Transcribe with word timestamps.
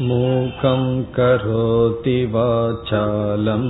मूकं 0.00 0.82
करोति 1.16 2.18
वाचालं 2.34 3.66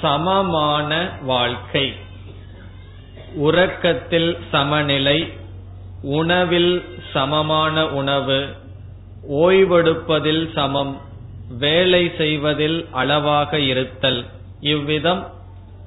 சமமான 0.00 1.18
வாழ்க்கை. 1.22 1.94
உறக்கத்தில் 3.34 4.38
சமநிலை 4.50 5.32
உணவில் 6.02 6.84
சமமான 7.12 7.88
உணவு 7.88 8.56
ஓய்வெடுப்பதில் 9.30 10.52
சமம் 10.52 11.00
வேலை 11.48 12.12
செய்வதில் 12.16 12.88
அளவாக 12.92 13.58
இருத்தல். 13.58 14.26
இவ்விதம் 14.60 15.32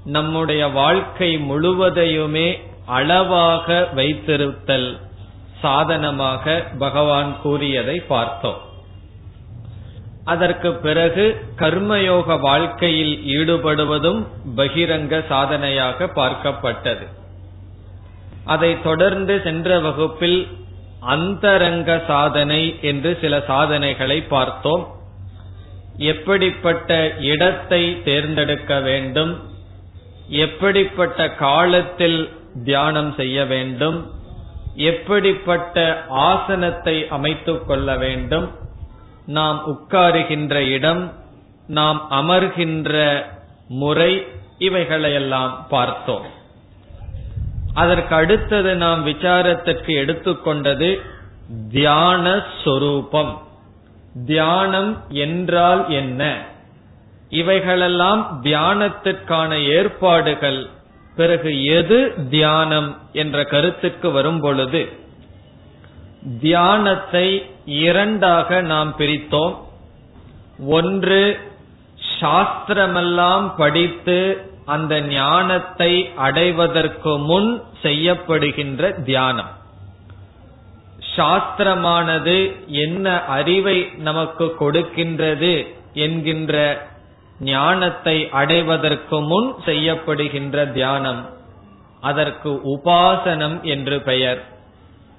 நம்முடைய 0.05 0.67
வாழ்க்கை 0.67 1.37
முழுவதையுமே 1.37 2.59
அளவாக 2.85 3.89
வைத்திருத்தல். 3.95 4.99
சாதனமாக 5.61 6.67
பகவான் 6.79 7.41
கூறியதை 7.41 7.99
பார்த்தோம். 7.99 8.71
அதற்கு 10.25 10.73
பிறகு 10.73 11.45
கர்மயோக 11.57 12.39
வாழ்க்கையில் 12.39 13.15
ஈடுபடுவதும் 13.25 14.27
பகிரங்க 14.55 15.27
சாதனையாக 15.27 16.05
பார்க்கப்பட்டது. 16.05 17.07
அதை 18.45 18.81
தொடர்ந்து 18.81 19.41
சென்ற 19.43 19.79
வகுப்பில் 19.79 20.47
அந்தரங்க 20.99 22.03
சாதனை 22.07 22.79
என்று 22.81 23.17
சில 23.21 23.43
சாதனைகளை 23.47 24.21
பார்த்தோம். 24.21 24.87
எப்படிப்பட்ட 25.97 27.13
இடத்தை 27.17 28.01
தேர்ந்தெடுக்க 28.03 28.79
வேண்டும்? 28.79 29.39
எப்படிப்பட்ட 30.27 31.29
காலத்தில் 31.29 32.29
தியானம் 32.63 33.13
செய்ய 33.13 33.45
வேண்டும்? 33.45 34.11
எப்படிப்பட்ட 34.75 36.05
ஆசனத்தை 36.09 37.07
அமைத்துக் 37.07 37.67
கொள்ள 37.67 37.97
வேண்டும்? 37.97 38.61
நாம் 39.25 39.63
உட்காருகின்ற 39.67 40.53
இடம் 40.53 41.13
நாம் 41.67 42.07
அமர்கின்ற 42.09 43.23
முறை 43.67 44.27
இவைகளையெல்லாம் 44.57 45.65
பார்த்தோம். 45.69 46.25
அதற்கு 47.73 48.15
அடுத்தது 48.15 48.75
நாம் 48.75 49.07
விசாரத்திற்கு 49.07 49.91
எடுத்துக்கொண்டது 50.05 51.01
தியான 51.71 52.43
சொரூபம். 52.63 53.41
தியானம் 54.25 55.03
என்றால் 55.09 55.89
என்ன? 55.89 56.41
இவைகளெல்லாம் 57.29 58.39
தியானத்திற்கான 58.43 59.65
ஏற்பாடுகள். 59.65 60.69
பிறகு 61.15 61.65
எது 61.65 62.13
தியானம் 62.29 62.97
என்ற 63.13 63.43
கருத்துக்கு 63.43 64.11
வரும் 64.11 64.39
பொழுது 64.39 64.91
தியானத்தை 66.41 67.51
இரண்டாக 67.65 68.61
நாம் 68.61 68.95
பிரித்தோம். 68.97 69.57
ஒன்று 70.67 71.39
சாஸ்திரமெல்லாம் 72.21 73.55
படித்து 73.57 74.47
அந்த 74.65 75.01
ஞானத்தை 75.01 76.11
அடைவதற்கு 76.15 77.17
முன் 77.17 77.63
செய்யப்படுகின்ற 77.83 79.03
தியானம். 79.03 79.49
சாஸ்திரமானது 81.17 82.65
என்ன 82.67 83.25
அறிவை 83.25 83.91
நமக்கு 83.97 84.55
கொடுக்கின்றது 84.59 85.67
என்கின்ற 85.93 86.87
ஞானத்தை 87.39 88.29
அடைவதற்கு 88.29 89.21
முன் 89.21 89.53
செய்யப்படுகின்ற 89.65 90.71
தியானம். 90.71 91.29
அதற்கு 92.01 92.61
உபாசனம் 92.63 93.61
என்று 93.61 94.01
பெயர். 94.01 94.52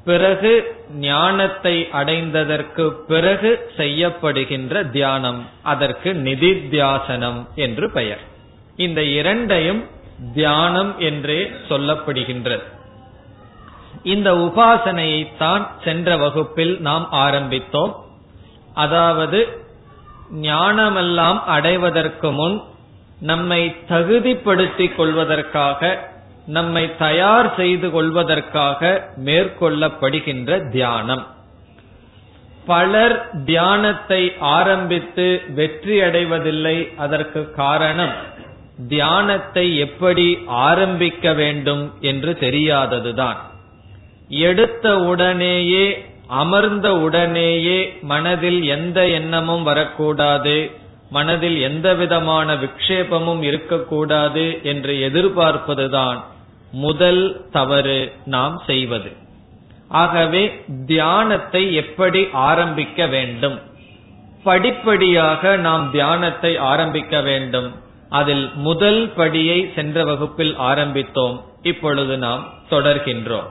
பிறகு 0.05 0.53
ஞானத்தை 0.91 1.89
அடைந்ததற்கு 1.93 2.91
பிறகு 2.91 3.51
செய்யப்படுகின்ற 3.77 4.91
தியானம் 4.91 5.41
அதற்கு 5.63 6.13
நிதித்தியாசனம் 6.13 7.41
என்று 7.55 7.91
பெயர். 7.91 8.23
இந்த 8.77 9.03
இரண்டையும் 9.03 9.83
தியானம் 10.35 10.99
என்றே 10.99 11.41
சொல்லப்படுகின்றது. 11.69 12.65
இந்த 14.03 14.35
உபாசனையை 14.35 15.37
தான் 15.39 15.65
சென்ற 15.85 16.17
வகுப்பில் 16.17 16.81
நாம் 16.81 17.07
ஆரம்பித்தோம். 17.11 17.93
அதாவது 18.75 19.41
ஞானமெல்லாம் 20.43 21.41
அடைவதற்கு 21.47 22.33
முன் 22.33 22.63
நம்மை 23.21 23.77
தகுதிப்படுத்திக் 23.89 24.97
கொள்வதற்காக 24.97 26.13
நம்மை 26.47 26.97
தயார் 26.97 27.55
செய்து 27.57 27.91
கொள்வதற்காக 27.91 29.11
மேற்கொள்ளப்படுகின்ற 29.25 30.71
தியானம். 30.71 31.27
பலர் 32.67 33.45
தியானத்தை 33.45 34.33
ஆரம்பித்து 34.39 35.43
வெற்றி 35.55 36.01
அடைவதில்லை 36.01 36.95
அதற்கு 36.97 37.51
காரணம் 37.51 38.13
தியானத்தை 38.89 39.77
எப்படி 39.77 40.39
ஆரம்பிக்க 40.47 41.33
வேண்டும் 41.33 41.93
என்று 42.01 42.37
தெரியாததுதான். 42.41 43.37
எடுத்த 44.29 44.99
உடனேயே 44.99 46.07
அமர்ந்த 46.27 46.95
உடனேயே 46.95 47.99
மனதில் 48.03 48.63
எந்த 48.63 49.09
எண்ணமும் 49.09 49.63
வரக்கூடாது 49.63 50.71
மனதில் 51.11 51.61
எந்த 51.61 51.95
விதமான 51.95 52.55
விக்ஷேபமும் 52.55 53.43
இருக்கக்கூடாது 53.43 54.61
என்று 54.63 55.11
எதிர்பார்ப்பதுதான் 55.11 56.21
முதல் 56.75 57.23
தவறு 57.51 58.13
நாம் 58.25 58.63
செய்வது. 58.67 59.11
ஆகவே 59.89 60.43
தியானத்தை 60.87 61.75
எப்படி 61.75 62.29
ஆரம்பிக்க 62.33 63.07
வேண்டும்? 63.07 63.57
படிப்படியாக 64.43 65.57
நாம் 65.57 65.91
தியானத்தை 65.91 66.57
ஆரம்பிக்க 66.57 67.21
வேண்டும். 67.21 67.69
அதில் 68.09 68.51
முதல் 68.55 69.13
படியை 69.17 69.59
சென்ற 69.75 70.05
வகுப்பில் 70.05 70.55
ஆரம்பித்தோம். 70.59 71.37
இப்பொழுது 71.63 72.19
நாம் 72.19 72.43
தொடர்கின்றோம். 72.71 73.49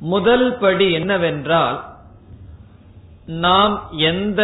முதல் 0.00 0.58
படி 0.58 0.92
என்னவென்றால் 0.92 1.78
நாம் 3.26 3.74
எந்த 3.96 4.42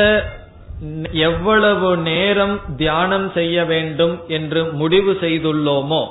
எவ்வளவு 1.12 1.96
நேரம் 1.96 2.76
தியானம் 2.76 3.32
செய்ய 3.32 3.64
வேண்டும் 3.64 4.14
என்று 4.28 4.60
முடிவு 4.72 5.12
செய்துள்ளோமோ 5.20 6.02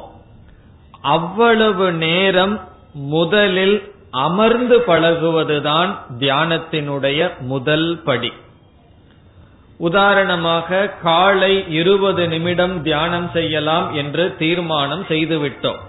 அவ்வளவு 1.01 1.91
நேரம் 1.91 2.67
முதலில் 2.93 3.91
அமர்ந்து 4.11 4.79
பழகுவதுதான் 4.79 5.97
தியானத்தினுடைய 6.19 7.31
முதல் 7.39 8.01
படி. 8.03 8.33
உதாரணமாக 9.77 10.87
காலை 10.87 11.65
இருபது 11.69 12.27
நிமிடம் 12.27 12.83
தியானம் 12.83 13.29
செய்யலாம் 13.33 13.93
என்று 13.93 14.35
தீர்மானம் 14.37 15.05
செய்துவிட்டோம். 15.09 15.79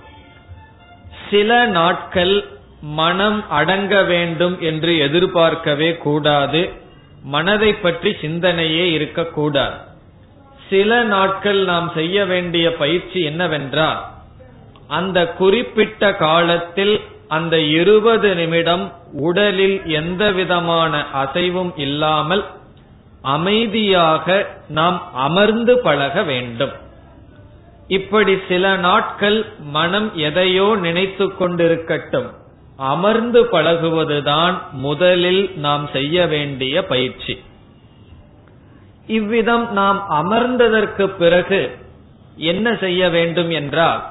சில 1.30 1.66
நாட்கள் 1.66 2.44
மனம் 2.80 3.50
அடங்க 3.50 4.02
வேண்டும் 4.02 4.60
என்று 4.60 4.98
எதிர்பார்க்கவே 4.98 5.96
கூடாது. 5.96 6.70
மனதை 7.22 7.74
பற்றி 7.74 8.16
சிந்தனையே 8.20 8.90
இருக்கக்கூடாது. 8.90 9.74
சில 10.70 11.02
நாட்கள் 11.02 11.64
நாம் 11.64 11.90
செய்ய 11.94 12.24
வேண்டிய 12.24 12.74
பயிற்சி 12.74 13.22
என்னவென்றால் 13.22 14.18
அந்த 14.98 15.19
குறிப்பிட்ட 15.40 16.12
காலத்தில் 16.16 16.94
அந்த 17.28 17.56
இருபது 17.60 18.28
நிமிடம் 18.34 18.84
உடலில் 19.12 19.76
எந்த 19.84 20.22
விதமான 20.31 20.92
அசைவும் 21.12 21.72
இல்லாமல் 21.76 22.44
அமைதியாக 23.34 24.26
நாம் 24.69 24.98
அமர்ந்து 25.26 25.75
பழக 25.78 26.22
வேண்டும். 26.22 26.75
இப்படி 27.88 28.34
சில 28.48 28.64
நாட்கள் 28.76 29.38
மனம் 29.72 30.08
எதையோ 30.28 30.69
நினைத்து 30.76 31.26
கொண்டிருக்கட்டும். 31.38 32.28
அமர்ந்து 32.92 33.40
பழகுவதுதான் 33.44 34.56
முதலில் 34.87 35.44
நாம் 35.56 35.84
செய்ய 35.92 36.26
வேண்டிய 36.26 36.75
பயிற்சி. 36.84 37.34
இவ்விதம் 39.06 39.66
நாம் 39.72 40.00
அமர்ந்ததற்கு 40.20 41.06
பிறகு 41.19 41.60
என்ன 42.50 42.66
செய்ய 42.81 43.08
வேண்டும் 43.08 43.50
என்றால் 43.50 44.02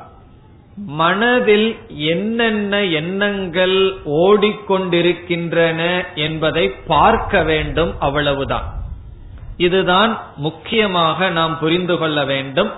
மனதில் 0.85 1.75
என்னென்ன 1.87 2.83
எண்ணங்கள் 2.83 3.97
ஓடிக்கொண்டிருக்கின்றன 4.05 6.03
என்பதை 6.15 6.69
பார்க்க 6.69 7.43
வேண்டும் 7.43 7.95
அவ்வளவுதான். 7.99 8.63
இதுதான் 9.57 10.21
முக்கியமாக 10.35 11.29
நாம் 11.29 11.59
புரிந்து 11.59 11.97
கொள்ள 11.97 12.25
வேண்டும். 12.25 12.71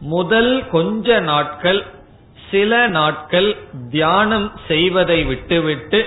முதல் 0.00 0.68
கொஞ்ச 0.68 1.20
நாட்கள் 1.20 1.86
சில 2.50 2.86
நாட்கள் 2.86 3.56
தியானம் 3.90 4.52
செய்வதை 4.68 5.24
விட்டுவிட்டு 5.24 6.04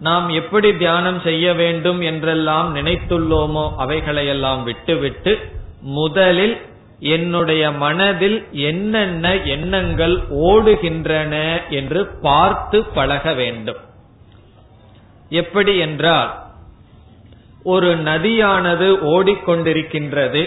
நாம் 0.00 0.28
எப்படி 0.28 0.76
தியானம் 0.76 1.20
செய்ய 1.20 1.54
வேண்டும் 1.54 2.00
என்றெல்லாம் 2.00 2.76
நினைத்துள்ளோமோ 2.76 3.70
அவைகளையெல்லாம் 3.78 4.62
விட்டுவிட்டு 4.62 5.38
முதலில் 5.80 6.60
என்னுடைய 7.12 7.62
மனதில் 7.70 8.36
என்னென்ன 8.52 9.34
எண்ணங்கள் 9.34 10.14
ஓடுகின்றன 10.28 11.34
என்று 11.70 12.00
பார்த்து 12.06 12.78
பழக 12.96 13.34
வேண்டும். 13.34 13.80
எப்படி 15.30 15.72
என்றால் 15.78 16.30
ஒரு 17.62 17.90
நதியானது 17.96 18.88
ஓடிக்கொண்டிருக்கின்றது. 19.14 20.42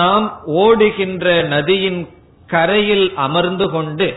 நாம் 0.00 0.26
ஓடுகின்ற 0.44 1.26
நதியின் 1.54 2.02
கரையில் 2.46 3.06
அமர்ந்து 3.26 3.66
கொண்டு 3.70 4.08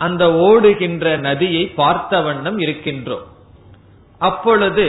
அந்த 0.00 0.24
ஓடுகின்ற 0.48 1.16
நதியை 1.18 1.62
பார்த்த 1.80 2.20
வண்ணம் 2.20 2.58
இருக்கின்றோம். 2.58 3.26
அப்பொழுது 4.18 4.86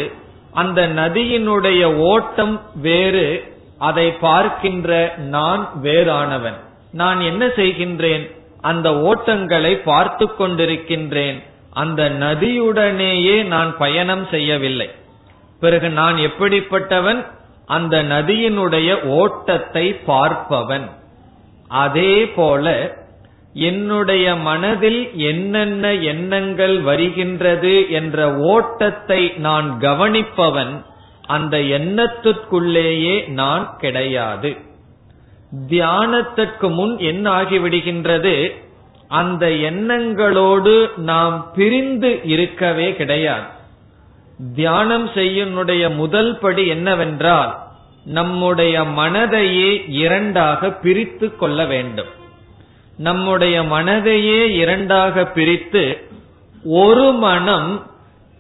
அந்த 0.54 0.81
நதியினுடைய 0.88 1.83
ஓட்டம் 2.12 2.56
வேறு 2.81 3.28
அதை 3.79 4.12
பார்க்கின்ற 4.12 5.13
நான் 5.18 5.69
வேறானவன். 5.83 6.59
நான் 6.91 7.21
என்ன 7.21 7.45
செய்கின்றேன்? 7.45 8.35
அந்த 8.62 8.89
ஓட்டங்களை 8.89 9.81
பார்த்து 9.83 10.25
கொண்டிருக்கின்றேன். 10.25 11.44
அந்த 11.71 12.09
நதியுடனேயே 12.09 13.44
நான் 13.44 13.77
பயணம் 13.77 14.27
செய்யவில்லை. 14.31 14.89
பிறகு 15.59 15.89
நான் 15.89 16.15
எப்படிப்பட்டவன்? 16.15 17.25
அந்த 17.65 18.03
நதியினுடைய 18.03 19.03
ஓட்டத்தை 19.03 20.00
பார்ப்பவன். 20.07 20.89
அதே 21.68 22.30
போல 22.30 22.95
என்னுடைய 23.53 24.35
மனதில் 24.35 25.18
என்னென்ன 25.18 25.94
எண்ணங்கள் 25.94 26.81
வருகின்றது 26.81 27.89
என்ற 27.89 28.35
ஓட்டத்தை 28.35 29.33
நான் 29.38 29.77
கவனிப்பவன். 29.81 30.85
அந்த 31.27 31.57
எண்ணத்திற்குள்ளேயே 31.57 33.27
நான் 33.27 33.75
கிடையாது. 33.77 34.57
தியானத்திற்கு 35.68 36.74
முன் 36.74 36.97
என்ன 36.97 37.41
ஆகிவிடுகின்றது? 37.41 38.56
அந்த 39.07 39.47
எண்ணங்களோடு 39.47 40.97
நாம் 40.97 41.51
பிரிந்து 41.56 42.21
இருக்கவே 42.24 42.94
கிடையாது. 42.94 43.45
தியானம் 44.56 45.09
செய்யுனுடைய 45.09 45.95
முதல் 45.95 46.38
படி 46.38 46.68
என்னவென்றால் 46.68 47.57
நம்முடைய 48.06 48.81
மனதையே 48.81 49.83
இரண்டாக 49.88 50.71
பிரித்து 50.71 51.35
கொள்ள 51.35 51.65
வேண்டும். 51.65 52.07
நம்முடைய 52.97 53.63
மனதையே 53.63 54.50
இரண்டாக 54.50 55.25
பிரித்து 55.25 55.97
ஒரு 56.63 57.12
மனம் 57.12 57.85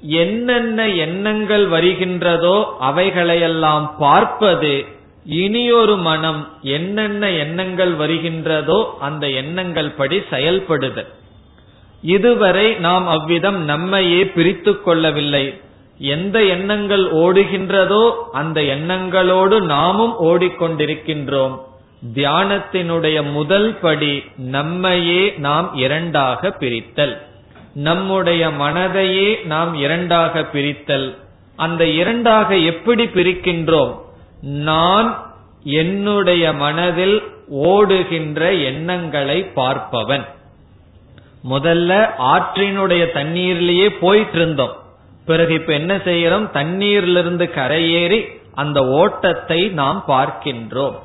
என்னென்ன 0.01 0.87
எண்ணங்கள் 0.87 1.67
வருகின்றதோ 1.67 2.63
அவைகளையெல்லாம் 2.81 3.91
பார்ப்பது 3.99 4.85
இனியொரு 5.25 5.97
மனம் 5.97 6.47
என்னென்ன 6.61 7.29
எண்ணங்கள் 7.29 7.95
வருகின்றதோ 7.95 8.85
அந்த 8.99 9.29
எண்ணங்கள் 9.29 9.91
படி 9.91 10.21
செயல்படுதல் 10.29 11.07
இதுவரை 12.01 12.73
நாம் 12.73 13.07
அவ்விதம் 13.07 13.63
நம்மையே 13.63 14.25
பிரித்து 14.25 14.81
கொள்ளவில்லை. 14.81 15.61
எந்த 15.99 16.43
எண்ணங்கள் 16.43 17.11
ஓடுகின்றதோ 17.11 18.11
அந்த 18.31 18.61
எண்ணங்களோடு 18.61 19.61
நாமும் 19.61 20.13
ஓடிக்கொண்டிருக்கின்றோம். 20.19 21.59
தியானத்தினுடைய 22.15 23.33
முதல் 23.33 23.77
படி 23.79 24.23
நம்மையே 24.37 25.33
நாம் 25.37 25.73
இரண்டாக 25.73 26.51
பிரித்தல். 26.51 27.26
நம்முடைய 27.77 28.49
மனதையே 28.49 29.45
நாம் 29.45 29.73
இரண்டாக 29.73 30.43
பிரித்தல். 30.43 31.17
அந்த 31.55 31.85
இரண்டாக 31.85 32.57
எப்படி 32.57 33.05
பிரிக்கின்றோம்? 33.05 33.93
நான் 34.41 35.35
என்னுடைய 35.63 36.53
மனதில் 36.53 37.23
ஓடுகின்ற 37.49 38.53
எண்ணங்களை 38.53 39.45
பார்ப்பவன். 39.55 40.25
முதல்ல 41.49 41.91
ஆற்றினுடைய 42.19 43.03
தண்ணீர்லயே 43.13 43.87
போயிட்டு 43.99 44.37
இருந்தோம் 44.37 44.75
பிறகு 45.25 45.53
இப்ப 45.53 45.73
என்ன 45.73 45.95
செய்யறோம் 45.95 46.47
தண்ணீரிலிருந்து 46.51 47.45
கரையேறி 47.55 48.19
அந்த 48.53 48.87
ஓட்டத்தை 48.87 49.67
நாம் 49.67 50.03
பார்க்கின்றோம். 50.07 50.95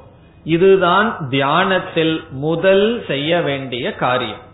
இதுதான் 0.45 1.27
தியானத்தில் 1.31 2.25
முதல் 2.31 3.05
செய்ய 3.07 3.41
வேண்டிய 3.41 3.93
காரியம். 3.95 4.51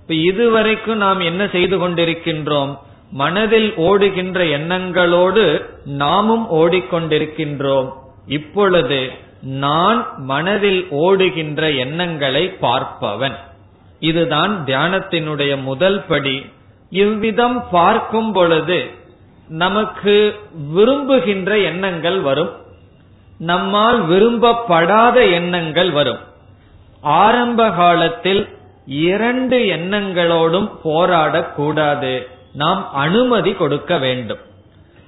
இப்ப 0.00 0.14
இதுவரைக்கும் 0.14 0.96
நாம் 0.96 1.20
என்ன 1.20 1.48
செய்து 1.48 1.88
கொண்டிருக்கின்றோம்? 1.88 2.78
மனதில் 3.10 3.74
ஓடுகின்ற 3.76 4.44
எண்ணங்களோடு 4.44 5.64
நாமும் 5.84 6.50
ஓடிக்கொண்டிருக்கின்றோம். 6.50 7.92
இப்பொழுது 8.26 9.10
நான் 9.42 10.06
மனதில் 10.16 10.86
ஓடுகின்ற 10.90 11.70
எண்ணங்களை 11.70 12.56
பார்ப்பவன். 12.62 13.36
இதுதான் 14.00 14.62
தியானத்தினுடைய 14.66 15.62
முதல் 15.62 16.04
படி. 16.04 16.46
இவ்விதம் 16.90 17.64
பார்க்கும் 17.70 18.32
பொழுது 18.32 18.90
நமக்கு 19.48 20.38
விரும்புகின்ற 20.74 21.58
எண்ணங்கள் 21.58 22.20
வரும். 22.20 22.50
நம்மால் 23.38 24.06
விரும்பப்படாத 24.06 25.24
எண்ணங்கள் 25.24 25.90
வரும். 25.90 26.18
ஆரம்ப 27.00 27.70
காலத்தில் 27.70 28.48
இரண்டு 28.86 29.58
எண்ணங்களோடும் 29.58 30.70
போராடக்கூடாது. 30.84 32.26
நாம் 32.54 32.92
அனுமதி 32.92 33.52
கொடுக்க 33.52 33.98
வேண்டும். 33.98 34.38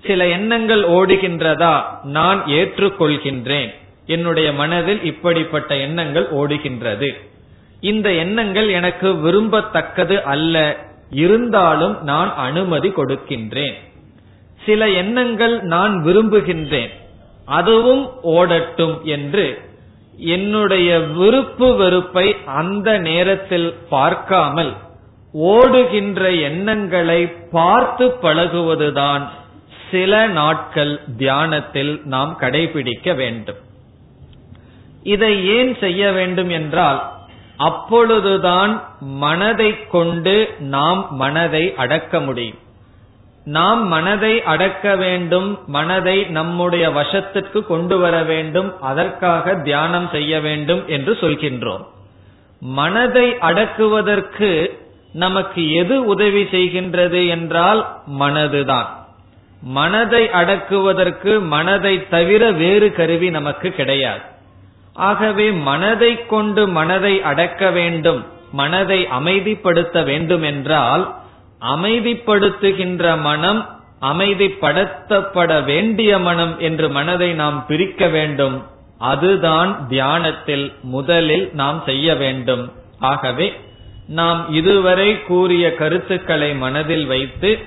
சில 0.06 0.28
எண்ணங்கள் 0.28 0.82
ஓடுகின்றதா? 0.82 1.82
நான் 2.02 2.44
ஏற்றுக்கொள்கின்றேன். 2.44 3.74
என்னுடைய 4.06 4.52
மனதில் 4.52 5.02
இப்படிப்பட்ட 5.02 5.76
எண்ணங்கள் 5.76 6.28
ஓடுகின்றது. 6.30 7.12
இந்த 7.80 8.12
எண்ணங்கள் 8.12 8.68
எனக்கு 8.68 9.12
விரும்பத்தக்கது 9.12 10.22
அல்ல. 10.22 10.76
இருந்தாலும் 11.10 12.02
நான் 12.02 12.34
அனுமதி 12.36 12.88
கொடுக்கின்றேன். 12.88 13.74
சில 14.66 14.88
எண்ணங்கள் 14.88 15.62
நான் 15.62 16.02
விரும்புகின்றேன். 16.04 16.90
அதுவும் 17.44 18.10
ஓடட்டும் 18.24 19.02
என்று 19.02 19.60
என்னுடைய 20.16 20.98
விருப்பு 20.98 21.76
வெறுப்பை 21.76 22.36
அந்த 22.44 22.98
நேரத்தில் 22.98 23.74
பார்க்காமல் 23.88 24.76
ஓடுகின்ற 25.32 26.40
எண்ணங்களை 26.40 27.26
பார்த்து 27.26 28.06
பழகுவதுதான் 28.22 29.28
சில 29.90 30.26
நாட்கள் 30.26 31.00
தியானத்தில் 31.16 32.00
நாம் 32.04 32.36
கடைபிடிக்க 32.40 33.14
வேண்டும். 33.14 33.56
இதை 35.02 35.48
ஏன் 35.48 35.78
செய்ய 35.78 36.12
வேண்டும் 36.12 36.48
என்றால் 36.48 37.10
அப்பொழுதுதான் 37.56 38.82
மனதை 39.00 39.88
கொண்டு 39.88 40.54
நாம் 40.58 41.06
மனதை 41.10 41.74
அடக்க 41.76 42.20
முடியும். 42.20 42.58
நாம் 43.44 43.86
மனதை 43.86 44.42
அடக்க 44.42 44.96
வேண்டும் 44.96 45.58
மனதை 45.66 46.24
நம்முடைய 46.24 46.90
வசத்திற்கு 46.90 47.66
கொண்டு 47.66 47.98
வர 47.98 48.22
வேண்டும் 48.22 48.80
அதற்காக 48.80 49.54
தியானம் 49.54 50.08
செய்ய 50.12 50.40
வேண்டும் 50.40 50.88
என்று 50.88 51.12
சொல்கின்றோம். 51.20 51.84
மனதை 52.60 53.38
அடக்குவதற்கு 53.38 54.80
நமக்கு 55.12 55.72
எது 55.72 56.04
உதவி 56.04 56.42
செய்கின்றது 56.42 57.28
என்றால் 57.28 57.96
மனதுதான். 58.18 58.86
மனதை 59.62 60.30
அடக்குவதற்கு 60.30 61.40
மனதை 61.40 62.08
தவிர 62.08 62.50
வேறு 62.50 62.92
கருவி 62.92 63.30
நமக்கு 63.30 63.70
கிடையாது. 63.70 64.20
ஆகவே 64.94 65.50
மனதை 65.50 66.26
கொண்டு 66.26 66.68
மனதை 66.68 67.22
அடக்க 67.22 67.70
வேண்டும் 67.70 68.26
மனதை 68.52 69.06
அமைதிப்படுத்த 69.06 70.04
வேண்டும் 70.04 70.42
என்றால் 70.42 71.20
அமைதிப்படுத்துகின்ற 71.62 73.20
மனம் 73.20 73.80
அமைதிப்படுத்தப்பட 74.00 75.64
வேண்டிய 75.64 76.18
மனம் 76.18 76.58
என்று 76.58 76.90
மனதை 76.90 77.32
நாம் 77.32 77.66
பிரிக்க 77.66 78.08
வேண்டும். 78.08 78.64
அதுதான் 78.98 79.86
தியானத்தில் 79.88 80.72
முதலில் 80.82 81.50
நாம் 81.52 81.82
செய்ய 81.86 82.14
வேண்டும். 82.14 82.72
ஆகவே 82.98 83.52
நாம் 84.06 84.40
இதுவரை 84.50 85.22
கூறிய 85.22 85.74
கருத்துக்களை 85.74 86.54
மனதில் 86.54 87.06
வைத்து 87.06 87.58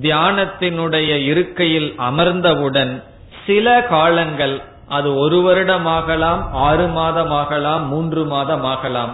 தியானத்தினுடைய 0.00 1.10
இருக்கையில் 1.24 1.94
அமர்ந்தவுடன் 1.98 3.02
சில 3.46 3.82
காலங்கள் 3.82 4.62
அது 4.88 5.16
ஒரு 5.16 5.38
வருடமாகலாம் 5.40 6.50
ஆறு 6.50 6.86
மாதமாகலாம் 6.86 7.86
மூன்று 7.86 8.24
மாதமாகலாம் 8.24 9.12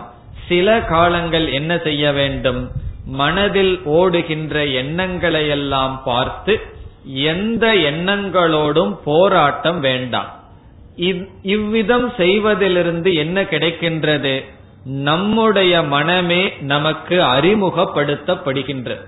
சில 0.49 0.81
காலங்கள் 0.81 1.53
என்ன 1.53 1.79
செய்ய 1.79 2.13
வேண்டும்? 2.13 2.71
மனதில் 3.07 3.83
ஓடுகின்ற 3.85 4.65
எண்ணங்களையெல்லாம் 4.65 5.99
பார்த்து 6.05 6.61
எந்த 7.05 7.75
எண்ணங்களோடும் 7.75 8.97
போராட்டம் 9.05 9.81
வேண்டாம். 9.81 10.39
இவ்விதம் 11.43 12.13
செய்வதிலிருந்து 12.17 13.15
என்ன 13.15 13.43
கிடைக்கின்றது? 13.43 14.45
நம்முடைய 14.85 15.83
மனமே 15.83 16.53
நமக்கு 16.61 17.21
அறிமுகப்படுத்தப்படுகின்றது 17.21 19.05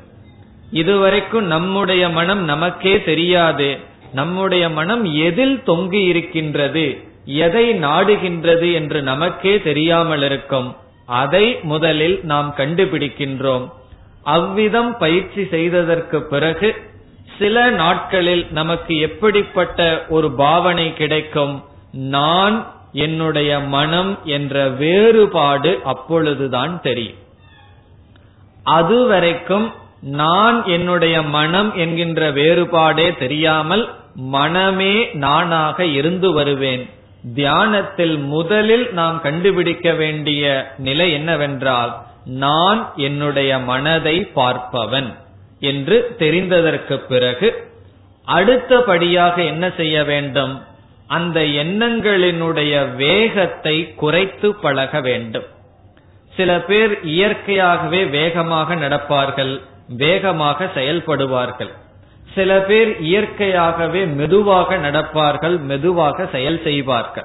இதுவரைக்கும் 0.71 1.47
நம்முடைய 1.47 2.09
மனம் 2.09 2.45
நமக்கே 2.45 3.03
தெரியாது. 3.03 3.79
நம்முடைய 4.13 4.69
மனம் 4.69 5.05
எதில் 5.05 5.63
தொங்கி 5.67 6.07
இருக்கின்றது 6.07 6.99
எதை 7.25 7.75
நாடுகின்றது 7.75 8.73
என்று 8.73 9.03
நமக்கே 9.03 9.61
தெரியாமல் 9.61 10.23
இருக்கும் 10.23 10.77
அதை 11.07 11.59
முதலில் 11.63 12.21
நாம் 12.23 12.55
கண்டுபிடிக்கின்றோம். 12.57 13.73
அவ்விதம் 14.23 14.99
பயிற்சி 14.99 15.47
செய்ததற்கு 15.47 16.23
பிறகு 16.23 16.75
சில 17.39 17.71
நாட்களில் 17.71 18.47
நமக்கு 18.51 18.99
எப்படிப்பட்ட 18.99 20.07
ஒரு 20.09 20.31
பாவனை 20.31 20.93
கிடைக்கும்? 20.93 21.65
நான் 21.93 22.67
என்னுடைய 22.93 23.61
மனம் 23.61 24.19
என்ற 24.25 24.69
வேறுபாடு 24.69 25.81
அப்பொழுதுதான் 25.85 26.81
தெரியும். 26.81 27.17
அதுவரைக்கும் 28.65 29.73
நான் 30.01 30.65
என்னுடைய 30.65 31.23
மனம் 31.23 31.77
என்கின்ற 31.77 32.33
வேறுபாடே 32.33 33.19
தெரியாமல் 33.19 33.89
மனமே 34.15 35.09
நானாக 35.13 35.85
இருந்து 35.85 36.33
வருவேன். 36.33 36.89
தியானத்தில் 37.35 38.19
முதலில் 38.19 38.93
நாம் 38.93 39.21
கண்டுபிடிக்க 39.21 39.93
வேண்டிய 39.93 40.75
நிலை 40.79 41.13
என்னவென்றால் 41.13 42.11
நான் 42.25 42.93
என்னுடைய 42.97 43.59
மனதை 43.59 44.31
பார்ப்பவன் 44.37 45.15
என்று 45.61 46.17
தெரிந்ததற்கு 46.19 46.97
பிறகு 46.97 47.71
அடுத்தபடியாக 48.25 49.43
என்ன 49.43 49.73
செய்ய 49.77 50.05
வேண்டும்? 50.05 50.63
அந்த 51.07 51.41
எண்ணங்களினுடைய 51.41 52.95
வேகத்தை 52.95 53.95
குறைத்து 53.95 54.55
பழக 54.55 55.01
வேண்டும். 55.01 55.45
சில 56.37 56.61
பேர் 56.61 57.05
இயற்கையாகவே 57.05 58.05
வேகமாக 58.05 58.75
நடப்பார்கள் 58.75 59.61
வேகமாக 59.89 60.65
செயல்படுவார்கள். 60.75 61.71
சில 62.35 62.61
பேர் 62.61 63.01
இயற்கையாகவே 63.01 64.05
மெதுவாக 64.05 64.77
நடப்பார்கள் 64.77 65.61
மெதுவாக 65.61 66.27
செயல் 66.33 66.63
செய்வார்கள். 66.63 67.25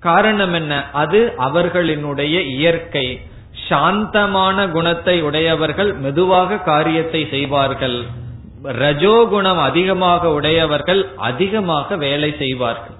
காரணம் 0.00 0.52
என்ன? 0.52 0.90
அது 0.92 1.32
அவர்களினுடைய 1.38 2.40
இயற்கை. 2.40 3.20
சாந்தமான 3.68 4.66
குணத்தை 4.68 5.22
உடையவர்கள் 5.22 5.90
மெதுவாக 5.94 6.60
காரியத்தை 6.70 7.20
செய்வார்கள். 7.30 7.98
ரஜோகுணம் 8.82 9.60
அதிகமாக 9.62 10.30
உடையவர்கள் 10.30 11.02
அதிகமாக 11.16 11.96
வேலை 11.96 12.30
செய்வார்கள். 12.38 12.96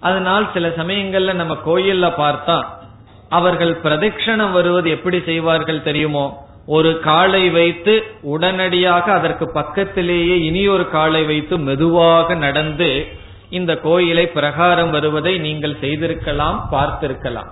அதனால் 0.00 0.46
சில 0.54 0.68
சமயங்கள்ல 0.68 1.34
நம்ம 1.34 1.54
கோயில்ல 1.66 2.06
பார்த்தா 2.22 2.56
அவர்கள் 3.28 3.74
பிரதட்சணம் 3.84 4.52
வருவது 4.52 4.90
எப்படி 4.90 5.20
செய்வார்கள் 5.20 5.82
தெரியுமோ? 5.82 6.26
ஒரு 6.66 6.90
காலை 7.00 7.50
வைத்து 7.50 7.94
உடனடியாக 8.34 9.06
அதற்கு 9.12 9.46
பக்கத்திலேயே 9.52 10.36
இனி 10.44 10.62
ஒரு 10.68 10.84
காலை 10.90 11.22
வைத்து 11.24 11.54
மெதுவாக 11.58 12.34
நடந்து 12.34 12.90
இந்த 13.50 13.72
கோயிலை 13.76 14.26
பிரகாரம் 14.26 14.90
வருவதை 14.90 15.38
நீங்கள் 15.38 15.76
செய்திருக்கலாம் 15.80 16.58
பார்த்திருக்கலாம். 16.72 17.50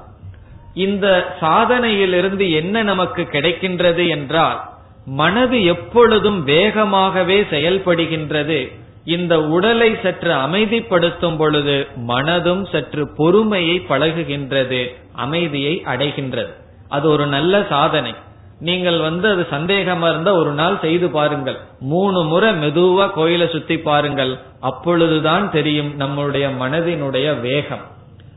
இந்த 0.74 1.36
சாதனையிலிருந்து 1.40 2.50
என்ன 2.50 2.82
நமக்கு 2.82 3.22
கிடைக்கின்றது 3.22 4.08
என்றால் 4.08 4.60
மனது 5.06 5.64
எப்பொழுதும் 5.64 6.44
வேகமாகவே 6.44 7.40
செயல்படுகின்றது. 7.40 8.80
இந்த 9.04 9.42
உடலை 9.42 9.96
சற்று 10.02 10.32
அமைதிப்படுத்தும் 10.32 11.36
பொழுது 11.36 11.86
மனதும் 12.08 12.66
சற்று 12.72 13.08
பொறுமையை 13.16 13.82
பழகுகின்றது 13.88 14.94
அமைதியை 15.12 15.82
அடைகின்றது. 15.84 16.52
அது 16.88 17.08
ஒரு 17.08 17.26
நல்ல 17.26 17.64
சாதனை. 17.68 18.14
நீங்கள் 18.60 18.98
வந்து 18.98 19.28
அது 19.28 19.46
சந்தேகமா 19.50 20.08
இருந்தா 20.10 20.32
ஒரு 20.32 20.52
நாள் 20.52 20.78
செய்து 20.80 21.10
பாருங்கள். 21.10 21.56
மூணு 21.80 22.22
முறை 22.22 22.50
மெதுவா 22.50 23.12
கோயிலை 23.12 23.48
சுத்தி 23.48 23.78
பாருங்கள். 23.78 24.38
அப்பொழுதுதான் 24.60 25.50
தெரியும் 25.50 25.96
நம்முடைய 25.96 26.48
மனதினுடைய 26.48 27.40
வேகம். 27.40 27.86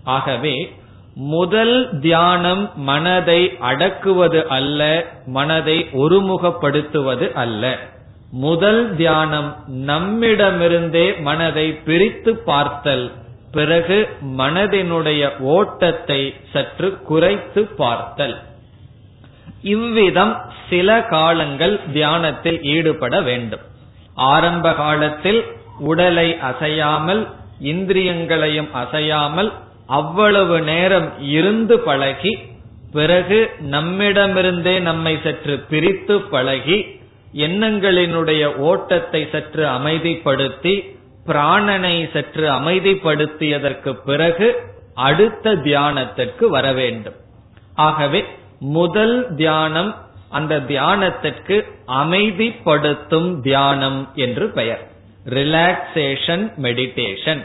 ஆகவே 0.04 0.74
முதல் 1.16 2.00
தியானம் 2.00 2.72
மனதை 2.76 3.58
அடக்குவது 3.60 4.46
அல்ல 4.48 5.06
மனதை 5.26 5.88
ஒருமுகப்படுத்துவது 5.94 7.32
அல்ல. 7.34 7.78
முதல் 8.32 8.96
தியானம் 8.96 9.56
நம்மிடமிருந்தே 9.86 11.22
மனதை 11.22 11.74
பிரித்து 11.74 12.36
பார்த்தல் 12.46 13.12
பிறகு 13.52 13.98
மனதினுடைய 14.22 15.40
ஓட்டத்தை 15.40 16.34
சற்று 16.54 16.98
குறைத்து 17.02 17.64
பார்த்தல். 17.76 18.36
இவ்விதம் 19.62 20.36
சில 20.70 21.02
காலங்கள் 21.02 21.80
தியானத்தில் 21.94 22.62
ஈடுபட 22.64 23.22
வேண்டும். 23.22 23.62
ஆரம்ப 24.16 24.74
காலத்தில் 24.74 25.44
உடலை 25.80 26.38
அசையாமல் 26.42 27.28
இந்திரியங்களையும் 27.60 28.70
அசையாமல் 28.74 29.52
அவ்வளவு 29.88 30.62
நேரம் 30.62 31.10
இருந்து 31.20 31.80
பழகி 31.80 32.38
பிறகு 32.92 33.52
நம்மிடமிருந்தே 33.72 34.80
நம்மை 34.80 35.20
சற்று 35.24 35.60
பிரித்து 35.70 36.22
பழகி 36.22 36.78
எண்ணங்களினுடைய 37.34 38.56
ஓட்டத்தை 38.56 39.28
சற்று 39.32 39.66
அமைதிப்படுத்தி 39.66 40.94
பிராணனை 41.26 42.12
சற்று 42.14 42.52
அமைதிப்படுத்தியதற்கு 42.52 43.92
பிறகு 44.06 44.56
அடுத்த 44.94 45.56
தியானத்திற்கு 45.56 46.46
வர 46.46 46.72
வேண்டும். 46.72 47.14
ஆகவே 47.76 48.26
முதல் 48.60 49.36
தியானம் 49.36 49.96
அந்த 50.30 50.60
தியானத்திற்கு 50.60 51.66
அமைதிப்படுத்தும் 51.88 53.42
தியானம் 53.42 54.10
என்று 54.16 54.50
பெயர். 54.50 54.84
ரிலாக்ஸேஷன் 55.30 56.46
மெடிடேஷன் 56.58 57.44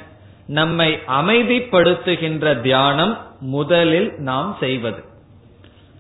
நம்மை 0.50 0.98
அமைதிப்படுத்துகின்ற 1.08 2.60
தியானம் 2.60 3.18
முதலில் 3.40 4.12
நாம் 4.18 4.56
செய்வது. 4.60 5.04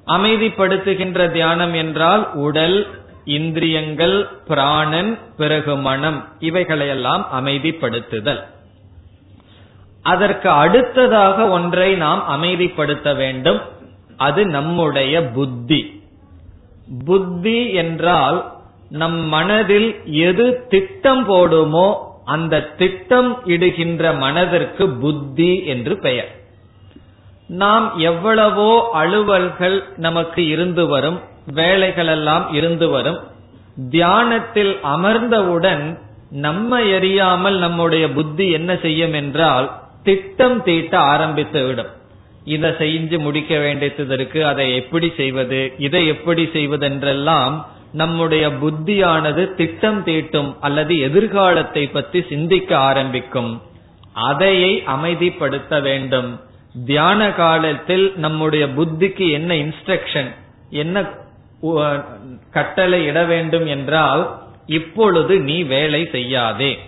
அமைதிப்படுத்துகின்ற 0.06 1.30
தியானம் 1.30 1.74
என்றால் 1.74 2.32
உடல் 2.32 2.88
இந்திரியங்கள் 3.24 4.28
பிராணன் 4.46 5.18
பிறகு 5.36 5.76
மனம் 5.76 6.28
இவைகளையெல்லாம் 6.40 7.26
அமைதிப்படுத்துதல். 7.34 8.42
அதற்கு 10.02 10.50
அடுத்ததாக 10.50 11.48
ஒன்றை 11.48 11.94
நாம் 11.94 12.42
அமைதிப்படுத்த 12.42 13.16
வேண்டும். 13.16 13.60
அது 14.16 14.46
நம்முடைய 14.46 15.24
புத்தி. 15.24 16.02
புத்தி 17.04 17.72
என்றால் 17.72 18.52
நம் 18.88 19.20
மனதில் 19.28 20.00
எது 20.04 20.66
திட்டம் 20.68 21.28
போடுமோ 21.28 22.08
அந்த 22.32 22.60
திட்டம் 22.80 23.30
இடுகின்ற 23.54 24.12
மனதிற்கு 24.18 24.84
புத்தி 25.02 25.52
என்று 25.74 25.94
பெயர். 25.98 26.30
நாம் 27.62 27.86
எவ்வளவோ 28.10 28.72
அலுவல்கள் 29.00 29.78
நமக்கு 30.06 30.42
இருந்து 30.46 30.84
வரும் 30.86 31.18
வேலைகளெல்லாம் 31.54 32.44
இருந்து 32.54 32.86
வரும் 32.88 33.20
தியானத்தில் 33.90 34.72
அமர்ந்தவுடன் 34.94 35.84
நம்ம 36.42 36.80
அறியாமல் 36.96 37.56
நம்முடைய 37.58 38.04
புத்தி 38.10 38.44
என்ன 38.50 38.70
செய்யும் 38.82 39.14
என்றால் 39.20 39.66
திட்டம் 40.02 40.58
தீட்ட 40.66 40.94
ஆரம்பித்து 41.12 41.60
விடும். 41.66 41.90
இதை 42.46 42.70
செஞ்சு 42.78 43.16
முடிக்க 43.18 43.52
வேண்டியது 43.58 44.14
இருக்கு 44.16 44.40
அதை 44.50 44.66
எப்படி 44.74 45.08
செய்வது 45.16 45.60
இதை 45.86 46.02
எப்படி 46.06 46.44
செய்வதென்றெல்லாம் 46.52 47.56
நம்முடைய 47.92 48.48
புத்தியானது 48.48 49.54
திட்டம் 49.54 50.04
தீட்டும் 50.04 50.54
அல்லது 50.60 50.98
எதிர்காலத்தை 50.98 51.86
பற்றி 51.86 52.24
சிந்திக்க 52.28 52.78
ஆரம்பிக்கும். 52.78 53.62
அதையை 54.12 54.82
அமைதிப்படுத்த 54.86 55.82
வேண்டும். 55.82 56.40
தியான 56.86 57.30
காலத்தில் 57.32 58.12
நம்முடைய 58.16 58.66
புத்திக்கு 58.66 59.30
என்ன 59.30 59.54
இன்ஸ்ட்ரக்ஷன் 59.54 60.30
என்ன 60.70 61.04
கட்டளை 62.50 63.06
இட 63.06 63.24
வேண்டும் 63.24 63.66
என்றால் 63.66 64.40
இப்பொழுது 64.66 65.40
நீ 65.40 65.62
வேலை 65.62 66.08
செய்யாதே. 66.12 66.78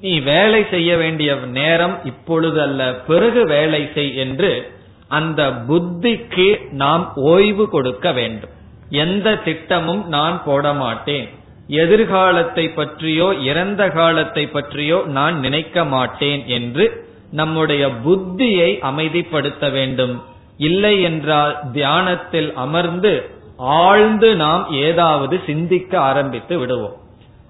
நீ 0.00 0.20
வேலை 0.20 0.66
செய்ய 0.70 0.96
வேண்டிய 0.96 1.34
நேரம் 1.34 2.04
இப்பொழுது 2.04 2.60
அல்ல 2.60 2.94
பிறகு 2.94 3.46
வேலை 3.46 3.88
செய் 3.94 4.16
என்று 4.16 4.72
அந்த 5.08 5.42
புத்திக்கு 5.68 6.70
நாம் 6.70 7.12
ஓய்வு 7.14 7.68
கொடுக்க 7.68 8.12
வேண்டும். 8.12 8.56
எந்த 8.90 9.34
திட்டமும் 9.34 10.06
நான் 10.06 10.44
போட 10.44 10.72
மாட்டேன் 10.72 11.28
எதிர்காலத்தை 11.68 12.68
பற்றியோ 12.68 13.32
இறந்த 13.32 13.88
காலத்தை 13.88 14.46
பற்றியோ 14.46 15.02
நான் 15.06 15.38
நினைக்க 15.38 15.84
மாட்டேன் 15.84 16.46
என்று 16.46 17.06
நம்முடைய 17.30 17.88
புத்தியை 17.88 18.78
அமைதிப்படுத்த 18.80 19.70
வேண்டும். 19.70 20.22
இல்லை 20.56 21.02
என்றால் 21.02 21.58
தியானத்தில் 21.72 22.54
அமர்ந்து 22.54 23.30
ஆழ்ந்து 23.56 24.36
நாம் 24.36 24.70
ஏதாவது 24.70 25.40
சிந்திக்க 25.46 26.00
ஆரம்பித்து 26.00 26.58
விடுவோம். 26.58 26.96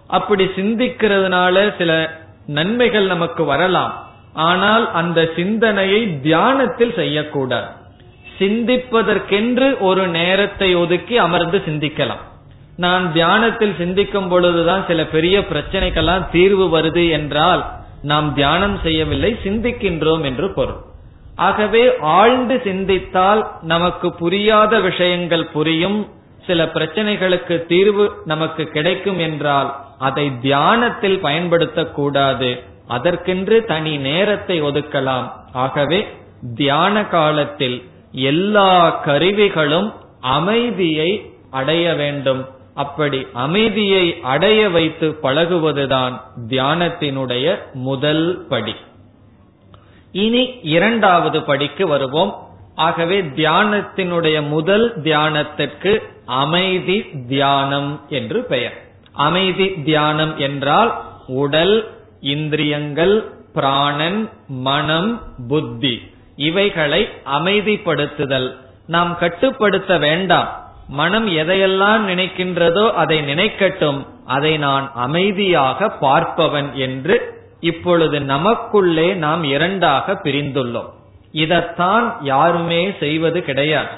அப்படி 0.06 0.44
சிந்திக்கிறதுனால 0.44 1.76
சில 1.78 2.10
நன்மைகள் 2.46 3.06
நமக்கு 3.06 3.44
வரலாம். 3.44 4.06
ஆனால் 4.32 4.92
அந்த 4.92 5.30
சிந்தனையை 5.36 6.20
தியானத்தில் 6.20 6.94
செய்யக்கூடாது. 6.94 7.70
சிந்திப்பதற்கென்று 8.40 9.78
ஒரு 9.78 10.08
நேரத்தை 10.08 10.74
ஒதுக்கி 10.74 11.16
அமர்ந்து 11.16 11.58
சிந்திக்கலாம். 11.58 12.22
நான் 12.76 13.12
தியானத்தில் 13.12 13.74
சிந்திக்கும் 13.78 14.28
பொழுதுதான் 14.28 14.84
சில 14.86 15.04
பெரிய 15.04 15.40
பிரச்சனைக்கெல்லாம் 15.40 16.30
தீர்வு 16.30 16.78
வருது 16.78 17.10
என்றால் 17.10 17.64
நாம் 18.02 18.34
தியானம் 18.34 18.80
செய்யவில்லை 18.82 19.38
சிந்திக்கின்றோம் 19.42 20.22
என்று 20.22 20.50
பொருள். 20.50 20.80
ஆகவே 21.36 21.96
ஆழ்ந்து 22.00 22.60
சிந்தித்தால் 22.64 23.50
நமக்கு 23.62 24.12
புரியாத 24.12 24.80
விஷயங்கள் 24.80 25.44
புரியும் 25.46 26.06
சில 26.46 26.64
பிரச்சனைகளுக்கு 26.64 27.66
தீர்வு 27.66 28.12
நமக்கு 28.24 28.64
கிடைக்கும் 28.64 29.18
என்றால் 29.18 29.76
அதை 29.98 30.32
தியானத்தில் 30.40 31.18
பயன்படுத்தக்கூடாது. 31.22 32.50
அதற்கென்று 32.86 33.64
தனி 33.64 33.96
நேரத்தை 33.96 34.62
ஒதுக்கலாம். 34.62 35.26
ஆகவே 35.52 36.06
தியான 36.56 37.04
காலத்தில் 37.04 37.87
எல்லா 38.12 39.00
கருவிகளும் 39.04 39.92
அமைதியை 40.20 41.30
அடைய 41.50 41.94
வேண்டும். 41.94 42.46
அப்படி 42.74 43.26
அமைதியை 43.32 44.16
அடைய 44.22 44.70
வைத்து 44.70 45.18
பழகுவதுதான் 45.22 46.20
தியானத்தினுடைய 46.48 47.58
முதல் 47.72 48.46
படி. 48.48 48.74
இனி 50.12 50.58
இரண்டாவது 50.62 51.42
படிக்கு 51.42 51.86
வருவோம். 51.86 52.46
ஆகவே 52.74 53.22
தியானத்தினுடைய 53.22 54.48
முதல் 54.48 55.00
தியானத்திற்கு 55.00 56.02
அமைதி 56.24 57.06
தியானம் 57.28 58.00
என்று 58.08 58.44
பெயர். 58.44 58.86
அமைதி 59.12 59.82
தியானம் 59.82 60.38
என்றால் 60.38 61.02
உடல் 61.26 61.90
இந்திரியங்கள் 62.20 63.32
பிராணன் 63.52 64.30
மனம் 64.48 65.22
புத்தி. 65.48 66.02
இவைகளை 66.38 67.08
அமைதிப்படுத்துதல். 67.34 68.56
நாம் 68.86 69.18
கட்டுப்படுத்த 69.18 69.98
வேண்டாம். 69.98 70.48
மனம் 70.88 71.28
எதையெல்லாம் 71.28 72.08
நினைக்கின்றதோ 72.08 72.90
அதை 72.92 73.18
நினைக்கட்டும். 73.18 74.06
அதை 74.26 74.56
நான் 74.56 74.90
அமைதியாக 74.94 75.96
பார்ப்பவன் 76.00 76.72
என்று 76.72 77.42
இப்பொழுது 77.60 78.20
நமக்குள்ளே 78.20 79.14
நாம் 79.14 79.44
இரண்டாக 79.44 80.12
பிரிந்துள்ளோம். 80.12 80.90
இதைத்தான் 81.32 82.16
யாருமே 82.20 82.94
செய்வது 83.00 83.44
கிடையாது. 83.44 83.88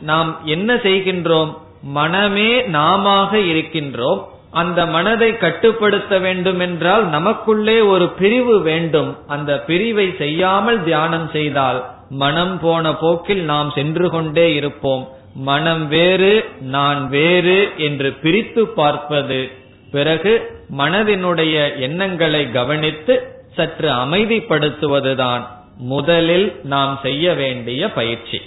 நாம் 0.00 0.40
என்ன 0.44 0.74
செய்கின்றோம்? 0.74 1.56
மனமே 1.82 2.62
நாம 2.66 3.28
இருக்கின்றோம். 3.36 4.31
அந்த 4.52 4.86
மனதை 4.86 5.36
கட்டுப்படுத்த 5.36 6.18
வேண்டும் 6.18 6.58
என்றால் 6.58 7.04
நமக்குள்ளே 7.06 7.80
ஒரு 7.80 8.08
பிரிவு 8.08 8.60
வேண்டும். 8.60 9.16
அந்த 9.26 9.60
பிரிவை 9.60 10.14
செய்யாமல் 10.18 10.84
தியானம் 10.84 11.28
செய்தால் 11.32 11.90
மனம் 12.08 12.58
போன 12.58 12.94
போக்கில் 12.94 13.42
நாம் 13.44 13.70
சென்று 13.70 14.10
கொண்டே 14.10 14.54
இருப்போம். 14.54 15.08
மனம் 15.34 15.88
வேறு 15.88 16.44
நான் 16.60 17.08
வேறு 17.08 17.70
என்று 17.76 18.12
பிரித்து 18.12 18.66
பார்ப்பது. 18.66 19.50
பிறகு 19.92 20.32
மனதினுடைய 20.78 21.78
எண்ணங்களை 21.78 22.50
கவனித்து 22.50 23.14
சற்று 23.56 23.88
அமைதிப்படுத்துவதுதான் 23.90 25.42
முதலில் 25.78 26.60
நாம் 26.64 26.98
செய்ய 27.02 27.34
வேண்டிய 27.34 27.90
பயிற்சி. 27.92 28.40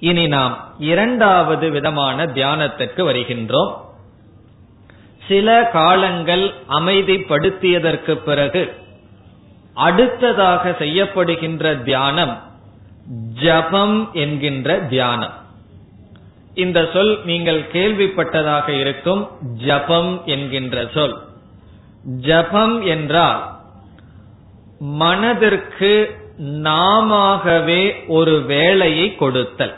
இனி 0.00 0.26
நாம் 0.26 0.54
இரண்டாவது 0.78 1.70
விதமான 1.70 2.26
தியானத்திற்கு 2.26 3.02
வருகின்றோம். 3.02 3.72
சில 5.32 5.48
காலங்கள் 5.72 6.54
அமைதிப்படுத்தியதற்கு 6.68 8.14
பிறகு 8.14 8.62
அடுத்ததாக 9.74 10.70
செய்யப்படுகின்ற 10.78 11.82
தியானம் 11.82 12.34
ஜபம் 13.42 14.10
என்கின்ற 14.12 14.78
தியானம். 14.80 15.32
இந்த 16.54 16.90
சொல் 16.92 17.20
நீங்கள் 17.24 17.60
கேள்விப்பட்டதாக 17.72 18.68
இருக்கும் 18.68 19.22
ஜபம் 19.66 20.22
என்கின்ற 20.24 20.86
சொல். 20.94 21.16
ஜபம் 22.20 22.76
என்றால் 22.82 23.40
மனதிற்கு 24.78 25.92
நாமவே 26.40 27.82
ஒரு 28.06 28.42
வேலையை 28.44 29.16
கொடுத்தல். 29.16 29.74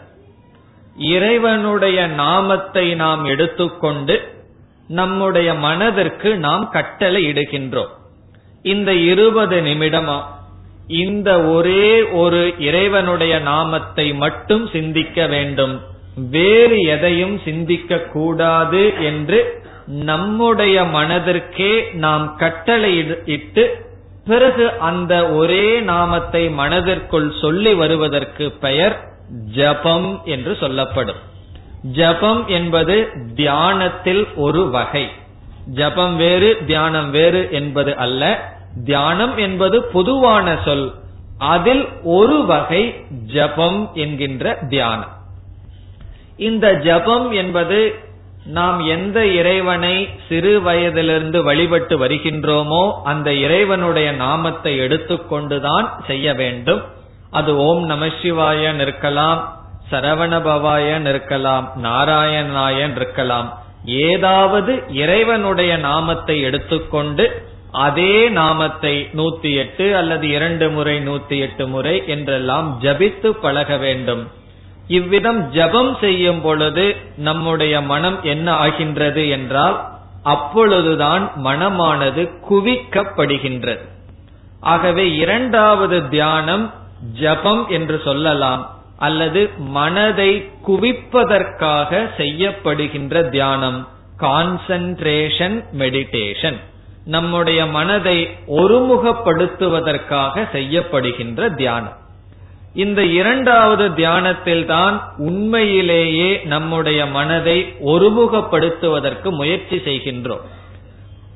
இறைவனுடைய 0.97 2.07
நாமத்தை 2.07 2.95
நாம் 2.95 3.25
எடுத்துக்கொண்டு 3.25 4.34
நம்முடைய 4.89 5.55
மனதிற்கு 5.55 6.37
நாம் 6.37 6.69
கட்டளை 6.69 7.33
இடுகின்றோம். 7.33 7.93
இந்த 8.63 8.95
இருபது 8.95 9.61
நிமிடமா 9.61 10.23
இந்த 10.89 11.43
ஒரே 11.43 12.03
ஒரு 12.03 12.55
இறைவனுடைய 12.59 13.39
நாமத்தை 13.39 14.15
மட்டும் 14.15 14.69
சிந்திக்க 14.73 15.27
வேண்டும். 15.27 15.81
வேறு 16.31 16.81
எதையும் 16.81 17.41
சிந்திக்க 17.45 17.99
கூடாது 17.99 18.93
என்று 19.01 19.63
நம்முடைய 19.87 20.83
மனதிற்கே 20.83 21.95
நாம் 21.95 22.37
கட்டளை 22.37 23.23
இட்டு 23.25 23.93
பிறகு 24.25 24.79
அந்த 24.79 25.29
ஒரே 25.29 25.81
நாமத்தை 25.81 26.49
மனதிற்குள் 26.49 27.33
சொல்லி 27.41 27.75
வருவதற்கு 27.75 28.51
பெயர் 28.51 29.05
ஜபம் 29.55 30.21
என்று 30.25 30.57
சொல்லப்படும். 30.61 31.33
ஜபம் 31.93 32.49
என்பது 32.49 33.13
தியானத்தில் 33.35 34.29
ஒரு 34.35 34.71
வகை. 34.71 35.09
ஜபம் 35.67 36.17
வேறு 36.17 36.59
தியானம் 36.67 37.11
வேறு 37.11 37.49
என்பது 37.51 37.97
அல்ல. 37.97 38.53
தியானம் 38.85 39.37
என்பது 39.37 39.83
பொதுவான 39.83 40.59
சொல். 40.65 40.95
அதில் 41.39 41.89
ஒரு 42.03 42.45
வகை 42.45 43.05
ஜபம் 43.27 43.91
என்கின்ற 43.95 44.59
தியானம். 44.69 45.13
இந்த 46.37 46.73
ஜபம் 46.73 47.33
என்பது 47.33 47.95
நாம் 48.47 48.87
எந்த 48.87 49.27
இறைவனை 49.27 50.09
சிறு 50.29 50.63
வயதிலிருந்து 50.63 51.43
வழிபட்டு 51.43 51.99
வருகின்றோமோ 51.99 52.93
அந்த 53.05 53.35
இறைவனுடைய 53.35 54.13
நாமத்தை 54.13 54.81
எடுத்துக்கொண்டுதான் 54.81 55.89
செய்ய 56.07 56.35
வேண்டும். 56.35 56.83
அது 57.31 57.57
ஓம் 57.57 57.85
நம 57.85 58.07
சிவாயன் 58.23 58.81
இருக்கலாம் 58.81 59.64
சரவண 59.91 60.33
பவாயன் 60.43 61.07
இருக்கலாம் 61.07 61.67
நாராயணாயன் 61.83 62.95
இருக்கலாம் 62.97 63.49
ஏதாவது 63.85 64.73
இறைவனுடைய 64.93 65.77
நாமத்தை 65.77 66.41
எடுத்துக்கொண்டு 66.41 67.25
அதே 67.87 68.29
நாமத்தை 68.29 68.95
நூத்தி 69.17 69.51
எட்டு 69.55 69.97
அல்லது 69.97 70.29
இரண்டு 70.29 70.71
முறை 70.71 70.97
நூத்தி 71.09 71.37
எட்டு 71.39 71.65
முறை 71.67 71.95
என்றெல்லாம் 72.07 72.79
ஜபித்து 72.83 73.31
பழக 73.31 73.77
வேண்டும். 73.77 74.23
இவ்விதம் 74.89 75.51
ஜபம் 75.51 75.97
செய்யும் 76.01 76.41
பொழுது 76.41 76.97
நம்முடைய 77.17 77.75
மனம் 77.81 78.19
என்ன 78.23 78.47
ஆகின்றது 78.53 79.29
என்றால் 79.29 79.77
அப்பொழுதுதான் 80.23 81.25
மனமானது 81.45 82.23
குவிக்கப்படுகின்றது. 82.51 83.85
ஆகவே 84.61 85.05
இரண்டாவது 85.15 86.09
தியானம் 86.09 86.73
ஜபம் 87.21 87.69
என்று 87.69 88.01
சொல்லலாம். 88.05 88.63
அல்லது 88.99 89.51
மனதை 89.57 90.51
குவிப்பதற்காக 90.67 92.09
செய்யப்படுகின்ற 92.17 93.29
தியானம் 93.29 93.89
கான்சன்ட்ரேஷன் 94.21 95.65
மெடிடேஷன் 95.79 96.61
நம்முடைய 97.05 97.67
மனதை 97.67 98.29
ஒருமுகப்படுத்துவதற்காக 98.49 100.45
செய்யப்படுகின்ற 100.53 101.55
தியானம். 101.55 101.97
இந்த 102.75 103.05
இரண்டாவது 103.05 103.95
தியானத்தில் 103.95 104.67
தான் 104.67 105.13
உண்மையிலேயே 105.17 106.41
நம்முடைய 106.45 107.07
மனதை 107.07 107.75
ஒருமுகப்படுத்துவதற்கு 107.87 109.31
முயற்சி 109.31 109.77
செய்கின்றோம். 109.77 110.45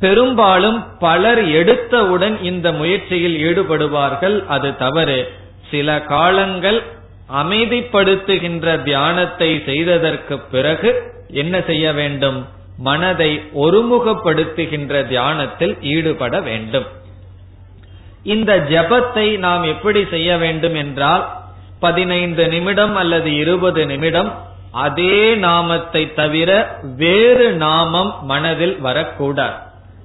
பெரும்பாலும் 0.00 0.84
பலர் 0.98 1.44
எடுத்தவுடன் 1.44 2.42
இந்த 2.42 2.72
முயற்சியில் 2.72 3.36
ஈடுபடுவார்கள் 3.36 4.46
அது 4.46 4.76
தவறு. 4.76 5.32
சில 5.70 6.02
காலங்கள் 6.02 6.82
அமைதிப்படுத்துகின்ற 7.28 8.82
தியானத்தை 8.82 9.62
செய்ததற்கு 9.64 10.38
பிறகு 10.38 10.90
என்ன 11.28 11.60
செய்ய 11.60 11.92
வேண்டும்? 11.92 12.46
மனதை 12.78 13.40
ஒருமுகப்படுத்துகின்ற 13.54 15.06
தியானத்தில் 15.08 15.78
ஈடுபட 15.80 16.40
வேண்டும். 16.40 16.86
இந்த 18.22 18.56
ஜபத்தை 18.56 19.38
நாம் 19.38 19.64
எப்படி 19.64 20.04
செய்ய 20.04 20.36
வேண்டும் 20.36 20.74
என்றால் 20.74 21.24
பதினைந்து 21.80 22.48
நிமிடம் 22.48 22.94
அல்லது 22.94 23.36
இருபது 23.36 23.86
நிமிடம் 23.86 24.30
அதே 24.72 25.34
நாமத்தை 25.34 26.12
தவிர 26.12 26.50
வேறு 26.82 27.52
நாமம் 27.52 28.14
மனதில் 28.22 28.80
வரக்கூடாது. 28.80 29.56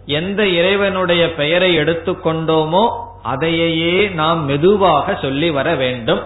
எந்த 0.06 0.48
இறைவனுடைய 0.48 1.24
பெயரை 1.34 1.78
எடுத்துக்கொண்டோமோ 1.78 2.84
அதையே 3.22 4.10
நாம் 4.10 4.46
மெதுவாக 4.46 5.16
சொல்லி 5.16 5.50
வர 5.50 5.76
வேண்டும். 5.76 6.22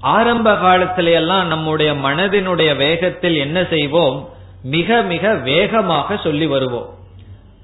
ஆரம்ப 0.00 0.52
காலத்தில 0.52 1.12
எல்லாம் 1.12 1.46
நம்முடைய 1.46 1.94
மனதினுடைய 1.94 2.76
வேகத்தில் 2.76 3.36
என்ன 3.36 3.66
செய்வோம்? 3.70 4.28
மிக 4.62 5.02
மிக 5.02 5.34
வேகமாக 5.34 6.16
சொல்லி 6.16 6.46
வருவோம். 6.46 6.94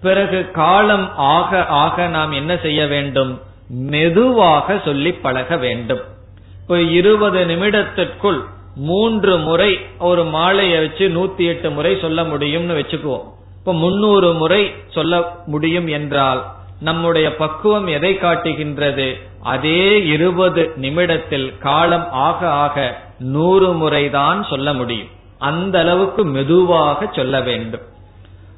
பிறகு 0.00 0.50
காலம் 0.50 1.16
ஆக 1.16 1.66
ஆக 1.66 2.06
நாம் 2.06 2.32
என்ன 2.32 2.56
செய்ய 2.56 2.86
வேண்டும்? 2.86 3.40
மெதுவாக 3.68 4.80
சொல்லி 4.84 5.12
பழக 5.12 5.56
வேண்டும். 5.56 6.00
இப்ப 6.62 6.80
இருபது 6.80 7.44
நிமிடத்திற்குள் 7.44 8.40
மூன்று 8.74 9.38
முறை 9.38 9.78
ஒரு 9.98 10.24
மாலையை 10.24 10.78
வச்சு 10.78 11.08
நூத்தி 11.08 11.46
எட்டு 11.46 11.70
முறை 11.70 11.98
சொல்ல 12.00 12.22
முடியும்னு 12.22 12.78
வச்சுக்குவோம். 12.80 13.24
இப்ப 13.58 13.72
முன்னூறு 13.72 14.32
முறை 14.32 14.74
சொல்ல 14.88 15.22
முடியும் 15.46 15.86
என்றால் 15.86 16.44
நம்முடைய 16.80 17.36
பக்குவம் 17.36 17.86
எதை 17.86 18.18
காட்டுகின்றது? 18.18 19.20
அதே 19.42 20.06
இருபது 20.06 20.72
நிமிடத்தில் 20.76 21.58
காலம் 21.58 22.08
ஆக 22.10 22.50
ஆக 22.50 23.00
நூறு 23.18 23.72
முறைதான் 23.72 24.44
சொல்ல 24.44 24.72
முடியும். 24.72 25.08
அந்த 25.38 25.80
அளவுக்கு 25.80 26.24
மெதுவாக 26.24 27.08
சொல்ல 27.12 27.40
வேண்டும். 27.40 27.80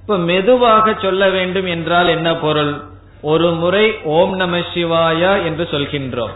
இப்ப 0.00 0.18
மெதுவாக 0.18 0.94
சொல்ல 1.02 1.28
வேண்டும் 1.28 1.66
என்றால் 1.66 2.08
என்ன 2.08 2.36
பொருள்? 2.36 2.80
ஒரு 3.22 3.50
முறை 3.50 3.98
ஓம் 4.02 4.36
நம 4.36 4.58
சிவாயா 4.58 5.44
என்று 5.44 5.68
சொல்கின்றோம். 5.70 6.34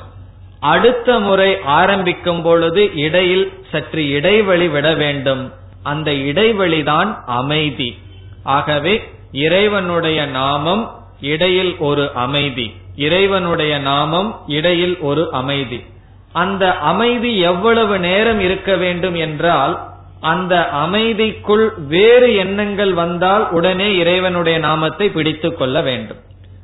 அடுத்த 0.61 1.19
முறை 1.19 1.63
ஆரம்பிக்கும் 1.63 2.43
பொழுது 2.43 2.95
இடையில் 2.95 3.53
சற்று 3.73 4.11
இடைவெளி 4.11 4.69
விட 4.69 4.95
வேண்டும். 4.95 5.53
அந்த 5.83 6.11
இடைவெளிதான் 6.11 7.25
அமைதி. 7.27 7.99
ஆகவே 8.43 9.09
இறைவனுடைய 9.33 10.27
நாமம் 10.27 11.00
இடையில் 11.21 11.77
ஒரு 11.79 12.11
அமைதி. 12.15 12.73
இறைவனுடைய 12.97 13.79
நாமம் 13.79 14.41
இடையில் 14.47 14.99
ஒரு 14.99 15.33
அமைதி. 15.33 15.85
அந்த 16.33 16.77
அமைதி 16.79 17.39
எவ்வளவு 17.39 17.99
நேரம் 17.99 18.41
இருக்க 18.41 18.77
வேண்டும் 18.77 19.15
என்றால் 19.15 19.89
அந்த 20.21 20.71
அமைதிக்குள் 20.75 21.69
வேறு 21.87 22.35
எண்ணங்கள் 22.35 22.93
வந்தால் 22.93 23.51
உடனே 23.51 23.97
இறைவனுடைய 23.97 24.59
நாமத்தை 24.59 25.09
பிடித்துக் 25.11 25.59
கொள்ள 25.59 25.81
வேண்டும். 25.81 26.17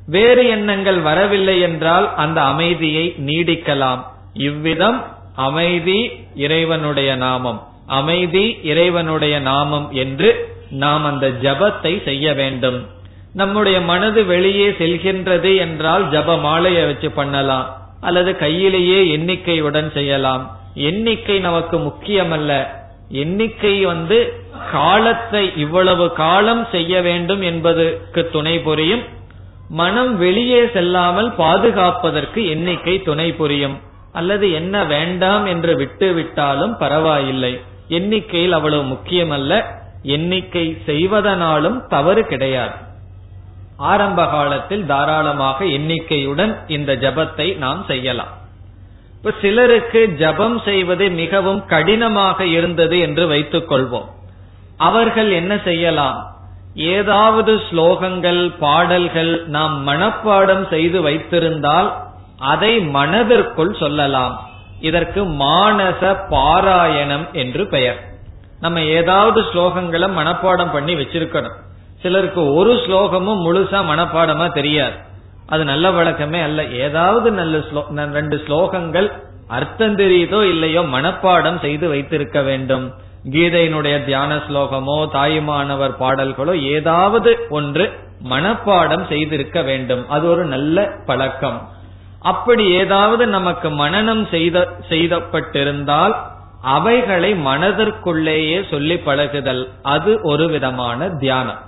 வேறு 0.05 0.47
எண்ணங்கள் 0.47 0.99
வரவில்லை 0.99 1.61
என்றால் 1.61 2.15
அந்த 2.15 2.41
அமைதியை 2.41 3.15
நீடிக்கலாம். 3.25 4.03
இவ்விதம் 4.33 5.05
அமைதி 5.35 6.11
இறைவனுடைய 6.35 7.15
நாமம். 7.15 7.67
அமைதி 7.87 8.59
இறைவனுடைய 8.63 9.39
நாமம் 9.39 9.91
என்று 9.91 10.55
நாம் 10.69 11.05
அந்த 11.05 11.29
ஜபத்தை 11.29 12.03
செய்ய 12.03 12.33
வேண்டும். 12.33 12.85
நம்முடைய 13.33 13.81
மனது 13.81 14.25
வெளியே 14.25 14.69
செல்கின்றது 14.69 15.57
என்றால் 15.57 16.09
ஜப 16.09 16.39
மாலையை 16.39 16.85
வச்சு 16.85 17.11
பண்ணலாம். 17.11 17.77
அல்லது 18.01 18.35
கையிலேயே 18.35 19.17
எண்ணிக்கையுடன் 19.17 19.91
செய்யலாம். 19.91 20.57
எண்ணிக்கை 20.73 21.39
நமக்கு 21.39 21.79
முக்கியமல்ல. 21.79 22.67
எண்ணிக்கை 23.09 23.85
வந்து 23.85 24.33
காலத்தை 24.71 25.51
இவ்வளவு 25.55 26.11
காலம் 26.11 26.67
செய்ய 26.71 27.01
வேண்டும் 27.01 27.41
என்பதற்கு 27.41 28.29
துணை 28.29 28.59
புரியும். 28.59 29.03
மனம் 29.69 30.17
வெளியே 30.17 30.69
செல்லாமல் 30.73 31.31
பாதுகாப்பதற்கு 31.31 32.49
எண்ணிக்கை 32.49 33.01
துணை 33.01 33.33
புரியும். 33.33 33.77
அல்லது 34.13 34.51
என்ன 34.51 34.83
வேண்டாம் 34.83 35.45
என்று 35.45 35.75
விட்டு 35.75 36.13
விட்டாலும் 36.13 36.77
பரவாயில்லை. 36.77 37.61
எண்ணிக்கையில் 37.87 38.51
அவ்வளவு 38.51 38.83
முக்கியமல்ல. 38.83 39.63
எண்ணிக்கை 40.03 40.77
செய்வதனாலும் 40.85 41.83
தவறு 41.87 42.25
கிடையாது. 42.25 42.85
ஆரம்ப 43.77 44.27
காலத்தில் 44.27 44.85
தாராளமாக 44.85 45.65
எண்ணிக்கையுடன் 45.65 46.57
இந்த 46.67 46.93
ஜபத்தை 46.93 47.57
நாம் 47.57 47.83
செய்யலாம். 47.87 48.33
இப்ப 49.15 49.33
சிலருக்கு 49.41 50.09
ஜபம் 50.09 50.59
செய்வது 50.59 51.09
மிகவும் 51.09 51.65
கடினமாக 51.65 52.45
இருந்தது 52.45 52.99
என்று 52.99 53.27
வைத்துக் 53.27 53.71
கொள்வோம் 53.71 54.05
அவர்கள் 54.77 55.31
என்ன 55.31 55.57
செய்யலாம்? 55.57 56.35
ஏதாவது 56.75 57.61
ஸ்லோகங்கள் 57.71 58.53
பாடல்கள் 58.59 59.45
நாம் 59.47 59.87
மனப்பாடம் 59.87 60.69
செய்து 60.69 61.01
வைத்திருந்தால் 61.01 61.93
அதை 62.37 62.79
மனதிற்குள் 62.79 63.73
சொல்லலாம். 63.73 64.39
இதற்கு 64.79 65.25
மானச 65.25 66.01
பாராயணம் 66.29 67.31
என்று 67.31 67.67
பெயர். 67.67 67.99
நம்ம 68.59 68.81
ஏதாவது 68.81 69.41
ஸ்லோகங்களை 69.41 70.09
மனப்பாடம் 70.19 70.71
பண்ணி 70.71 70.95
வச்சிருக்கணும். 70.95 71.57
சிலருக்கு 72.01 72.53
ஒரு 72.53 72.73
ஸ்லோகமும் 72.73 73.43
முழுசா 73.45 73.79
மனப்பாடமா 73.91 74.53
தெரியாது. 74.53 74.97
அது 75.45 75.63
நல்ல 75.63 75.91
வழக்கமே 75.91 76.39
அல்ல. 76.41 76.65
ஏதாவது 76.65 77.31
நல்ல 77.31 77.61
ரெண்டு 78.19 78.37
ஸ்லோகங்கள் 78.47 79.07
அர்த்தம் 79.47 79.97
தெரியுதோ 79.97 80.39
இல்லையோ 80.43 80.81
மனப்பாடம் 80.81 81.59
செய்து 81.61 81.85
வைத்திருக்க 81.89 82.41
வேண்டும். 82.41 82.85
கீதையினுடைய 83.33 84.05
தியான 84.05 84.35
ஸ்லோகமோ 84.35 84.97
தாயுமானவர் 85.11 85.95
பாடல்களோ 85.99 86.53
ஏதாவது 86.61 87.31
ஒன்று 87.49 87.85
மனப்பாடம் 88.29 89.07
செய்திருக்க 89.07 89.61
வேண்டும். 89.61 90.03
அது 90.09 90.29
ஒரு 90.29 90.45
நல்ல 90.45 90.87
பழக்கம். 91.05 91.59
அப்படி 92.21 92.63
ஏதாவது 92.71 93.27
நமக்கு 93.27 93.69
மனநம் 93.69 94.23
செய்த 94.29 94.67
செய்தப்பட்டிருந்தால் 94.89 96.15
அவைகளை 96.61 97.31
மனதிற்குள்ளேயே 97.33 98.59
சொல்லி 98.69 98.97
பழகுதல். 98.97 99.63
அது 99.81 100.19
ஒரு 100.23 100.47
விதமான 100.49 101.09
தியானம். 101.23 101.61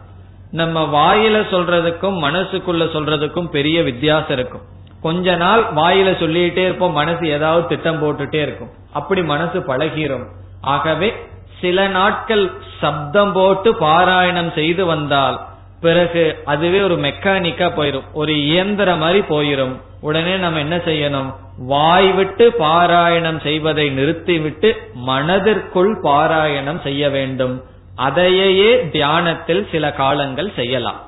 நம்ம 0.52 0.82
வாயில 0.82 1.18
சொல்றதுக்கும் 1.20 2.18
மனசுக்குள்ள 2.24 2.84
சொல்றதுக்கும் 2.94 3.50
பெரிய 3.50 3.84
வித்தியாசம் 3.84 4.38
இருக்கும். 4.38 4.62
கொஞ்ச 5.02 5.36
நாள் 5.36 5.64
வாயில 5.76 6.10
சொல்லிட்டே 6.12 6.58
இருப்போம் 6.58 6.92
மனசு 6.92 7.28
ஏதாவது 7.28 7.68
திட்டம் 7.68 8.04
போட்டுட்டே 8.04 8.42
இருக்கும். 8.42 8.70
அப்படி 8.94 9.24
மனசு 9.24 9.60
பழகிறோம் 9.60 10.26
ஆகவே 10.62 11.16
சில 11.62 11.88
நாட்கள் 11.88 12.52
சப்தம் 12.82 13.34
போட்டு 13.34 13.74
பாராயணம் 13.74 14.54
செய்து 14.54 14.86
வந்தால் 14.86 15.40
பிறகு 15.82 16.38
அதுவே 16.46 16.82
ஒரு 16.82 16.96
மெக்கானிக்கா 16.96 17.68
போயிரும். 17.78 18.04
ஒரு 18.14 18.44
இயந்திர 18.44 18.96
மாதிரி 18.96 19.20
போயிரும். 19.20 19.82
உடனே 20.02 20.36
நம்ம 20.36 20.60
என்ன 20.60 20.76
செய்யணும்? 20.76 21.34
வாய் 21.58 22.12
விட்டு 22.12 22.54
பாராயணம் 22.60 23.42
செய்வதை 23.42 23.90
நிறுத்திவிட்டு 23.90 24.92
மனதிற்குள் 24.94 26.02
பாராயணம் 26.04 26.82
செய்ய 26.82 27.10
வேண்டும். 27.10 27.64
அதையே 28.08 28.72
தியானத்தில் 28.96 29.64
சில 29.72 29.86
காலங்கள் 30.02 30.50
செய்யலாம். 30.56 31.00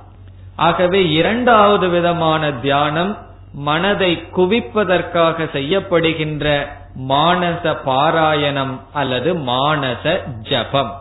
ஆகவே 0.67 1.01
இரண்டாவது 1.19 1.87
விதமான 1.89 2.51
தியானம் 2.65 3.11
மனதை 3.67 4.11
குவிப்பதற்காக 4.35 5.47
செய்யப்படுகின்ற 5.53 6.45
மானச 7.09 7.63
பாராயணம் 7.85 8.73
அல்லது 8.93 9.29
மானச 9.49 10.03
ஜபம். 10.49 10.91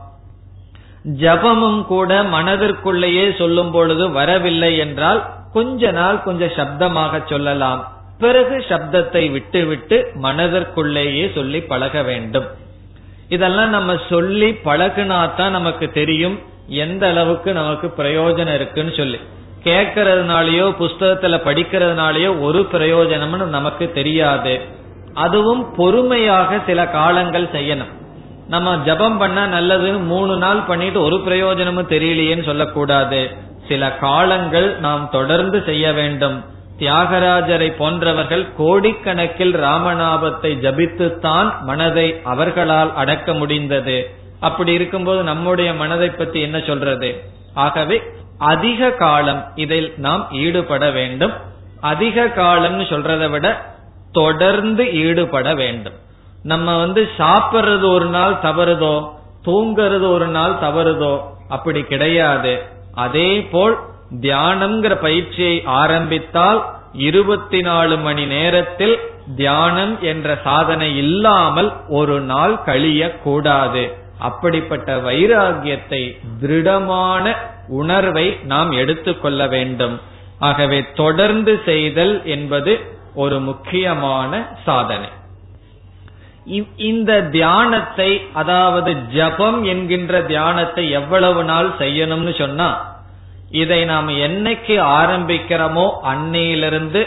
ஜபமும் 1.22 1.82
கூட 1.92 2.22
மனதிற்குள்ளேயே 2.36 3.26
சொல்லும் 3.38 3.70
பொழுது 3.70 4.06
வரவில்லை 4.18 4.72
என்றால் 4.84 5.20
கொஞ்ச 5.52 5.90
நாள் 5.98 6.18
கொஞ்சம் 6.22 6.56
சப்தமாக 6.58 7.22
சொல்லலாம். 7.26 7.80
பிறகு 8.18 8.56
சப்தத்தை 8.68 9.22
விட்டுவிட்டு 9.36 9.98
மனதிற்குள்ளேயே 10.22 11.24
சொல்லி 11.34 11.60
பழக 11.70 12.02
வேண்டும். 12.10 12.48
இதெல்லாம் 13.30 13.68
நம்ம 13.68 13.96
சொல்லி 14.08 14.48
பழகுனாதான் 14.64 15.50
நமக்கு 15.50 15.86
தெரியும் 15.90 16.38
எந்த 16.66 17.08
அளவுக்கு 17.08 17.52
நமக்கு 17.52 17.86
பிரயோஜனம் 17.96 18.54
இருக்குன்னு 18.54 18.92
சொல்லி. 18.96 19.20
கேட்கறதுனாலயோ 19.64 20.66
புஸ்தகத்துல 20.80 21.36
படிக்கிறதுனாலயோ 21.46 22.40
ஒரு 22.40 22.68
பிரயோஜனம்னு 22.72 23.44
நமக்கு 23.44 23.92
தெரியாது. 23.92 24.60
அதுவும் 25.14 25.74
பொறுமையாக 25.74 26.58
சில 26.66 26.86
காலங்கள் 26.88 27.48
செய்யணும். 27.52 27.92
நம்ம 28.48 28.76
ஜபம் 28.84 29.18
பண்ணா 29.18 29.44
நல்லதுன்னு 29.44 30.04
மூணு 30.04 30.36
நாள் 30.36 30.62
பண்ணிட்டு 30.62 31.02
ஒரு 31.02 31.20
பிரயோஜனமும் 31.20 31.88
தெரியலையேன்னு 31.88 32.44
சொல்லக்கூடாது. 32.44 33.20
சில 33.68 33.92
காலங்கள் 33.92 34.68
நாம் 34.78 35.08
தொடர்ந்து 35.12 35.62
செய்ய 35.66 35.92
வேண்டும். 35.92 36.44
தியாகராஜரை 36.80 37.76
போன்றவர்கள் 37.76 38.44
கோடிக்கணக்கில் 38.58 39.54
ராமநாபத்தை 39.66 40.52
ஜபித்துத்தான் 40.64 41.48
மனதை 41.60 42.20
அவர்களால் 42.24 42.94
அடக்க 42.94 43.34
முடிந்தது. 43.34 43.96
அப்படி 44.40 44.72
இருக்கும்போது 44.72 45.22
நம்முடைய 45.22 45.74
மனதை 45.74 46.08
பத்தி 46.10 46.40
என்ன 46.40 46.58
சொல்றது? 46.58 47.10
ஆகவே 47.54 48.02
அதிக 48.38 48.90
காலம் 48.90 49.42
இதில் 49.54 49.94
நாம் 49.96 50.28
ஈடுபட 50.30 50.90
வேண்டும். 50.90 51.32
அதிக 51.80 52.26
காலம்னு 52.26 52.84
சொல்றதை 52.92 53.30
விட 53.30 53.46
தொடர்ந்து 54.12 54.84
ஈடுபட 54.92 55.54
வேண்டும். 55.54 55.98
நம்ம 56.42 56.78
வந்து 56.78 57.02
சாப்பிடுறது 57.18 57.86
ஒரு 57.92 58.04
நாள் 58.04 58.36
தவறுதோ 58.42 58.94
தூங்குறது 59.44 60.06
ஒரு 60.12 60.26
நாள் 60.26 60.56
தவறுதோ 60.62 61.14
அப்படி 61.48 61.80
கிடையாது. 61.82 62.62
அதே 62.94 63.30
போல் 63.42 63.76
தியானம்ங்கிற 64.18 64.94
பயிற்சியை 64.94 65.62
ஆரம்பித்தால் 65.64 66.64
இருபத்தி 66.92 67.60
நாலு 67.60 67.98
மணி 67.98 68.26
நேரத்தில் 68.26 68.98
தியானம் 69.36 70.00
என்ற 70.00 70.38
சாதனை 70.44 70.96
இல்லாமல் 70.96 71.72
ஒரு 71.88 72.20
நாள் 72.20 72.54
கழியக்கூடாது. 72.66 73.92
அப்படிப்பட்ட 74.18 74.96
வைராகியத்தை 74.96 76.16
திருடமான 76.40 77.34
உணர்வை 77.68 78.38
நாம் 78.42 78.70
எடுத்துக்கொள்ள 78.70 79.46
வேண்டும். 79.46 80.00
ஆகவே 80.38 80.86
தொடர்ந்து 80.94 81.60
செய்தல் 81.64 82.24
என்பது 82.24 82.80
ஒரு 83.14 83.40
முக்கியமான 83.40 84.48
சாதனை. 84.64 85.08
இந்த 86.76 87.20
தியானத்தை 87.22 88.20
அதாவது 88.32 88.96
ஜபம் 89.12 89.64
என்கின்ற 89.64 90.22
தியானத்தை 90.22 90.90
எவ்வளவு 90.90 91.44
நாள் 91.44 91.68
செய்யணும்னு 91.78 92.38
சொன்னா 92.38 92.89
இதை 93.50 93.84
நாம் 93.84 94.08
என்னைக்கு 94.08 94.74
ஆரம்பிக்கிறோமோ 95.00 95.90
அன்னையிலிருந்து 96.02 97.02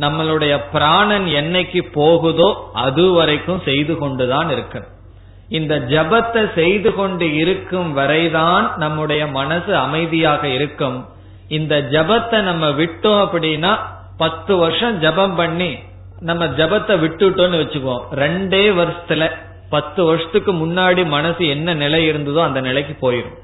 நம்மளுடைய 0.00 0.60
பிராணன் 0.72 1.26
என்னைக்கு 1.26 1.80
போகுதோ 1.92 2.70
அது 2.72 3.12
வரைக்கும் 3.12 3.62
செய்து 3.64 3.98
கொண்டுதான் 3.98 4.48
இருக்கணும். 4.48 4.92
இந்த 5.48 5.78
ஜபத்தை 5.78 6.54
செய்து 6.54 6.94
கொண்டு 6.94 7.36
இருக்கும் 7.36 7.92
வரைதான் 7.92 8.76
நம்முடைய 8.76 9.26
மனசு 9.26 9.76
அமைதியாக 9.76 10.48
இருக்கும். 10.48 10.98
இந்த 11.48 11.80
ஜபத்தை 11.80 12.40
நம்ம 12.40 12.70
விட்டோம் 12.70 13.22
அப்படின்னா 13.24 13.72
பத்து 14.16 14.56
வருஷம் 14.56 14.98
ஜபம் 14.98 15.34
பண்ணி 15.34 15.78
நம்ம 16.20 16.46
ஜபத்தை 16.46 16.94
விட்டுட்டோம்னு 17.04 17.60
வச்சுக்குவோம். 17.62 18.04
ரெண்டே 18.14 18.64
வருஷத்துல 18.80 19.30
பத்து 19.70 20.04
வருஷத்துக்கு 20.04 20.52
முன்னாடி 20.52 21.06
மனசு 21.06 21.46
என்ன 21.46 21.74
நிலை 21.74 22.08
இருந்ததோ 22.10 22.42
அந்த 22.42 22.60
நிலைக்கு 22.60 22.94
போயிடும் 23.00 23.36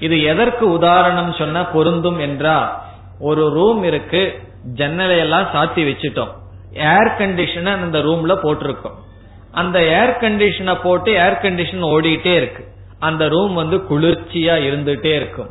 இது 0.00 0.22
எதற்கு 0.22 0.70
உதாரணம் 0.72 1.34
சொன்னா 1.34 1.62
பொருந்தும் 1.62 2.18
என்றா 2.18 2.84
ஒரு 3.20 3.50
ரூம் 3.50 3.82
இருக்கு 3.82 4.40
ஜன்னலையெல்லாம் 4.74 5.46
சாத்தி 5.54 5.82
வச்சுட்டோம். 5.88 6.32
ஏர் 6.72 7.12
கண்டிஷனர் 7.18 7.80
அந்த 7.80 7.98
ரூம்ல 7.98 8.36
போட்டிருக்கோம். 8.42 8.98
அந்த 9.52 9.84
ஏர் 9.84 10.16
கண்டிஷனை 10.20 10.78
போட்டு 10.82 11.12
ஏர் 11.12 11.40
கண்டிஷன் 11.42 11.84
ஓடிட்டே 11.84 12.34
இருக்கு. 12.34 12.64
அந்த 12.98 13.28
ரூம் 13.28 13.54
வந்து 13.54 13.76
குளிர்ச்சியா 13.76 14.54
இருந்துட்டே 14.68 15.14
இருக்கும். 15.16 15.48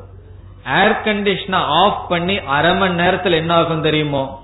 ஏர் 0.65 0.97
கண்டிஷனை 1.05 1.55
ஆஃப் 1.55 2.09
பண்ணி 2.09 2.39
அரை 2.39 2.75
மணி 2.75 2.93
நேரத்தில் 2.93 3.31
என்ன 3.31 3.53
ஆகும் 3.53 3.81
தெரியுமோ? 3.81 4.39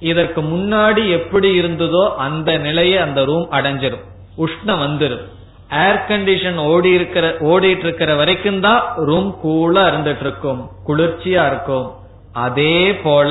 இதற்கு 0.00 0.42
முன்னாடி 0.42 1.10
எப்படி 1.10 1.60
இருந்ததோ 1.60 2.14
அந்த 2.14 2.58
நிலையை 2.58 2.98
அந்த 2.98 3.24
ரூம் 3.24 3.50
அடைஞ்சிரும். 3.50 4.04
உஷ்ணம் 4.38 4.82
வந்துடும் 4.86 5.26
ஏர் 5.70 6.00
கண்டிஷன் 6.08 6.58
ஓடி 6.72 6.90
இருக்கிற 6.90 7.26
ஓடிட்டு 7.40 7.78
இருக்கிற 7.78 8.14
வரைக்கும் 8.14 8.60
தான் 8.60 8.82
ரூம் 8.96 9.30
கூலா 9.44 9.82
இருந்துட்டு 9.90 10.20
இருக்கும் 10.20 10.70
குளிர்ச்சியா 10.86 11.46
இருக்கும். 11.46 11.86
அதே 12.32 12.94
போல 12.94 13.30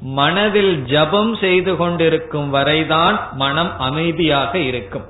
மனதில் 0.00 0.84
ஜபம் 0.84 1.36
செய்து 1.36 1.76
கொண்டிருக்கும் 1.76 2.50
வரைதான் 2.50 3.16
மனம் 3.32 3.72
அமைதியாக 3.78 4.58
இருக்கும். 4.58 5.06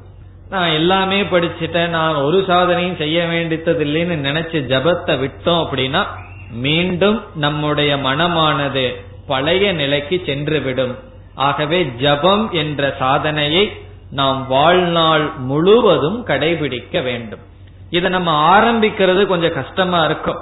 நான் 0.50 0.70
எல்லாமே 0.70 1.22
படிச்சுட்டேன் 1.22 1.88
நான் 1.88 2.14
ஒரு 2.14 2.38
சாதனையும் 2.48 2.96
செய்ய 2.96 3.26
வேண்டியது 3.26 3.85
இல்லைன்னு 3.87 4.16
நினைச்சு 4.28 4.59
ஜபத்தை 4.72 5.14
விட்டோம் 5.20 5.62
அப்படின்னா 5.64 6.02
மீண்டும் 6.50 7.22
நம்முடைய 7.35 7.96
மனமானது 7.96 8.87
பழைய 9.26 9.72
நிலைக்கு 9.72 10.22
சென்றுவிடும் 10.26 10.94
ஆகவே 11.35 11.85
ஜபம் 11.85 12.52
என்ற 12.52 12.94
சாதனையை 12.98 13.64
நாம் 14.11 14.47
வாழ்நாள் 14.49 15.31
முழுவதும் 15.37 16.27
கடைபிடிக்க 16.27 17.03
வேண்டும். 17.03 17.40
இதை 17.90 18.11
நம்ம 18.11 18.61
ஆரம்பிக்கிறது 18.61 19.27
கொஞ்சம் 19.27 19.55
கஷ்டமா 19.55 20.05
இருக்கும். 20.05 20.37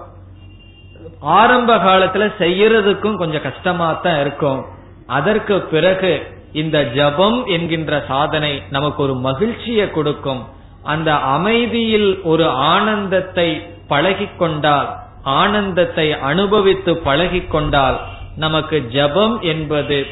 ஆரம்ப 1.20 1.76
காலத்துல 1.76 2.32
செய்யறதுக்கும் 2.38 3.16
கொஞ்சம் 3.16 3.42
கஷ்டமா 3.42 3.92
தான் 3.92 4.20
இருக்கும். 4.20 4.64
அதற்கு 5.06 5.60
பிறகு 5.60 6.34
இந்த 6.52 6.84
ஜபம் 6.84 7.46
என்கின்ற 7.46 8.04
சாதனை 8.08 8.62
நமக்கு 8.70 9.02
ஒரு 9.02 9.14
மகிழ்ச்சியை 9.14 9.90
கொடுக்கும். 9.90 10.46
அந்த 10.82 11.14
அமைதியில் 11.14 12.22
ஒரு 12.22 12.48
ஆனந்தத்தை 12.48 13.62
பழகி 13.88 14.28
கொண்டால் 14.38 14.96
ஆனந்தத்தை 15.22 16.12
அனுபவித்து 16.12 16.96
பழகி 16.96 17.40
கொண்டால் 17.40 18.00
நமக்கு 18.36 18.88
ஜபம் 18.88 19.40
என்பது 19.40 20.06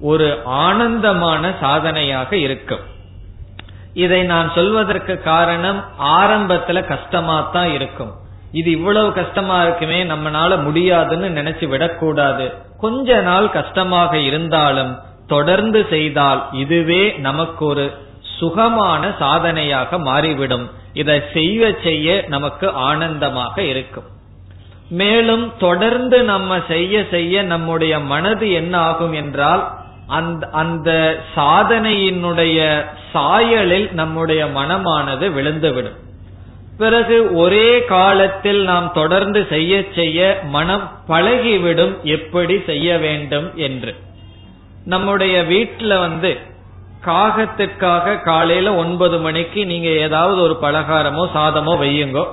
ஒரு 0.00 0.38
ஆனந்தமான 0.44 1.52
சாதனையாக 1.60 2.36
இருக்கும். 2.36 2.80
இதை 4.04 4.20
நான் 4.32 4.48
சொல்வதற்கு 4.56 5.14
காரணம் 5.22 5.78
ஆரம்பத்துல 6.18 6.78
கஷ்டமா 6.92 7.36
தான் 7.56 7.70
இருக்கும். 7.76 8.12
இது 8.52 8.68
இவ்வளவு 8.70 9.08
கஷ்டமா 9.12 9.56
இருக்குமே 9.62 10.00
நம்மனால 10.04 10.50
முடியாதுன்னு 10.66 11.28
நினைச்சு 11.38 11.66
விடக்கூடாது. 11.68 12.46
கொஞ்ச 12.80 13.20
நாள் 13.20 13.48
கஷ்டமாக 13.50 14.12
இருந்தாலும் 14.28 14.92
தொடர்ந்து 15.26 15.80
செய்தால் 15.90 16.42
இதுவே 16.52 17.02
நமக்கு 17.26 17.64
ஒரு 17.66 17.86
சுகமான 18.38 19.02
சாதனையாக 19.18 19.98
மாறிவிடும். 19.98 20.66
இதை 20.92 21.18
செய்ய 21.32 21.70
செய்ய 21.82 22.24
நமக்கு 22.34 22.66
ஆனந்தமாக 22.88 23.56
இருக்கும். 23.62 24.08
மேலும் 25.00 25.44
தொடர்ந்து 25.58 26.18
நம்ம 26.22 26.60
செய்ய 26.68 26.94
செய்ய 27.10 27.42
நம்முடைய 27.52 27.94
மனது 28.12 28.46
என்ன 28.60 28.74
ஆகும் 28.90 29.14
என்றால் 29.22 29.62
அந்த 30.08 30.48
அந்த 30.52 31.20
சாதனையினுடைய 31.36 32.84
சாயலில் 33.12 33.92
நம்முடைய 33.92 34.46
மனமானது 34.46 35.26
விழுந்துவிடும். 35.28 35.98
பிறகு 36.78 37.34
ஒரே 37.34 37.84
காலத்தில் 37.84 38.64
நாம் 38.64 38.92
தொடர்ந்து 38.92 39.46
செய்ய 39.50 39.84
செய்ய 39.94 40.40
மனம் 40.44 40.90
பழகிவிடும் 41.08 42.02
எப்படி 42.02 42.62
செய்ய 42.66 42.98
வேண்டும் 42.98 43.56
என்று. 43.56 43.94
நம்முடைய 44.84 45.42
வீட்டில் 45.42 45.96
வந்து 45.98 46.38
காகத்திற்காக 47.06 48.22
காலையில 48.22 48.74
ஒன்பது 48.74 49.18
மணிக்கு 49.18 49.66
நீங்க 49.66 49.88
ஏதாவது 49.88 50.40
ஒரு 50.40 50.58
பலகாரமோ 50.62 51.24
சாதமோ 51.34 51.74
வையுங்கோ 51.82 52.24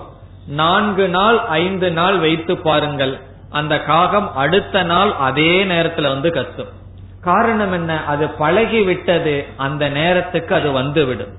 நான்கு 0.48 1.08
நாள் 1.08 1.40
ஐந்து 1.40 1.92
நாள் 1.92 2.18
வைத்து 2.18 2.58
பாருங்கள். 2.58 3.20
அந்த 3.50 3.82
காகம் 3.82 4.36
அடுத்த 4.36 4.84
நாள் 4.84 5.14
அதே 5.14 5.64
நேரத்துல 5.64 6.02
வந்து 6.02 6.32
கத்தும். 6.32 6.72
காரணம் 7.26 7.74
என்ன? 7.74 7.92
அது 8.06 8.26
பழகி 8.42 8.82
விட்டது 8.82 9.36
அந்த 9.66 9.84
நேரத்துக்கு 9.90 10.54
அது 10.56 10.72
வந்துவிடும். 10.72 11.34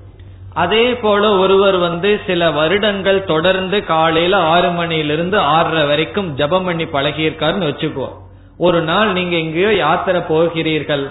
அதே 0.53 0.85
போல 0.95 1.23
ஒருவர் 1.37 1.77
வந்து 1.77 2.09
சில 2.27 2.51
வருடங்கள் 2.51 3.19
தொடர்ந்து 3.23 3.77
காலையில 3.85 4.35
ஆறு 4.53 4.69
மணியிலிருந்து 4.71 5.37
ஆறரை 5.55 5.83
வரைக்கும் 5.85 6.29
ஜபம் 6.35 6.65
பண்ணி 6.65 6.85
பழகியிருக்காருன்னு 6.85 7.69
வச்சுக்குவோம். 7.69 8.15
ஒரு 8.57 8.79
நாள் 8.81 9.09
நீங்க 9.11 9.35
எங்கேயோ 9.35 9.71
யாத்திரை 9.73 10.21
போகிறீர்கள். 10.21 11.05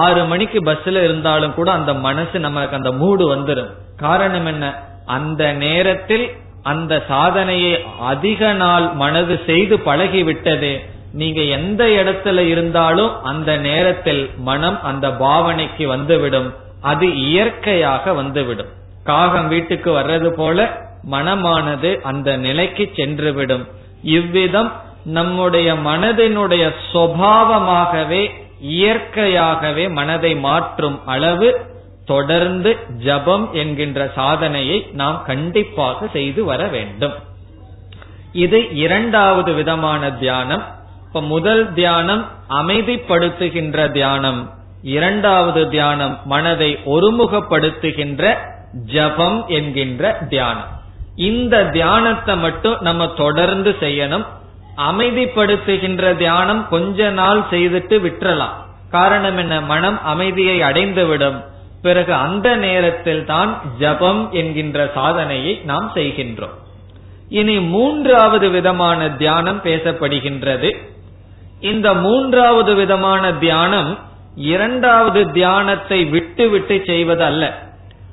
ஆறு 0.00 0.22
மணிக்கு 0.24 0.58
பஸ்ல 0.64 1.02
இருந்தாலும் 1.04 1.54
கூட 1.54 1.68
அந்த 1.72 1.92
மனசு 2.06 2.38
நமக்கு 2.38 2.76
அந்த 2.76 2.92
மூடு 2.92 3.24
வந்துடும் 3.34 3.70
காரணம் 3.96 4.46
என்ன? 4.46 4.64
அந்த 5.06 5.42
நேரத்தில் 5.64 6.26
அந்த 6.62 6.94
சாதனையை 7.08 7.74
அதிக 8.00 8.52
நாள் 8.52 8.86
மனது 8.94 9.36
செய்து 9.46 9.76
பழகி 9.80 10.22
விட்டது 10.22 10.72
நீங்க 11.12 11.40
எந்த 11.40 11.84
இடத்துல 11.84 12.38
இருந்தாலும் 12.38 13.22
அந்த 13.22 13.56
நேரத்தில் 13.56 14.30
மனம் 14.36 14.82
அந்த 14.82 15.08
பாவனைக்கு 15.08 15.86
வந்துவிடும். 15.86 16.54
அது 16.80 17.16
இயற்கையாக 17.16 18.12
வந்துவிடும். 18.12 18.66
காகம் 19.04 19.48
வீட்டுக்கு 19.48 19.90
வர்றது 19.92 20.28
போல 20.28 20.80
மனமானது 21.10 22.00
அந்த 22.00 22.36
நிலைக்கு 22.36 22.92
சென்றுவிடும். 22.96 23.66
இவ்விதம் 24.02 24.72
நம்முடைய 25.04 25.74
மனதினுடைய 25.74 26.72
சுவாவமாகவே 26.92 28.30
இயற்கையாகவே 28.60 29.88
மனதை 29.88 30.36
மாற்றும் 30.36 31.06
அளவு 31.06 31.60
தொடர்ந்து 32.06 32.78
ஜபம் 32.98 33.52
என்கின்ற 33.52 34.10
சாதனையை 34.14 34.86
நாம் 34.92 35.22
கண்டிப்பாக 35.26 36.06
செய்து 36.12 36.44
வர 36.44 36.66
வேண்டும். 36.66 37.12
இது 38.32 38.74
இரண்டாவது 38.74 39.52
விதமான 39.52 40.12
தியானம். 40.12 40.78
இப்ப 41.10 41.22
முதல் 41.22 41.72
தியானம் 41.72 42.28
அமைதிப்படுத்துகின்ற 42.50 43.90
தியானம். 43.90 44.50
இரண்டாவது 44.82 45.68
தியானம் 45.68 46.18
மனதை 46.24 46.78
ஒருமுகப்படுத்துகின்ற 46.86 48.34
ஜபம் 48.72 49.44
என்கின்ற 49.48 50.18
தியானம். 50.28 50.66
இந்த 51.16 51.64
தியானத்தை 51.64 52.36
மட்டும் 52.36 52.76
நம்ம 52.80 53.06
தொடர்ந்து 53.06 53.76
செய்யணும். 53.80 54.26
அமைதிப்படுத்துகின்ற 54.76 56.16
தியானம் 56.16 56.68
கொஞ்ச 56.68 57.10
நாள் 57.10 57.46
செய்துட்டு 57.50 58.00
விட்டுறலாம். 58.00 58.54
காரணம் 58.90 59.36
என்ன? 59.36 59.60
மனம் 59.60 60.02
அமைதியை 60.04 60.60
அடைந்துவிடும். 60.60 61.44
பிறகு 61.82 62.14
அந்த 62.14 62.56
நேரத்தில் 62.56 63.24
தான் 63.24 63.60
ஜபம் 63.78 64.32
என்கின்ற 64.32 64.90
சாதனையை 64.94 65.60
நாம் 65.64 65.92
செய்கின்றோம். 65.94 66.56
இனி 67.28 67.60
மூன்றாவது 67.60 68.50
விதமான 68.50 69.10
தியானம் 69.10 69.60
பேசப்படுகின்றது. 69.64 70.98
இந்த 71.60 71.94
மூன்றாவது 71.94 72.74
விதமான 72.74 73.32
தியானம் 73.32 73.98
இரண்டாவது 74.34 75.32
தியானத்தை 75.32 76.04
விட்டு 76.04 76.50
விட்டு 76.50 76.82
செய்வது 76.86 77.24
அல்ல 77.24 77.44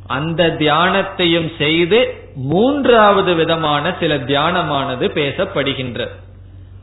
அந்த 0.07 0.55
தியானத்தையும் 0.59 1.57
செய்து 1.57 1.99
மூன்றாவது 2.35 3.35
விதமான 3.35 3.93
சில 3.99 4.15
தியானமானது 4.15 5.05
பேசப்படுகின்றது. 5.19 6.13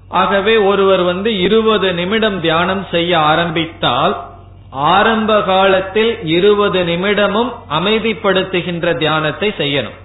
ஆகவே 0.08 0.56
ஒருவர் 0.56 1.02
வந்து 1.02 1.40
இருபது 1.40 1.94
நிமிடம் 1.94 2.40
தியானம் 2.40 2.86
செய்ய 2.90 3.18
ஆரம்பித்தால் 3.18 4.16
ஆரம்ப 4.70 5.42
காலத்தில் 5.42 6.24
இருபது 6.24 6.84
நிமிடமும் 6.84 7.52
அமைதிப்படுத்துகின்ற 7.70 8.98
தியானத்தை 8.98 9.54
செய்யணும். 9.58 9.98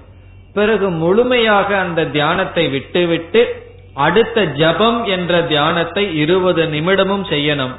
பிறகு 0.54 0.90
முழுமையாக 0.90 1.78
அந்த 1.78 2.06
தியானத்தை 2.06 2.70
விட்டுவிட்டு 2.70 3.68
அடுத்த 4.06 4.46
ஜபம் 4.62 5.00
என்ற 5.16 5.34
தியானத்தை 5.52 6.04
இருபது 6.24 6.64
நிமிடமும் 6.76 7.26
செய்யணும். 7.34 7.76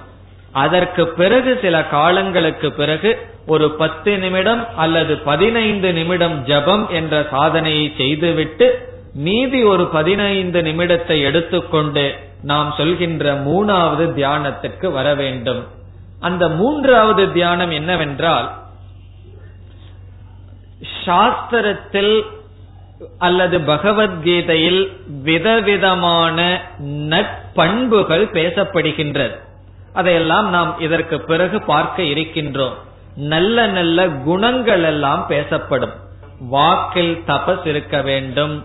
அதற்கு 0.62 1.02
பிறகு 1.18 1.50
சில 1.62 1.76
காலங்களுக்கு 1.94 2.68
பிறகு 2.78 3.10
ஒரு 3.54 3.66
பத்து 3.80 4.12
நிமிடம் 4.22 4.62
அல்லது 4.84 5.12
பதினைந்து 5.28 5.90
நிமிடம் 5.98 6.36
ஜபம் 6.50 6.84
என்ற 6.98 7.14
சாதனையை 7.34 7.84
செய்துவிட்டு 8.00 8.66
மீதி 9.26 9.60
ஒரு 9.72 9.84
பதினைந்து 9.96 10.60
நிமிடத்தை 10.68 11.16
எடுத்துக்கொண்டு 11.28 12.04
நாம் 12.50 12.68
சொல்கின்ற 12.78 13.32
மூணாவது 13.46 14.04
தியானத்திற்கு 14.18 14.88
வர 14.98 15.08
வேண்டும். 15.22 15.62
அந்த 16.28 16.44
மூன்றாவது 16.60 17.24
தியானம் 17.32 17.72
என்னவென்றால் 17.78 18.48
சாஸ்திரத்தில் 21.04 22.14
அல்லது 23.18 23.60
பகவத்கீதையில் 23.60 24.96
விதவிதமான 25.22 26.60
நட்பண்புகள் 26.86 28.24
பேசப்படுகின்றது. 28.32 29.36
அதையெல்லாம் 29.92 30.50
நாம் 30.50 30.80
இதற்கு 30.80 31.20
பிறகு 31.20 31.62
பார்க்க 31.62 32.02
இருக்கின்றோம். 32.02 32.74
நல்ல 33.16 33.66
நல்ல 33.66 34.08
குணங்கள் 34.08 34.82
எல்லாம் 34.82 35.26
பேசப்படும். 35.26 35.92
வாக்கில் 36.40 37.22
தபஸ் 37.26 37.66
இருக்க 37.66 38.02
வேண்டும். 38.02 38.64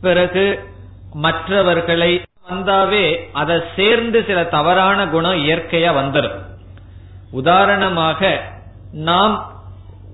பிறகு 0.00 0.68
மற்றவர்களை 1.12 2.22
வந்தாவே 2.50 3.30
அதை 3.32 3.62
சேர்ந்து 3.76 4.24
சில 4.26 4.44
தவறான 4.44 5.08
குணம் 5.08 5.46
இயற்கையா 5.46 5.90
வந்துடும் 5.98 6.38
உதாரணமாக 7.32 8.40
நாம் 8.92 9.52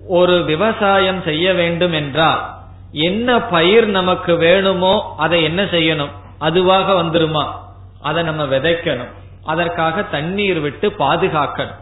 ஒரு 0.09 0.44
விவசாயம் 0.44 1.22
செய்ய 1.22 1.55
வேண்டும் 1.55 1.92
என்றால் 1.92 2.55
என்ன 2.98 3.40
பயிர் 3.40 3.87
நமக்கு 3.87 4.37
வேணுமோ 4.37 5.14
அதை 5.16 5.42
என்ன 5.42 5.62
செய்யணும்? 5.62 6.12
அதுவாக 6.38 6.92
வந்துருமா? 6.92 7.44
அதை 8.00 8.22
நம்ம 8.22 8.44
விதைக்கணும். 8.44 9.12
அதற்காக 9.44 10.02
தண்ணீர் 10.02 10.61
விட்டு 10.61 10.88
பாதுகாக்கணும். 10.98 11.80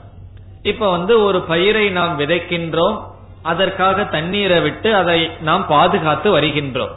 இப்ப 0.63 0.91
வந்து 0.91 1.23
ஒரு 1.23 1.41
பயிரை 1.41 1.91
நாம் 1.91 2.19
விதைக்கின்றோம். 2.19 3.01
அதற்காக 3.43 4.05
தண்ணீரை 4.05 4.61
விட்டு 4.61 4.95
அதை 4.95 5.31
நாம் 5.41 5.67
பாதுகாத்து 5.67 6.39
வருகின்றோம். 6.39 6.95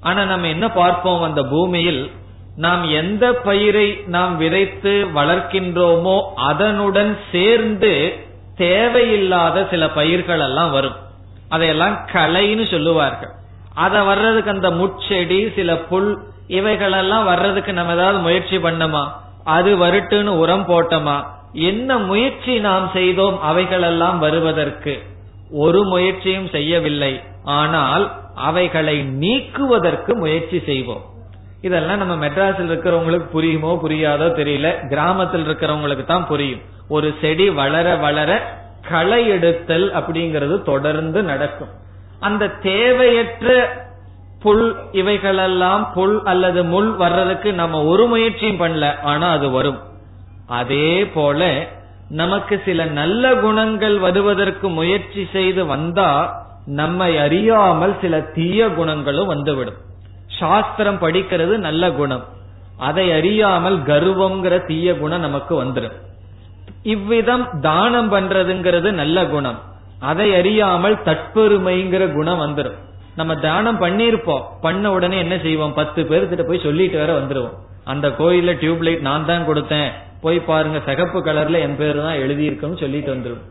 ஆனா 0.00 0.24
நம்ம 0.24 0.46
என்ன 0.46 0.70
பார்ப்போம் 0.70 1.22
அந்த 1.22 1.42
பூமியில்? 1.42 2.10
நாம் 2.56 2.90
எந்த 2.90 3.32
பயிரை 3.32 4.02
நாம் 4.06 4.36
விதைத்து 4.36 5.06
வளர்க்கின்றோமோ 5.14 6.22
அதனுடன் 6.34 7.18
சேர்ந்து 7.32 8.18
தேவையில்லாத 8.56 9.66
சில 9.70 9.90
பயிர்கள் 9.90 10.40
எல்லாம் 10.40 10.70
வரும். 10.70 10.96
அதையெல்லாம் 11.48 12.06
கலைன்னு 12.12 12.70
சொல்லுவார்கள். 12.70 13.34
அத 13.84 14.02
வர்றதுக்கு 14.02 14.50
அந்த 14.50 14.68
முட்செடி 14.70 15.54
சில 15.54 15.70
புல் 15.90 16.10
இவைகளெல்லாம் 16.48 17.24
வர்றதுக்கு 17.24 17.72
நம்ம 17.72 17.92
ஏதாவது 17.92 18.18
முயற்சி 18.18 18.56
பண்ணமா? 18.56 19.02
அது 19.44 19.70
வருட்டுன்னு 19.78 20.32
உரம் 20.42 20.66
போட்டோமா? 20.68 21.16
என்ன 21.52 21.98
முயற்சி 21.98 22.54
நாம் 22.58 22.86
செய்தோம் 22.92 23.36
அவைகளெல்லாம் 23.40 24.18
வருவதற்கு? 24.18 24.94
ஒரு 25.50 25.80
முயற்சியும் 25.84 26.48
செய்யவில்லை. 26.48 27.12
ஆனால் 27.44 28.04
அவைகளை 28.34 28.96
நீக்குவதற்கு 29.02 30.14
முயற்சி 30.14 30.58
செய்வோம். 30.66 31.04
இதெல்லாம் 31.60 32.00
நம்ம 32.02 32.14
மெட்ராஸில் 32.26 32.70
இருக்கிறவங்களுக்கு 32.70 33.28
புரியுமோ 33.34 33.72
புரியாதோ 33.84 34.28
தெரியல. 34.40 34.88
கிராமத்தில் 34.88 35.46
இருக்கிறவங்களுக்கு 35.46 36.04
தான் 36.04 36.26
புரியும். 36.26 36.62
ஒரு 36.88 37.08
செடி 37.20 37.46
வளர 37.50 37.96
வளர 37.96 38.30
களை 38.90 39.28
எடுத்தல் 39.28 39.86
அப்படிங்கிறது 39.94 40.56
தொடர்ந்து 40.62 41.22
நடக்கும். 41.22 41.72
அந்த 42.20 42.48
தேவையற்ற 42.62 43.48
புல் 44.42 44.76
இவைகளெல்லாம் 44.92 45.92
புல் 45.94 46.22
அல்லது 46.24 46.64
முள் 46.64 46.90
வர்றதுக்கு 46.90 47.52
நம்ம 47.52 47.84
ஒரு 47.84 48.06
முயற்சியும் 48.06 48.60
பண்ணல 48.60 49.00
ஆனா 49.02 49.30
அது 49.30 49.50
வரும். 49.50 49.78
அதே 50.46 51.06
போல 51.06 51.68
நமக்கு 52.08 52.62
சில 52.64 52.84
நல்ல 52.84 53.34
குணங்கள் 53.34 53.98
வருவதற்கு 53.98 54.68
முயற்சி 54.68 55.28
செய்து 55.32 55.66
வந்தா 55.66 56.10
நம்மை 56.66 57.18
அறியாமல் 57.18 57.94
சில 58.00 58.20
தீய 58.20 58.68
குணங்களும் 58.68 59.26
வந்துவிடும். 59.26 59.76
சாஸ்திரம் 60.38 61.00
படிக்கிறது 61.00 61.56
நல்ல 61.56 61.90
குணம். 61.90 62.24
அதை 62.78 63.12
அறியாமல் 63.12 63.76
கர்வம்ங்கிற 63.76 64.66
தீய 64.66 64.94
குணம் 64.98 65.20
நமக்கு 65.20 65.64
வந்துடும் 65.64 65.96
இவ்விதம் 66.82 67.48
தானம் 67.60 68.12
பண்றதுங்கிறது 68.12 68.90
நல்ல 68.90 69.26
குணம். 69.26 69.74
அதை 70.10 70.26
அறியாமல் 70.40 70.96
தற்பெருமைங்கிற 71.08 72.02
குணம் 72.16 72.42
வந்துடும் 72.44 72.80
நம்ம 73.18 73.34
தானம் 73.44 73.80
பண்ணிருப்போம் 73.82 74.46
பண்ண 74.64 74.84
உடனே 74.96 75.18
என்ன 75.24 75.36
செய்வோம்? 75.44 75.76
பத்து 75.78 76.00
பேர்கிட்ட 76.10 76.44
போய் 76.48 76.64
சொல்லிட்டு 76.64 76.96
வேற 77.02 77.12
வந்துருவோம். 77.20 77.56
அந்த 77.92 78.06
கோயில்ல 78.18 78.52
டியூப் 78.62 78.82
லைட் 78.86 79.06
நான் 79.08 79.28
தான் 79.30 79.46
கொடுத்தேன். 79.48 79.88
போய் 80.24 80.38
பாருங்க 80.48 80.78
சிகப்பு 80.86 81.18
கலர்ல 81.26 81.58
என் 81.66 81.78
பேரு 81.80 81.98
தான் 82.06 82.20
எழுதியிருக்கோம் 82.24 82.80
சொல்லிட்டு 82.82 83.10
வந்துடும் 83.14 83.44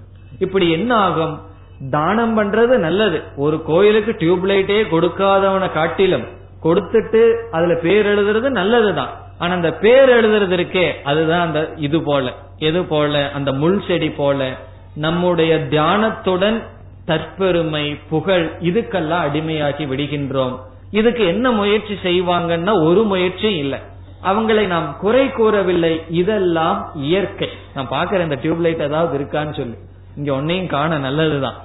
இப்படி 0.45 0.65
என்ன 0.77 0.91
ஆகும்? 1.07 1.35
தானம் 1.95 2.33
பண்றது 2.37 2.73
நல்லது. 2.87 3.17
ஒரு 3.45 3.57
கோயிலுக்கு 3.69 4.11
டியூப் 4.21 4.45
லைட்டே 4.49 4.79
கொடுக்காதவனை 4.93 5.69
காட்டிலும் 5.77 6.25
கொடுத்துட்டு 6.65 7.21
அதுல 7.57 7.73
பேர் 7.85 8.07
எழுதுறது 8.11 8.49
நல்லதுதான். 8.59 9.11
ஆனா 9.39 9.51
அந்த 9.59 9.71
பேர் 9.83 10.11
எழுதுறது 10.17 10.55
இருக்கே 10.57 10.85
அதுதான் 11.09 11.43
அந்த 11.47 11.59
இது 11.87 11.97
போல 12.09 12.33
எது 12.69 12.81
போல 12.91 13.23
அந்த 13.37 13.49
முள் 13.61 13.79
செடி 13.87 14.09
போல 14.19 14.39
நம்முடைய 14.95 15.67
தியானத்துடன் 15.69 16.61
தற்பெருமை 17.07 17.99
புகழ் 18.09 18.51
இதுக்கெல்லாம் 18.61 19.23
அடிமையாக்கி 19.27 19.87
விடுகின்றோம். 19.87 20.59
இதுக்கு 20.91 21.25
என்ன 21.25 21.51
முயற்சி 21.51 21.93
செய்வாங்கன்னா 22.03 22.83
ஒரு 22.83 23.03
முயற்சியும் 23.03 23.59
இல்லை. 23.59 23.79
அவங்களை 24.23 24.65
நாம் 24.67 24.97
குறை 24.97 25.31
கூறவில்லை. 25.31 26.01
இதெல்லாம் 26.09 26.91
இயற்கை. 26.95 27.49
நான் 27.75 27.89
பாக்குறேன் 27.89 28.21
இந்த 28.21 28.35
டியூப்லைட் 28.35 28.81
ஏதாவது 28.81 29.17
இருக்கான்னு 29.17 29.55
சொல்லி. 29.55 29.75
இங்க 30.15 30.33
ஒன்னையும் 30.33 30.67
காண 30.67 30.97
நல்லதுதான். 30.97 31.55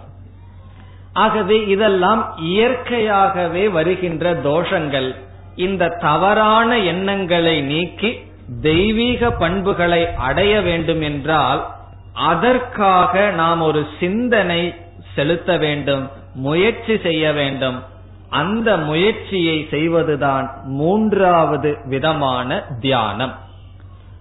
ஆகவே 1.12 1.66
இதெல்லாம் 1.66 2.34
இயற்கையாகவே 2.38 3.68
வருகின்ற 3.68 4.34
தோஷங்கள். 4.34 5.14
இந்த 5.56 5.88
தவறான 5.88 6.78
எண்ணங்களை 6.78 7.60
நீக்கி 7.60 8.18
தெய்வீக 8.62 9.30
பண்புகளை 9.30 10.08
அடைய 10.14 10.60
வேண்டும் 10.60 11.00
என்றால் 11.00 11.78
அதற்காக 12.12 13.30
நாம் 13.30 13.60
ஒரு 13.60 13.86
சிந்தனை 14.00 14.74
செலுத்த 15.14 15.56
வேண்டும் 15.56 16.10
முயற்சி 16.34 16.98
செய்ய 16.98 17.32
வேண்டும். 17.32 17.82
அந்த 18.28 18.76
முயற்சியை 18.76 19.66
செய்வதுதான் 19.70 20.50
மூன்றாவது 20.64 21.76
விதமான 21.84 22.64
தியானம். 22.80 23.34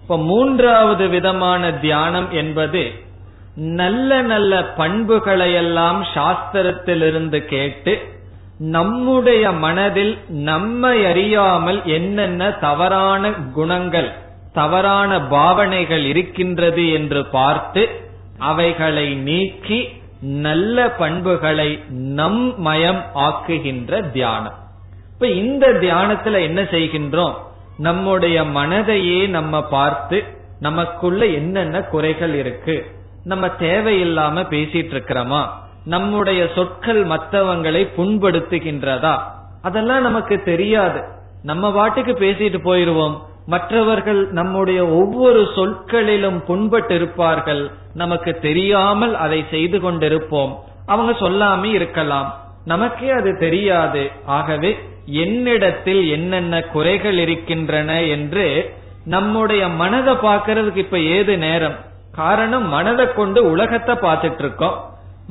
இப்ப 0.02 0.18
மூன்றாவது 0.18 1.08
விதமான 1.08 1.72
தியானம் 1.72 2.30
என்பது 2.30 3.08
நல்ல 3.54 4.20
நல்ல 4.20 4.62
பண்புகளையெல்லாம் 4.78 6.04
சாஸ்திரத்திலிருந்து 6.14 7.38
கேட்டு 7.44 8.18
நம்முடைய 8.58 9.52
மனதில் 9.52 10.18
நம்மை 10.28 11.06
அறியாமல் 11.06 11.84
என்னென்ன 11.84 12.50
தவறான 12.50 13.30
குணங்கள் 13.30 14.12
தவறான 14.52 15.22
பாவனைகள் 15.22 16.04
இருக்கின்றது 16.04 16.90
என்று 16.92 17.26
பார்த்து 17.26 17.88
அவைகளை 18.38 19.14
நீக்கி 19.14 19.88
நல்ல 20.20 20.90
பண்புகளை 20.90 21.82
நம் 21.88 22.60
மயம் 22.60 23.04
ஆக்குகின்ற 23.14 24.10
தியானம். 24.10 24.54
இப்ப 25.14 25.28
இந்த 25.28 25.66
தியானத்துல 25.66 26.40
என்ன 26.40 26.62
செய்கின்றோம்? 26.62 27.34
நம்முடைய 27.78 28.42
மனதையே 28.42 29.28
நம்ம 29.28 29.62
பார்த்து 29.62 30.24
நமக்குள்ள 30.60 31.26
என்னென்ன 31.26 31.82
குறைகள் 31.82 32.34
இருக்கு? 32.34 32.90
நம்ம 33.24 33.46
தேவையில்லாம 33.46 34.42
பேசிட்டு 34.42 34.92
இருக்கிறோமா? 34.94 35.48
நம்முடைய 35.84 36.48
சொற்கள் 36.54 37.06
மற்றவங்களை 37.06 37.88
புண்படுத்துகின்றதா? 37.96 39.20
அதெல்லாம் 39.62 40.02
நமக்கு 40.02 40.42
தெரியாது. 40.42 41.02
நம்ம 41.42 41.72
பாட்டுக்கு 41.72 42.12
பேசிட்டு 42.12 42.58
போயிருவோம். 42.64 43.28
மற்றவர்கள் 43.52 44.20
நம்முடைய 44.38 44.80
ஒவ்வொரு 45.00 45.40
சொற்களிலும் 45.54 46.38
புண்பட்டிருப்பார்கள். 46.48 47.62
நமக்கு 47.94 48.32
தெரியாமல் 48.46 49.14
அதை 49.24 49.40
செய்து 49.50 49.78
கொண்டிருப்போம். 49.78 50.52
அவங்க 50.86 51.12
சொல்லாம 51.20 51.64
இருக்கலாம். 51.78 52.28
நமக்கே 52.64 53.10
அது 53.10 53.30
தெரியாது. 53.38 54.02
ஆகவே 54.38 54.70
என்னிடத்தில் 55.24 56.02
என்னென்ன 56.10 56.54
குறைகள் 56.74 57.18
இருக்கின்றன 57.18 57.90
என்று 58.16 58.46
நம்முடைய 59.04 59.62
மனதை 59.80 60.14
பார்க்கறதுக்கு 60.26 60.80
இப்ப 60.84 60.98
ஏது 61.16 61.34
நேரம்? 61.46 61.76
காரணம் 62.16 62.66
மனதை 62.68 63.06
கொண்டு 63.12 63.40
உலகத்தை 63.50 63.94
பார்த்துட்டு 64.04 64.42
இருக்கோம் 64.44 64.76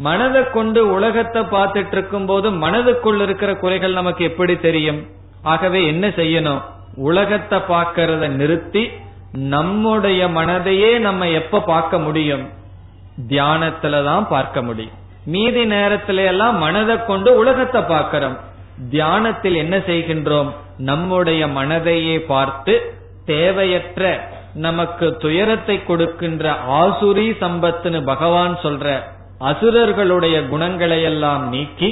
மனதை 0.08 0.42
கொண்டு 0.50 0.82
உலகத்தை 0.92 1.42
பார்த்துட்டு 1.54 1.96
இருக்கும் 1.96 2.26
போது 2.26 2.48
மனதுக்குள் 2.64 3.22
இருக்கிற 3.22 3.52
குறைகள் 3.64 3.98
நமக்கு 4.00 4.24
எப்படி 4.24 4.54
தெரியும்? 4.68 5.00
ஆகவே 5.44 5.80
என்ன 5.88 6.06
செய்யணும்? 6.20 6.62
உலகத்தை 7.00 7.60
பார்க்கறத 7.70 8.28
நிறுத்தி 8.28 8.84
நம்முடைய 9.32 10.28
மனதையே 10.28 10.92
நம்ம 10.98 11.28
எப்ப 11.28 11.62
பார்க்க 11.62 12.00
முடியும்? 12.00 12.46
தியானத்துல 13.28 14.04
தான் 14.04 14.28
பார்க்க 14.28 14.62
முடியும். 14.62 14.96
மீதி 15.26 15.64
நேரத்தில 15.66 16.26
எல்லாம் 16.26 16.58
மனதை 16.58 16.96
கொண்டு 17.06 17.38
உலகத்தை 17.38 17.82
பார்க்கிறோம். 17.82 18.38
தியானத்தில் 18.90 19.56
என்ன 19.56 19.78
செய்கின்றோம்? 19.78 20.50
நம்முடைய 20.78 21.48
மனதையே 21.48 22.18
பார்த்து 22.26 22.76
தேவையற்ற 23.26 24.04
நமக்கு 24.54 25.18
துயரத்தை 25.18 25.76
கொடுக்கின்ற 25.84 26.54
ஆசுரி 26.82 27.28
சம்பத்துன்னு 27.42 28.00
பகவான் 28.04 28.56
சொல்ற 28.64 28.88
அசுரர்களுடைய 29.40 30.38
குணங்களை 30.48 31.04
எல்லாம் 31.04 31.44
நீக்கி 31.50 31.90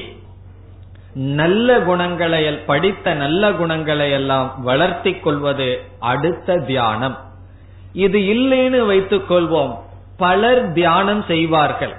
நல்ல 1.18 1.80
குணங்களை 1.80 2.53
படித்த 2.53 3.13
நல்ல 3.13 3.51
குணங்களை 3.51 4.11
எல்லாம் 4.11 4.53
வளர்த்தி 4.63 5.13
கொள்வது 5.13 5.82
அடுத்த 5.99 6.57
தியானம். 6.57 7.18
இது 7.93 8.20
இல்லைன்னு 8.20 8.86
வைத்துக் 8.86 9.32
கொள்வோம். 9.32 9.76
பலர் 10.18 10.72
தியானம் 10.72 11.24
செய்வார்கள். 11.28 11.95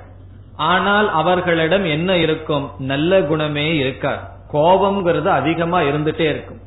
ஆனால் 0.56 1.10
அவர்களிடம் 1.10 1.84
என்ன 1.84 2.16
இருக்கும்? 2.16 2.70
நல்ல 2.78 3.22
குணமே 3.22 3.76
இருக்காது 3.76 4.20
கோபம்ங்கிறது 4.52 5.26
அதிகமா 5.26 5.80
இருந்துட்டே 5.80 6.20
இருக்கும். 6.20 6.60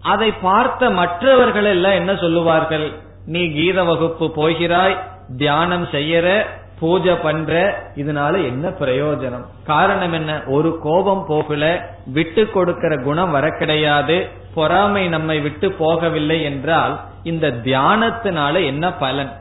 அதை 0.00 0.32
பார்த்த 0.32 0.90
மற்றவர்கள் 0.90 1.64
எல்லாம் 1.64 1.92
என்ன 1.92 2.16
சொல்லுவார்கள்? 2.16 2.92
நீ 3.26 3.52
கீத 3.52 3.84
வகுப்பு 3.84 4.30
போகிறாய் 4.30 4.98
தியானம் 5.36 5.84
செய்யற 5.84 6.46
பூஜை 6.80 7.14
பண்ற 7.14 7.52
இதனால 7.94 8.44
என்ன 8.44 8.68
பிரயோஜனம்? 8.68 9.44
காரணம் 9.66 10.12
என்ன? 10.12 10.42
ஒரு 10.46 10.78
கோபம் 10.78 11.24
போகல 11.28 11.90
விட்டு 12.06 12.50
கொடுக்கிற 12.50 12.96
குணம் 12.96 13.30
வர 13.30 13.50
கிடையாது 13.50 14.28
பொறாமை 14.54 15.08
நம்மை 15.08 15.40
விட்டு 15.40 15.68
போகவில்லை 15.68 16.42
என்றால் 16.42 17.00
இந்த 17.22 17.50
தியானத்தினால 17.64 18.64
என்ன 18.64 18.92
பலன்? 18.92 19.32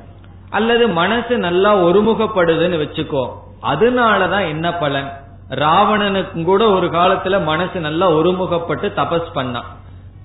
அல்லது 0.49 0.87
மனசு 0.87 1.37
நல்லா 1.37 1.77
ஒருமுகப்படுதுன்னு 1.77 2.81
வச்சுக்கோ 2.85 3.29
அதனாலதான் 3.63 4.47
என்ன 4.47 4.73
பலன்? 4.73 5.11
ராவணனுக்கும் 5.49 6.43
கூட 6.43 6.69
ஒரு 6.69 6.87
காலத்துல 6.87 7.43
மனசு 7.43 7.79
நல்லா 7.79 8.11
ஒருமுகப்பட்டு 8.11 8.87
தபஸ் 8.95 9.31
பண்ணான். 9.35 9.69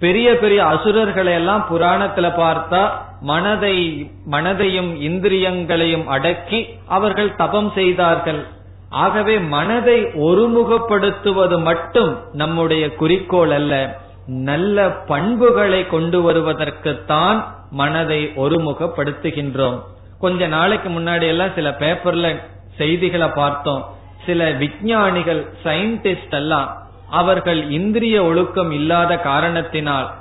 பெரிய 0.00 0.36
பெரிய 0.36 0.64
அசுரர்களை 0.64 1.32
எல்லாம் 1.32 1.66
புராணத்துல 1.70 2.28
பார்த்தா 2.38 2.88
மனதை 3.20 4.10
மனதையும் 4.30 5.00
இந்திரியங்களையும் 5.00 6.06
அடக்கி 6.06 6.66
அவர்கள் 6.88 7.34
தபம் 7.34 7.72
செய்தார்கள். 7.74 8.46
ஆகவே 8.90 9.38
மனதை 9.38 10.04
ஒருமுகப்படுத்துவது 10.04 11.62
மட்டும் 11.62 12.18
நம்முடைய 12.32 12.94
குறிக்கோள் 12.94 13.50
அல்ல. 13.50 14.00
நல்ல 14.26 14.90
பண்புகளை 14.90 15.86
கொண்டு 15.86 16.32
வருவதற்குத்தான் 16.32 17.44
மனதை 17.70 18.32
ஒருமுகப்படுத்துகின்றோம். 18.36 19.78
கொஞ்ச 20.20 20.46
நாளைக்கு 20.46 20.88
முன்னாடி 20.88 21.26
எல்லாம் 21.26 21.54
சில 21.54 21.70
பேப்பர்ல 21.70 22.40
செய்திகளை 22.76 23.28
பார்த்தோம். 23.28 23.84
சில 24.26 24.50
விஞ்ஞானிகள் 24.50 25.46
சயின்டிஸ்ட் 25.64 26.30
எல்லாம் 26.30 26.79
அவர்கள் 27.10 27.70
இந்திரிய 27.70 28.24
ஒழுக்கம் 28.24 28.70
இல்லாத 28.70 29.16
காரணத்தினால் 29.16 30.14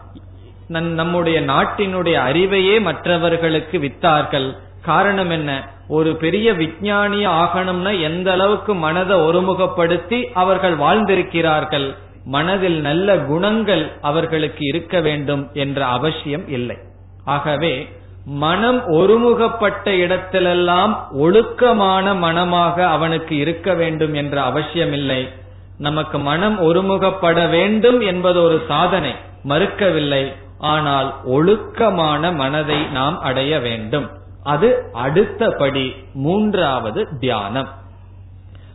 நம்முடைய 0.68 1.42
நாட்டினுடைய 1.42 2.16
அறிவையே 2.30 2.82
மற்றவர்களுக்கு 2.82 3.78
வித்தார்கள். 3.78 4.58
காரணம் 4.82 5.30
என்ன? 5.30 5.70
ஒரு 5.88 6.16
பெரிய 6.16 6.54
விஞ்ஞானி 6.54 7.28
ஆகணும்னா 7.28 8.02
எந்த 8.02 8.32
அளவுக்கு 8.32 8.76
மனதை 8.76 9.18
ஒருமுகப்படுத்தி 9.18 10.24
அவர்கள் 10.34 10.76
வாழ்ந்திருக்கிறார்கள். 10.76 11.96
மனதில் 12.26 12.82
நல்ல 12.82 13.18
குணங்கள் 13.18 13.92
அவர்களுக்கு 14.02 14.66
இருக்க 14.66 15.00
வேண்டும் 15.00 15.50
என்ற 15.54 15.86
அவசியம் 15.86 16.50
இல்லை. 16.50 16.78
ஆகவே 17.26 17.88
மனம் 18.26 18.88
ஒருமுகப்பட்ட 18.88 19.84
இடத்திலெல்லாம் 19.84 20.98
ஒழுக்கமான 21.12 22.16
மனமாக 22.16 22.88
அவனுக்கு 22.88 23.36
இருக்க 23.36 23.74
வேண்டும் 23.74 24.14
என்ற 24.14 24.42
அவசியம் 24.42 24.94
இல்லை. 24.94 25.34
நமக்கு 25.80 26.19
மனம் 26.19 26.61
ஒருமுகப்பட 26.63 27.49
வேண்டும் 27.49 27.99
என்பது 28.01 28.41
ஒரு 28.41 28.65
சாதனை. 28.67 29.15
மறுக்கவில்லை. 29.47 30.36
ஆனால் 30.57 31.13
ஒழுக்கமான 31.25 32.32
மனதை 32.32 32.86
நாம் 32.86 33.19
அடைய 33.19 33.59
வேண்டும். 33.59 34.09
அது 34.43 34.89
அடுத்தபடி 34.93 35.95
மூன்றாவது 36.13 37.07
தியானம். 37.19 37.67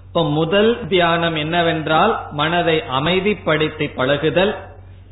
இப்ப 0.06 0.30
முதல் 0.30 0.86
தியானம் 0.86 1.36
என்னவென்றால் 1.36 2.26
மனதை 2.30 2.82
அமைதிப்படுத்தி 3.00 3.94
பழகுதல். 3.94 4.54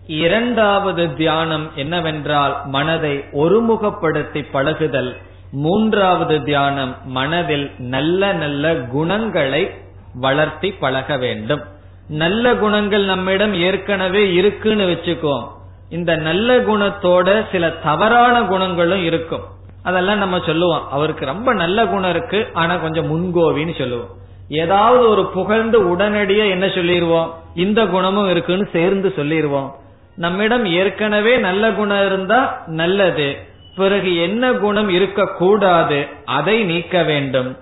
இரண்டாவது 0.06 1.14
தியானம் 1.14 1.70
என்னவென்றால் 1.74 2.60
மனதை 2.64 3.24
ஒருமுகப்படுத்தி 3.32 4.44
பழகுதல். 4.52 5.16
மூன்றாவது 5.52 6.42
தியானம் 6.42 6.96
மனதில் 7.04 7.70
நல்ல 7.78 8.32
நல்ல 8.32 8.74
குணங்களை 8.74 9.70
வளர்த்தி 10.14 10.72
பழக 10.72 11.16
வேண்டும். 11.16 11.62
நல்ல 12.08 12.54
குணங்கள் 12.54 13.04
நம்மிடம் 13.04 13.54
ஏற்கனவே 13.54 14.32
இருக்குன்னு 14.32 14.86
வச்சுக்கோ. 14.86 15.48
இந்த 15.90 16.16
நல்ல 16.16 16.58
குணத்தோட 16.58 17.44
சில 17.52 17.70
தவறான 17.70 18.42
குணங்களும் 18.42 19.04
இருக்கும். 19.04 19.42
அதெல்லாம் 19.82 20.18
நம்ம 20.18 20.40
சொல்லுவோம். 20.46 20.90
அவருக்கு 20.90 21.24
ரொம்ப 21.24 21.52
நல்ல 21.52 21.86
குணம் 21.86 22.10
இருக்கு. 22.10 22.48
ஆனா 22.52 22.76
கொஞ்சம் 22.76 23.06
முன்கோவின்னு 23.06 23.78
சொல்லுவோம். 23.78 24.08
ஏதாவது 24.48 25.08
ஒரு 25.08 25.26
புகழ்ந்து 25.26 25.88
உடனடியே 25.88 26.48
என்ன 26.48 26.68
சொல்லிடுவோம் 26.68 27.34
இந்த 27.54 27.86
குணமும் 27.86 28.30
இருக்குன்னு 28.30 28.68
சேர்ந்து 28.72 29.12
சொல்லிடுவோம் 29.16 29.74
நம்மிடம் 30.16 30.66
ஏற்கனவே 30.66 31.36
நல்ல 31.36 31.72
குணம் 31.72 32.06
இருந்தா 32.06 32.62
நல்லது. 32.66 33.36
பிறகு 33.76 34.16
என்ன 34.16 34.52
குணம் 34.52 34.88
இருக்கக்கூடாது? 34.88 36.06
அதை 36.24 36.62
நீக்க 36.62 37.02
வேண்டும். 37.02 37.56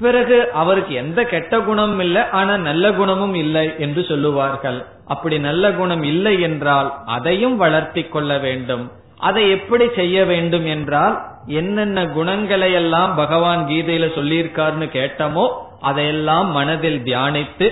பிறகு 0.00 0.36
அவருக்கு 0.52 0.94
எந்த 0.94 1.20
கெட்ட 1.24 1.60
குணமும் 1.60 2.00
இல்லை 2.00 2.22
ஆனா 2.30 2.56
நல்ல 2.56 2.84
குணமும் 2.92 3.34
இல்லை 3.34 3.64
என்று 3.78 4.02
சொல்லுவார்கள். 4.04 4.78
அப்படி 5.04 5.36
நல்ல 5.38 5.72
குணம் 5.72 6.02
இல்லை 6.02 6.40
என்றால் 6.40 6.88
அதையும் 7.04 7.56
வளர்த்தி 7.56 8.02
கொள்ள 8.04 8.38
வேண்டும். 8.38 8.84
அதை 9.18 9.50
எப்படி 9.50 9.86
செய்ய 9.94 10.24
வேண்டும் 10.24 10.66
என்றால் 10.66 11.16
என்னென்ன 11.46 11.98
குணங்களை 12.06 12.72
எல்லாம் 12.72 13.14
பகவான் 13.14 13.62
கீதையில 13.68 14.06
சொல்லியிருக்காருன்னு 14.14 14.88
கேட்டமோ 14.88 15.44
அதையெல்லாம் 15.80 16.48
மனதில் 16.50 17.00
தியானித்து 17.02 17.66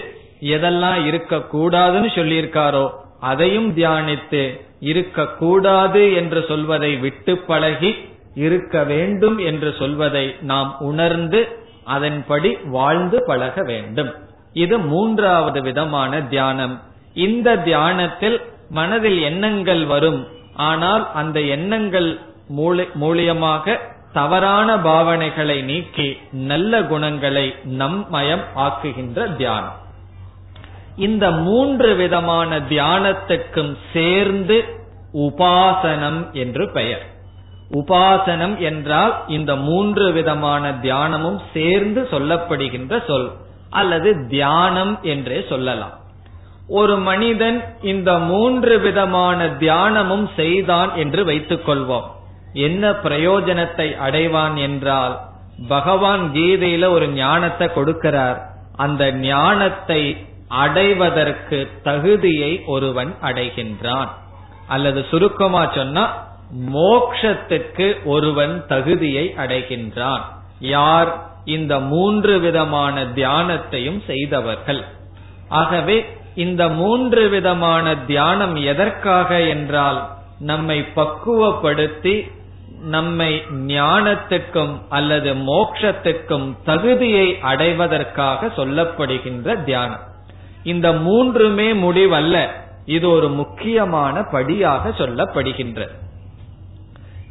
எதெல்லாம் 0.55 1.07
இருக்க 1.07 1.37
கூடாதுன்னு 1.55 2.11
சொல்லியிருக்காரோ 2.19 2.85
அதையும் 3.21 3.69
தியானித்து 3.75 4.43
இருக்கக்கூடாது 4.81 6.03
என்று 6.15 6.41
சொல்வதை 6.49 6.93
விட்டு 6.97 7.33
பழகி 7.51 7.91
இருக்க 8.35 8.85
வேண்டும் 8.85 9.39
என்று 9.39 9.75
சொல்வதை 9.79 10.25
நாம் 10.41 10.71
உணர்ந்து 10.81 11.41
அதன்படி 11.85 12.57
வாழ்ந்து 12.65 13.25
பழக 13.27 13.63
வேண்டும். 13.63 14.15
இது 14.53 14.79
மூன்றாவது 14.79 15.63
விதமான 15.63 16.23
தியானம். 16.23 16.81
இந்த 17.15 17.57
தியானத்தில் 17.57 18.41
மனதில் 18.71 19.21
எண்ணங்கள் 19.23 19.85
வரும். 19.85 20.29
ஆனால் 20.55 21.13
அந்த 21.13 21.41
எண்ணங்கள் 21.41 22.19
மூலியமாக 23.01 23.79
தவறான 24.13 24.77
பாவனைகளை 24.77 25.63
நீக்கி 25.63 26.19
நல்ல 26.33 26.83
குணங்களை 26.83 27.55
நம்மயம் 27.79 28.45
ஆக்குகின்ற 28.57 29.37
தியானம். 29.37 29.81
இந்த 30.97 31.31
மூன்று 31.31 31.95
விதமான 31.95 32.59
தியானத்துக்கும் 32.59 33.77
சேர்ந்து 33.93 34.65
உபாசனம் 35.15 36.31
என்று 36.33 36.71
பெயர். 36.71 37.07
உபாசனம் 37.73 38.59
என்றால் 38.59 39.15
இந்த 39.27 39.57
மூன்று 39.57 40.13
விதமான 40.13 40.73
தியானமும் 40.73 41.41
சேர்ந்து 41.53 42.09
சொல்லப்படுகின்ற 42.11 43.07
சொல் 43.07 43.33
அல்லது 43.71 44.27
தியானம் 44.29 44.99
என்றே 45.03 45.45
சொல்லலாம். 45.49 45.95
ஒரு 46.69 46.97
மனிதன் 46.97 47.59
இந்த 47.83 48.19
மூன்று 48.19 48.81
விதமான 48.81 49.47
தியானமும் 49.47 50.27
செய்தான் 50.37 50.95
என்று 50.95 51.25
வைத்துக் 51.25 51.69
கொள்வோம் 51.69 52.09
என்ன 52.53 52.91
பிரயோஜனத்தை 52.91 53.89
அடைவான் 54.07 54.57
என்றால் 54.57 55.21
பகவான் 55.69 56.31
கீதையில 56.33 56.89
ஒரு 56.91 57.09
ஞானத்தை 57.09 57.67
கொடுக்கிறார். 57.69 58.39
அந்த 58.77 59.13
ஞானத்தை 59.13 60.27
அடைவதற்கு 60.49 61.59
தகுதியை 61.83 62.63
ஒருவன் 62.67 63.15
அடைகின்றான். 63.23 64.11
அல்லது 64.69 65.07
சுருக்கமா 65.11 65.63
சொன்னா 65.75 66.31
மோக்ஷத்துக்கு 66.61 68.05
ஒருவன் 68.05 68.65
தகுதியை 68.67 69.35
அடைகின்றான். 69.37 70.21
யார் 70.61 71.31
இந்த 71.45 71.81
மூன்று 71.81 72.39
விதமான 72.39 73.05
தியானத்தையும் 73.05 74.01
செய்தவர்கள்? 74.07 74.85
ஆகவே 75.49 76.07
இந்த 76.35 76.69
மூன்று 76.69 77.29
விதமான 77.29 77.97
தியானம் 77.97 78.57
எதற்காக 78.57 79.41
என்றால் 79.41 80.09
நம்மை 80.39 80.85
பக்குவப்படுத்தி 80.97 82.31
நம்மை 82.83 83.43
ஞானத்துக்கும் 83.67 84.81
அல்லது 84.89 85.35
மோக்ஷத்துக்கும் 85.35 86.57
தகுதியை 86.65 87.39
அடைவதற்காக 87.41 88.47
சொல்லப்படுகின்ற 88.47 89.65
தியானம். 89.65 90.01
இந்த 90.63 90.93
மூன்றுமே 90.93 91.73
முடிவல்ல. 91.73 92.47
இது 92.85 93.11
ஒரு 93.11 93.29
முக்கியமான 93.29 94.23
படியாக 94.23 94.89
சொல்லப்படுகின்றது. 94.89 96.01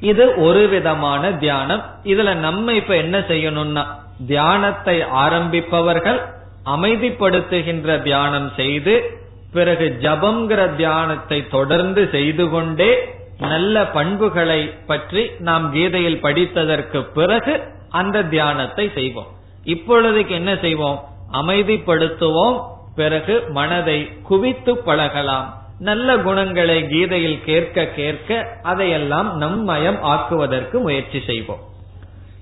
இது 0.01 0.35
ஒரு 0.35 0.67
விதமான 0.67 1.31
தியானம். 1.31 1.83
இதுல 2.03 2.33
நம்ம 2.33 2.73
இப்ப 2.73 2.95
என்ன 2.95 3.19
செய்யணும்னா 3.19 3.85
தியானத்தை 4.27 5.01
ஆரம்பிப்பவர்கள் 5.01 6.21
அமைதிப்படுத்துகின்ற 6.65 8.01
தியானம் 8.01 8.51
செய்து 8.55 9.19
பிறகு 9.53 9.97
ஜபம்ங்கிற 10.01 10.75
தியானத்தை 10.75 11.47
தொடர்ந்து 11.47 12.07
செய்து 12.11 12.49
கொண்டே 12.49 13.15
நல்ல 13.39 13.85
பண்புகளை 13.87 14.73
பற்றி 14.87 15.31
நாம் 15.39 15.71
கீதையில் 15.73 16.23
படித்ததற்கு 16.23 17.01
பிறகு 17.13 17.63
அந்த 17.89 18.23
தியானத்தை 18.23 18.91
செய்வோம். 18.93 19.27
இப்பொழுதுக்கு 19.65 20.29
என்ன 20.29 20.55
செய்வோம்? 20.55 21.03
அமைதிப்படுத்துவோம். 21.33 22.61
பிறகு 22.95 23.43
மனதை 23.49 24.21
குவித்து 24.21 24.77
பழகலாம். 24.77 25.60
நல்ல 25.81 26.17
குணங்களை 26.17 26.87
கீதையில் 26.87 27.43
கேட்க 27.43 27.85
கேட்க 27.85 28.47
அதையெல்லாம் 28.63 29.41
நம்மயம் 29.41 29.99
ஆக்குவதற்கு 29.99 30.79
முயற்சி 30.79 31.23
செய்வோம். 31.25 31.59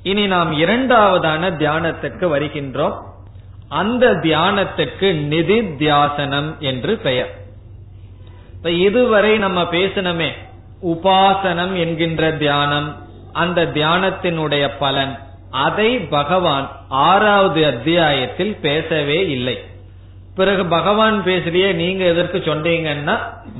இனி 0.03 0.27
நாம் 0.27 0.51
இரண்டாவதான 0.59 1.51
தியானத்துக்கு 1.57 2.25
வருகின்றோம். 2.35 2.97
அந்த 3.69 4.11
தியானத்துக்கு 4.11 5.13
நிதி 5.13 5.59
தியாசனம் 5.59 6.57
என்று 6.59 6.97
பெயர். 6.97 7.37
இப்ப 8.53 8.71
இதுவரை 8.71 9.37
நம்ம 9.37 9.63
பேசணுமே 9.63 10.29
உபாசனம் 10.85 11.73
என்கின்ற 11.79 12.31
தியானம் 12.31 13.07
அந்த 13.33 13.65
தியானத்தினுடைய 13.65 14.71
பலன் 14.79 15.19
அதை 15.51 15.99
பகவான் 15.99 16.71
ஆறாவது 16.89 17.65
அத்தியாயத்தில் 17.65 18.55
பேசவே 18.55 19.29
இல்லை. 19.29 19.68
பிறகு 20.39 20.63
பகவான் 20.75 21.17
பேசலையே 21.27 21.69
நீங்க 21.81 22.03
எதற்கு 22.13 22.39
சொன்னீங்கன்னா 22.49 23.15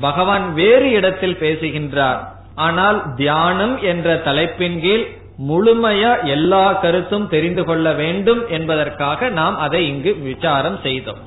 பகவான் 0.06 0.46
வேறு 0.60 0.88
இடத்தில் 0.98 1.40
பேசுகின்றார். 1.44 2.20
ஆனால் 2.66 2.98
தியானம் 3.22 3.74
என்ற 3.90 4.08
தலைப்பின் 4.28 4.78
கீழ் 4.84 5.04
முழுமையா 5.50 6.12
எல்லா 6.34 6.64
கருத்தும் 6.84 7.28
தெரிந்து 7.34 7.62
கொள்ள 7.68 7.92
வேண்டும் 8.00 8.42
என்பதற்காக 8.56 9.28
நாம் 9.40 9.56
அதை 9.66 9.80
இங்கு 9.92 10.12
விசாரம் 10.28 10.78
செய்தோம். 10.86 11.20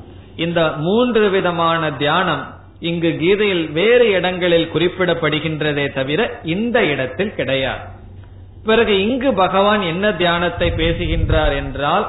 இந்த 0.46 0.60
மூன்று 0.86 1.24
விதமான 1.36 1.92
தியானம் 2.02 2.44
இங்கு 2.90 3.12
கீதையில் 3.22 3.66
வேறு 3.80 4.06
இடங்களில் 4.18 4.72
குறிப்பிடப்படுகின்றதே 4.74 5.86
தவிர 5.98 6.22
இந்த 6.56 6.78
இடத்தில் 6.94 7.36
கிடையாது. 7.40 7.84
பிறகு 8.70 8.94
இங்கு 9.08 9.30
பகவான் 9.44 9.82
என்ன 9.92 10.06
தியானத்தை 10.22 10.70
பேசுகின்றார் 10.82 11.56
என்றால் 11.62 12.06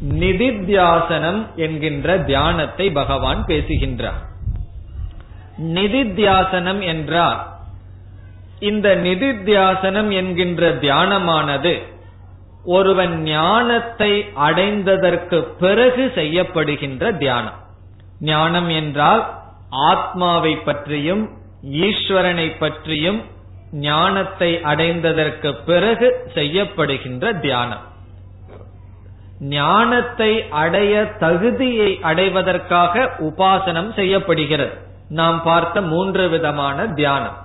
நிதித்தியாசனம் 0.00 1.46
என்கின்ற 1.56 2.18
தியானத்தை 2.18 2.90
பகவான் 2.92 3.44
பேசுகின்றார். 3.44 4.22
நிதித்தியாசனம் 5.58 6.80
என்றால் 6.80 7.46
இந்த 8.58 8.96
நிதித்தியாசனம் 8.96 10.10
என்கின்ற 10.10 10.74
தியானமானது 10.74 11.82
ஒருவன் 12.64 13.22
ஞானத்தை 13.22 14.24
அடைந்ததற்கு 14.36 15.40
பிறகு 15.40 16.12
செய்யப்படுகின்ற 16.14 17.16
தியானம். 17.16 17.58
ஞானம் 18.20 18.68
என்றால் 18.68 19.34
ஆத்மாவை 19.70 20.56
பற்றியும் 20.56 21.30
ஈஸ்வரனை 21.70 22.58
பற்றியும் 22.58 23.22
ஞானத்தை 23.72 24.54
அடைந்ததற்கு 24.56 25.54
பிறகு 25.64 26.30
செய்யப்படுகின்ற 26.34 27.40
தியானம். 27.40 27.92
ஞானத்தை 29.44 30.48
அடைய 30.50 31.04
தகுதியை 31.04 31.98
அடைவதற்காக 32.02 33.10
உபாசனம் 33.18 33.94
செய்யப்படுகிறது. 33.94 34.72
நாம் 35.08 35.42
பார்த்த 35.42 35.80
மூன்று 35.80 36.28
விதமான 36.28 36.86
தியானம். 36.86 37.36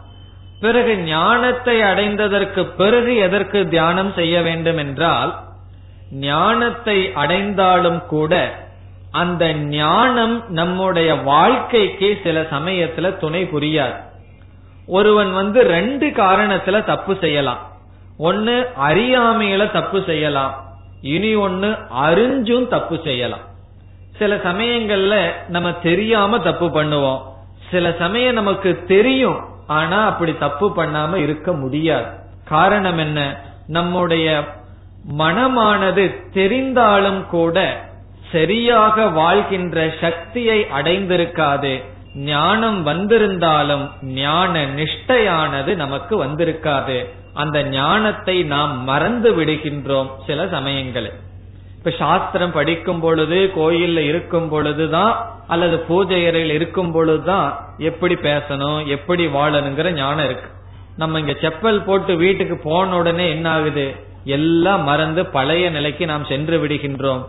பிறகு 0.61 0.97
ஞானத்தை 0.97 1.81
அடைந்ததற்கு 1.81 2.63
பிறகு 2.63 3.15
எதற்கு 3.15 3.67
தியானம் 3.67 4.13
செய்ய 4.13 4.41
வேண்டும் 4.41 4.77
என்றால் 4.77 5.39
ஞானத்தை 6.11 7.11
அடைந்தாலும் 7.13 8.05
கூட 8.05 8.59
அந்த 9.11 9.53
ஞானம் 9.53 10.49
நம்முடைய 10.49 11.15
வாழ்க்கைக்கு 11.15 12.19
சில 12.23 12.41
சமயத்துல 12.41 13.17
துணை 13.17 13.43
புரியாது. 13.43 13.99
ஒருவன் 14.87 15.33
வந்து 15.33 15.61
ரெண்டு 15.63 16.07
காரணத்துல 16.07 16.85
தப்பு 16.85 17.17
செய்யலாம். 17.21 17.67
ஒன்னு 18.17 18.69
அறியாமையில 18.81 19.71
தப்பு 19.71 20.03
செய்யலாம். 20.05 20.68
இனி 21.01 21.35
ஒன்னு 21.35 21.75
அறிஞ்சும் 22.05 22.67
தப்பு 22.67 22.99
செய்யலாம். 23.03 23.47
சில 24.17 24.35
சமயங்கள்ல 24.35 25.31
நம்ம 25.47 25.71
தெரியாம 25.71 26.39
தப்பு 26.39 26.65
பண்ணுவோம். 26.65 27.21
சில 27.71 27.95
சமயம் 27.99 28.33
நமக்கு 28.33 28.83
தெரியும் 28.87 29.39
ஆனா 29.67 30.05
அப்படி 30.05 30.37
தப்பு 30.37 30.69
பண்ணாம 30.75 31.15
இருக்க 31.15 31.53
முடியாது. 31.53 32.05
காரணம் 32.45 32.97
என்ன? 32.97 33.41
நம்முடைய 33.67 34.43
மனமானது 35.17 36.15
தெரிந்தாலும் 36.33 37.25
கூட 37.25 37.87
சரியாக 38.31 39.05
வாழ்கின்ற 39.05 39.93
சக்தியை 40.01 40.65
அடைந்திருக்காது. 40.81 41.83
ஞானம் 42.15 42.83
வந்திருந்தாலும் 42.83 43.89
ஞான 44.01 44.65
நிஷ்டையானது 44.65 45.75
நமக்கு 45.75 46.25
வந்திருக்காது. 46.25 47.09
அந்த 47.33 47.63
ஞானத்தை 47.63 48.43
நாம் 48.43 48.83
மறந்து 48.83 49.35
விடுகின்றோம் 49.35 50.09
சில 50.25 50.47
சமயங்களில். 50.47 51.13
இப்ப 51.77 51.91
சாஸ்திரம் 51.91 52.51
படிக்கும் 52.51 52.99
பொழுது 52.99 53.51
கோயில்ல 53.55 53.97
இருக்கும் 53.97 54.49
பொழுதுதான் 54.49 55.27
அல்லது 55.47 55.79
பூஜை 55.79 56.27
அறையில் 56.27 56.49
இருக்கும் 56.49 56.91
பொழுதுதான் 56.91 57.59
எப்படி 57.77 58.15
பேசணும் 58.15 58.85
எப்படி 58.85 59.27
வாழணுங்கிற 59.27 59.91
ஞானம் 59.91 60.25
இருக்கு. 60.25 60.49
நம்ம 60.97 61.19
இங்க 61.19 61.31
செப்பல் 61.31 61.83
போட்டு 61.83 62.15
வீட்டுக்கு 62.15 62.57
போன 62.57 62.97
உடனே 62.97 63.29
என்ன 63.29 63.49
ஆகுது 63.49 63.95
எல்லாம் 64.23 64.83
மறந்து 64.83 65.25
பழைய 65.25 65.69
நிலைக்கு 65.69 66.05
நாம் 66.05 66.25
சென்று 66.25 66.67
விடுகின்றோம். 66.67 67.25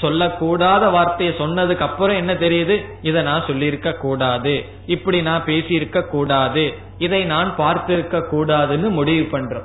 சொல்லக்கூடாத 0.00 0.90
வார்த்தையை 0.90 1.34
சொன்னதுக்கு 1.38 1.78
அப்புறம் 1.78 2.16
என்ன 2.16 2.34
தெரியுது? 2.34 2.84
இதை 3.02 3.22
நான் 3.22 3.44
சொல்லியிருக்க 3.46 3.92
கூடாது. 3.92 4.64
இப்படி 4.86 5.22
நான் 5.22 5.44
பேசியிருக்க 5.44 6.02
கூடாது. 6.02 6.74
இதை 6.98 7.24
நான் 7.24 7.54
பார்த்திருக்க 7.58 8.22
கூடாதுன்னு 8.32 8.90
முடிவு 8.90 9.38
பண்றோம். 9.38 9.64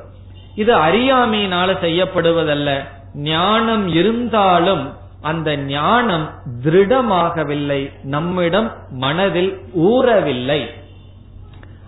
இது 0.55 0.77
அறியாமையினால 0.77 1.75
செய்யப்படுவதல்ல. 1.81 2.83
ஞானம் 3.13 3.87
இருந்தாலும் 3.87 4.93
அந்த 5.21 5.57
ஞானம் 5.57 6.29
திருடமாகவில்லை. 6.63 8.03
நம்மிடம் 8.03 8.75
மனதில் 8.89 9.61
ஊறவில்லை. 9.77 10.65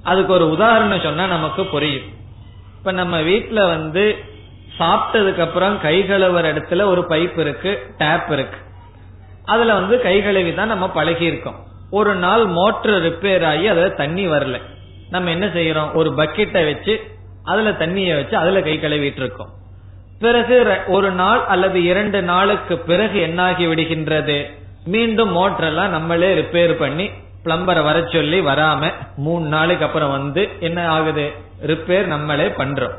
அதுக்கு 0.03 0.33
ஒரு 0.33 0.49
உதாரணம் 0.49 0.99
சொன்னா 0.99 1.25
நமக்கு 1.25 1.65
புரியும். 1.65 2.19
இப்ப 2.77 2.91
நம்ம 2.91 3.21
வீட்டுல 3.21 3.67
வந்து 3.67 4.23
சாப்பிட்டதுக்கு 4.79 5.39
அப்புறம் 5.39 5.81
கை 5.81 6.01
கழுவுற 6.01 6.43
இடத்துல 6.53 6.83
ஒரு 6.83 7.05
பைப் 7.09 7.39
இருக்கு 7.39 7.93
டேப் 7.97 8.31
இருக்கு. 8.31 8.57
அதுல 9.45 9.73
வந்து 9.73 10.01
கை 10.01 10.23
கழுவி 10.23 10.53
தான் 10.53 10.67
நம்ம 10.67 10.89
பழகி 10.89 11.25
இருக்கோம் 11.25 11.55
ஒரு 11.91 12.15
நாள் 12.15 12.45
மோட்டர் 12.45 13.01
ரிப்பேர் 13.01 13.45
ஆகி 13.45 13.67
அதுல 13.67 13.89
தண்ணி 13.89 14.27
வரல. 14.27 14.61
நம்ம 15.09 15.29
என்ன 15.29 15.45
செய்யறோம்? 15.45 15.93
ஒரு 15.93 16.09
பக்கெட்டை 16.09 16.65
வச்சு 16.65 17.01
அதுல 17.43 17.73
தண்ணிய 17.73 18.15
வச்சு 18.15 18.37
அதுல 18.37 18.61
கை 18.61 18.77
கழுவிட்டு 18.77 19.21
இருக்கோம். 19.21 19.49
பிறகு 20.19 20.77
ஒரு 20.87 21.11
நாள் 21.11 21.45
அல்லது 21.45 21.83
இரண்டு 21.83 22.21
நாளுக்கு 22.21 22.77
பிறகு 22.77 23.19
என்னாகி 23.27 23.67
விடுகின்றது? 23.67 24.45
மீண்டும் 24.85 25.31
மோட்டர் 25.31 25.67
எல்லாம் 25.67 25.89
நம்மளே 25.89 26.41
ரிப்பேர் 26.41 26.73
பண்ணி 26.73 27.09
பிளம்பரை 27.43 27.83
வர 27.83 28.05
சொல்லி 28.11 28.39
வராம 28.39 28.91
மூணு 29.15 29.47
நாளுக்கு 29.47 29.85
அப்புறம் 29.85 30.11
வந்து 30.11 30.49
என்ன 30.59 30.89
ஆகுது? 30.89 31.31
ரிப்பேர் 31.65 32.05
நம்மளே 32.05 32.47
பண்றோம். 32.47 32.93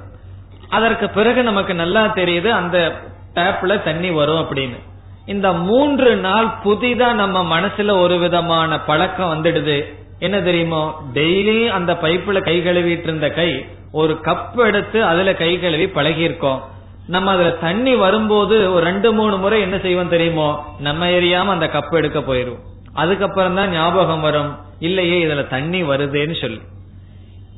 அதற்கு 0.73 1.07
பிறகு 1.09 1.43
நமக்கு 1.43 1.75
நல்லா 1.75 2.05
தெரியுது 2.05 2.49
அந்த 2.51 2.93
டேப்ல 3.35 3.83
தண்ணி 3.83 4.11
வரும் 4.11 4.41
அப்படின்னு. 4.41 4.79
இந்த 5.27 5.53
மூன்று 5.53 6.17
நாள் 6.17 6.47
புதிதா 6.65 7.13
நம்ம 7.13 7.39
மனசுல 7.53 7.91
ஒரு 7.99 8.19
விதமான 8.19 8.81
பழக்கம் 8.81 9.33
வந்துடுது. 9.33 9.79
என்ன 10.19 10.43
தெரியுமோ? 10.43 10.83
டெய்லி 11.15 11.69
அந்த 11.69 11.93
பைப்புல 11.93 12.41
கை 12.41 12.57
கழுவிட்டு 12.61 13.07
இருந்த 13.09 13.31
கை 13.31 13.67
ஒரு 13.93 14.19
கப் 14.23 14.57
எடுத்து 14.57 15.05
அதுல 15.05 15.35
கை 15.35 15.61
கழுவி 15.61 15.89
பழகி 15.89 16.21
இருக்கோம் 16.21 16.63
நம்ம 17.07 17.31
அதுல 17.31 17.51
தண்ணி 17.51 17.95
வரும்போது 17.95 18.73
ஒரு 18.73 18.85
ரெண்டு 18.85 19.13
மூணு 19.13 19.37
முறை 19.37 19.61
என்ன 19.61 19.79
செய்வோம் 19.79 20.09
தெரியுமோ? 20.09 20.49
நம்ம 20.79 21.07
எரியாம 21.07 21.47
அந்த 21.47 21.67
கப் 21.67 21.95
எடுக்க 21.95 22.19
போயிரும். 22.19 22.61
அதுக்கப்புறம் 22.95 23.55
தான் 23.55 23.71
ஞாபகம் 23.71 24.21
வரும். 24.21 24.57
இல்லையே 24.79 25.27
இதுல 25.27 25.49
தண்ணி 25.49 25.83
வருதுன்னு 25.83 26.41
சொல்லி. 26.41 26.61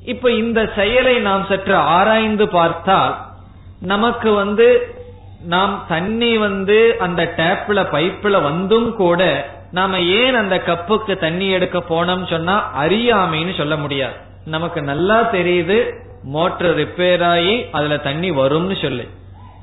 இப்ப 0.04 0.30
இந்த 0.30 0.72
செயலை 0.76 1.18
நாம் 1.18 1.44
சற்று 1.48 1.74
ஆராய்ந்து 1.74 2.48
பார்த்தால் 2.48 3.14
நமக்கு 3.80 4.32
வந்து 4.32 4.96
நாம் 5.46 5.84
தண்ணி 5.88 6.36
வந்து 6.36 6.96
அந்த 6.98 7.34
டேப்ல 7.36 7.80
பைப்ல 7.92 8.42
வந்தும் 8.42 8.94
கூட 8.94 9.22
நாம 9.70 10.00
ஏன் 10.00 10.34
அந்த 10.34 10.56
கப்புக்கு 10.66 11.18
தண்ணி 11.18 11.48
எடுக்க 11.50 11.78
போனோம் 11.78 12.28
சொன்னா 12.28 12.70
அறியாமைன்னு 12.82 13.54
சொல்ல 13.56 13.76
முடியாது. 13.76 14.14
நமக்கு 14.46 14.82
நல்லா 14.82 15.32
தெரியுது 15.32 15.78
மோட்டர் 16.22 16.76
ரிப்பேர் 16.76 17.24
ஆகி 17.24 17.64
அதுல 17.72 17.96
தண்ணி 17.98 18.30
வரும்னு 18.30 18.82
சொல்லி. 18.82 19.08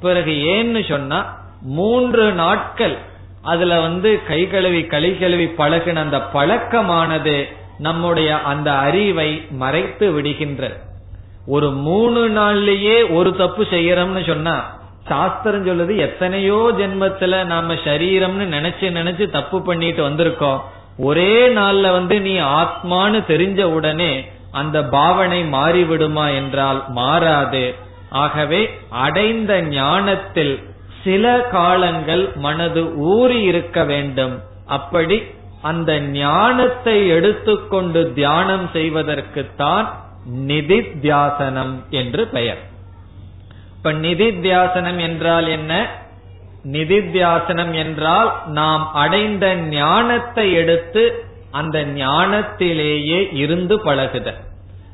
பிறகு 0.02 0.32
ஏன்னு 0.32 0.89
சொன்னா 0.89 1.20
மூன்று 1.62 2.34
நாட்கள் 2.34 2.98
அதுல 3.42 3.80
வந்து 3.80 4.22
கை 4.28 4.48
கழுவி 4.48 4.84
களி 4.84 5.18
கழுவி 5.18 5.46
பழகின 5.46 5.96
அந்த 5.96 6.20
பழக்கமானது 6.34 7.36
நம்முடைய 7.86 8.29
அந்த 8.51 8.69
அறிவை 8.86 9.29
மறைத்து 9.61 10.07
விடுகின்றது. 10.15 10.77
ஒரு 11.55 11.69
மூணு 11.86 12.21
நாள்லயே 12.29 12.97
ஒரு 13.13 13.29
தப்பு 13.36 13.63
செய்யறோம்னு 13.71 14.23
சொன்னா 14.27 14.55
சாஸ்திரம் 15.07 15.65
சொல்லுது 15.67 15.93
எத்தனையோ 15.97 16.59
ஜென்மத்துல 16.79 17.38
நாம 17.45 17.73
சரீரம்னு 17.86 18.45
நினைச்சு 18.55 18.89
நினைச்சு 18.97 19.25
தப்பு 19.29 19.57
பண்ணிட்டு 19.61 20.01
வந்திருக்கோம். 20.09 20.59
ஒரே 20.97 21.34
நாள்ல 21.55 21.86
வந்து 21.91 22.15
நீ 22.21 22.34
ஆத்மான்னு 22.59 23.19
தெரிஞ்ச 23.32 23.61
உடனே 23.77 24.11
அந்த 24.61 24.77
பாவனை 24.95 25.41
மாறிவிடுமா 25.53 26.25
என்றால் 26.36 26.79
மாறாது. 26.99 27.63
ஆகவே 28.23 28.61
அடைந்த 29.05 29.53
ஞானத்தில் 29.73 30.55
சில 31.03 31.25
காலங்கள் 31.51 32.23
மனது 32.45 32.82
ஊறி 33.11 33.39
இருக்க 33.41 33.84
வேண்டும். 33.84 34.36
அப்படி 34.77 35.17
அந்த 35.62 35.99
ஞானத்தை 35.99 37.07
எடுத்துக்கொண்டு 37.07 38.14
தியானம் 38.14 38.70
செய்வதற்குத்தான் 38.74 39.88
நிதித்தியாசனம் 40.47 41.74
என்று 41.89 42.28
பெயர். 42.28 42.62
இப்ப 43.78 43.91
நிதித்தியாசனம் 43.91 44.99
என்றால் 44.99 45.47
என்ன? 45.47 45.89
நிதித்தியாசனம் 46.72 47.74
என்றால் 47.74 48.32
நாம் 48.45 48.93
அடைந்த 48.93 49.55
ஞானத்தை 49.55 50.53
எடுத்து 50.53 51.24
அந்த 51.51 51.86
ஞானத்திலேயே 51.86 53.34
இருந்து 53.34 53.82
பழகுதல் 53.82 54.39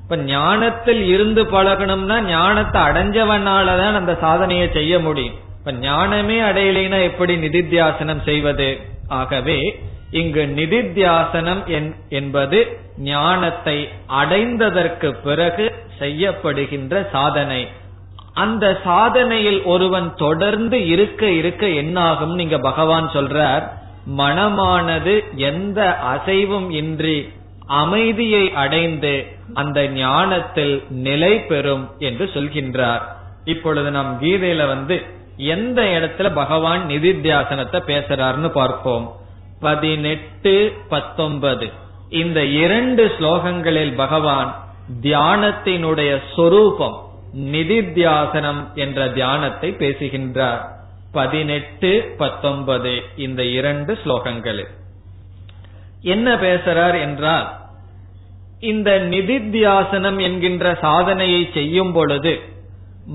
இப்ப 0.04 0.18
ஞானத்தில் 0.18 1.04
இருந்து 1.04 1.44
பழகணும்னா 1.44 2.22
ஞானத்தை 2.22 2.82
அடைஞ்சவனாலதான் 2.82 3.96
அந்த 3.96 4.18
சாதனையை 4.22 4.70
செய்ய 4.72 5.00
முடியும். 5.00 5.36
இப்ப 5.60 5.72
ஞானமே 5.72 6.40
அடையலைன்னா 6.40 7.04
எப்படி 7.04 7.36
நிதித்தியாசனம் 7.36 8.24
செய்வது? 8.24 8.80
ஆகவே 9.08 9.80
இங்கு 10.12 10.54
நிதித்தியாசனம் 10.56 11.92
என்பது 12.10 12.80
ஞானத்தை 12.98 13.90
அடைந்ததற்கு 14.10 15.16
பிறகு 15.24 15.74
செய்யப்படுகின்ற 16.00 17.10
சாதனை. 17.10 17.68
அந்த 18.34 18.82
சாதனையில் 18.86 19.64
ஒருவன் 19.64 20.16
தொடர்ந்து 20.16 20.88
இருக்க 20.88 21.30
இருக்க 21.30 21.68
என்னாகும்? 21.68 22.36
நீங்க 22.36 22.58
பகவான் 22.58 23.10
சொல்றார் 23.14 23.64
மனமானது 24.18 25.24
எந்த 25.36 25.98
அசைவும் 26.04 26.70
இன்றி 26.70 27.30
அமைதியை 27.68 28.54
அடைந்து 28.54 29.28
அந்த 29.54 29.88
ஞானத்தில் 29.88 30.84
நிலை 30.90 31.40
பெறும் 31.40 31.92
என்று 32.00 32.30
சொல்கின்றார். 32.34 33.02
இப்பொழுது 33.44 33.92
நாம் 33.92 34.22
கீதையில 34.22 34.68
வந்து 34.68 35.02
எந்த 35.38 35.82
இடத்துல 35.82 36.34
பகவான் 36.34 36.82
நிதித்தியாசனத்தை 36.90 37.80
பேசுறாருன்னு 37.88 38.50
பார்ப்போம். 38.50 39.16
பதினெட்டு 39.60 40.74
பத்தொன்பது. 40.90 41.72
இந்த 42.10 42.46
இரண்டு 42.46 43.12
ஸ்லோகங்களில் 43.20 43.96
பகவான் 43.96 44.56
தியானத்தினுடைய 45.02 46.22
சொரூபம் 46.36 46.98
நிதித்தியாசனம் 47.38 48.74
என்ற 48.74 49.08
தியானத்தை 49.10 49.72
பேசுகின்றார். 49.72 50.76
பதினெட்டு 51.12 52.14
பத்தொன்பது 52.18 53.04
இந்த 53.16 53.44
இரண்டு 53.44 53.98
ஸ்லோகங்களில் 54.06 54.74
என்ன 56.02 56.36
பேசுறார் 56.36 57.00
என்றால் 57.00 57.48
இந்த 58.60 59.00
நிதித்தியாசனம் 59.10 60.20
என்கின்ற 60.22 60.78
சாதனையை 60.82 61.50
செய்யும் 61.54 61.92
பொழுது 61.92 62.34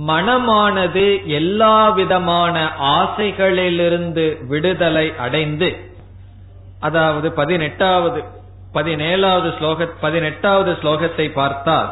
மனமானது 0.09 1.07
எல்லா 1.27 1.89
விதமான 1.89 2.57
ஆசைகளிலிருந்து 2.81 4.47
விடுதலை 4.47 5.17
அடைந்து 5.17 5.91
அதாவது 6.83 7.29
பதினெட்டாவது 7.33 8.21
பதினேழாவது 8.75 9.49
ஸ்லோக 9.59 9.89
பதினெட்டாவது 10.01 10.71
ஸ்லோகத்தை 10.73 11.27
பார்த்தால் 11.33 11.91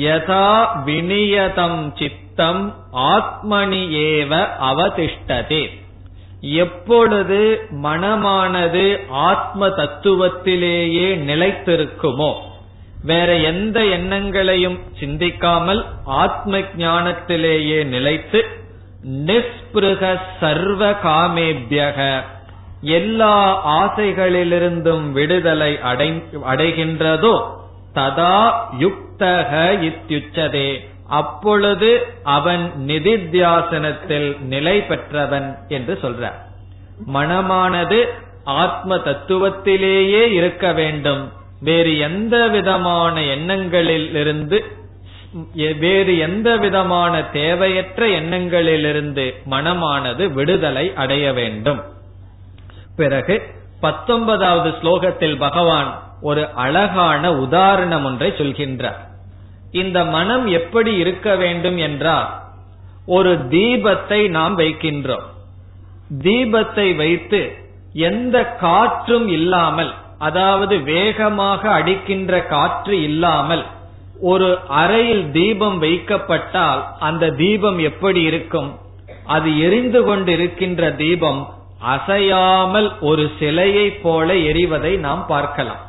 யதா 0.00 0.46
வினியதம் 0.86 1.80
சித்தம் 1.98 2.62
ஆத்மனி 3.10 3.82
ஏவ 4.08 4.32
அவதிஷ்டதே. 4.70 5.64
எப்பொழுது 6.62 7.40
மனமானது 7.84 8.84
ஆத்ம 9.28 9.68
தத்துவத்திலேயே 9.78 11.08
நிலைத்திருக்குமோ 11.30 12.30
வேற 13.02 13.30
எந்த 13.50 13.78
எண்ணங்களையும் 13.96 14.78
சிந்திக்காமல் 15.00 15.82
ஆத்ம 16.22 16.58
ஞானத்திலேயே 16.84 17.78
நிலைத்து 17.94 18.40
நிஸ்பிருக 19.26 20.02
சர்வ 20.40 20.90
காமேபியக 21.04 21.98
எல்லா 22.80 23.34
ஆசைகளிலிருந்தும் 23.80 25.10
விடுதலை 25.12 25.78
அடைகின்றதோ 26.52 27.34
ததா 27.94 28.38
யுக்தக 28.78 29.50
இத்தியுச்சதே 29.88 30.78
அப்பொழுது 31.08 32.06
அவன் 32.22 32.72
நிதித்தியாசனத்தில் 32.86 34.42
நிலை 34.42 34.80
பெற்றவன் 34.80 35.58
என்று 35.68 35.98
சொல்றார். 36.02 36.38
மனமானது 37.14 38.04
ஆத்ம 38.44 38.96
தத்துவத்திலேயே 38.96 40.22
இருக்க 40.30 40.72
வேண்டும். 40.72 41.32
வேறு 41.60 41.98
எந்த 41.98 42.48
விதமான 42.48 43.20
எண்ணங்களிலிருந்து 43.20 44.64
வேறு 45.78 46.18
எந்த 46.18 46.56
விதமான 46.56 47.22
தேவையற்ற 47.22 48.06
எண்ணங்களிலிருந்து 48.06 49.34
மனமானது 49.50 50.32
விடுதலை 50.32 50.92
அடைய 50.94 51.32
வேண்டும். 51.32 51.82
பிறகு 52.96 53.34
பத்தொன்பதாவது 53.80 54.70
ஸ்லோகத்தில் 54.78 55.36
பகவான் 55.38 55.90
ஒரு 56.20 56.42
அழகான 56.64 57.22
உதாரணம் 57.44 58.04
ஒன்றை 58.04 58.30
சொல்கின்றார். 58.38 59.00
இந்த 59.80 59.98
மனம் 60.14 60.46
எப்படி 60.58 60.92
இருக்க 60.96 61.28
வேண்டும் 61.34 61.78
என்றால் 61.86 62.28
ஒரு 63.16 63.32
தீபத்தை 63.54 64.20
நாம் 64.38 64.54
வைக்கின்றோம். 64.56 65.26
தீபத்தை 66.26 66.88
வைத்து 66.96 67.40
எந்த 68.08 68.36
காற்றும் 68.64 69.28
இல்லாமல் 69.28 69.92
அதாவது 70.18 70.74
வேகமாக 70.82 71.62
அடிக்கின்ற 71.70 72.32
காற்று 72.46 72.96
இல்லாமல் 73.02 73.64
ஒரு 74.30 74.48
அறையில் 74.80 75.24
தீபம் 75.30 75.78
வைக்கப்பட்டால் 75.82 76.82
அந்த 76.98 77.30
தீபம் 77.42 77.78
எப்படி 77.90 78.20
இருக்கும்? 78.30 78.70
அது 79.34 79.48
எரிந்து 79.66 80.00
கொண்டிருக்கின்ற 80.08 80.82
தீபம் 80.96 81.40
அசையாமல் 81.94 82.88
ஒரு 83.00 83.24
சிலையை 83.38 83.86
போல 84.04 84.28
எரிவதை 84.50 84.92
நாம் 84.98 85.22
பார்க்கலாம். 85.26 85.82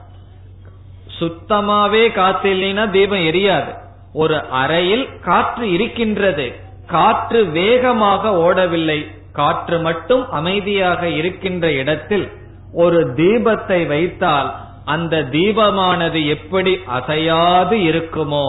சுத்தமாவே 1.19 2.03
காத்து 2.11 2.49
இல்லைன்னா 2.53 2.85
தீபம் 2.89 3.25
எரியாது. 3.29 3.71
ஒரு 4.13 4.37
அறையில் 4.61 5.05
காற்று 5.19 5.65
இருக்கின்றது. 5.71 6.47
காற்று 6.87 7.39
வேகமாக 7.45 8.31
ஓடவில்லை. 8.47 8.99
காற்று 9.31 9.77
மட்டும் 9.79 10.23
அமைதியாக 10.31 11.01
இருக்கின்ற 11.19 11.65
இடத்தில் 11.71 12.27
ஒரு 12.73 12.99
தீபத்தை 13.15 13.79
வைத்தால் 13.87 14.49
அந்த 14.85 15.15
தீபமானது 15.31 16.19
எப்படி 16.27 16.73
அசையாது 16.97 17.77
இருக்குமோ 17.91 18.45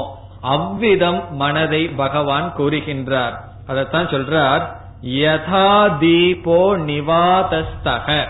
அவ்விதம் 0.54 1.20
மனதை 1.36 1.82
பகவான் 2.02 2.48
கூறுகின்றார். 2.58 3.34
அதைத்தான் 3.66 4.06
சொல்றார். 4.06 4.64
யதா 5.02 5.88
தீபோ 6.00 6.76
நிவாதஸ்தக. 6.76 8.26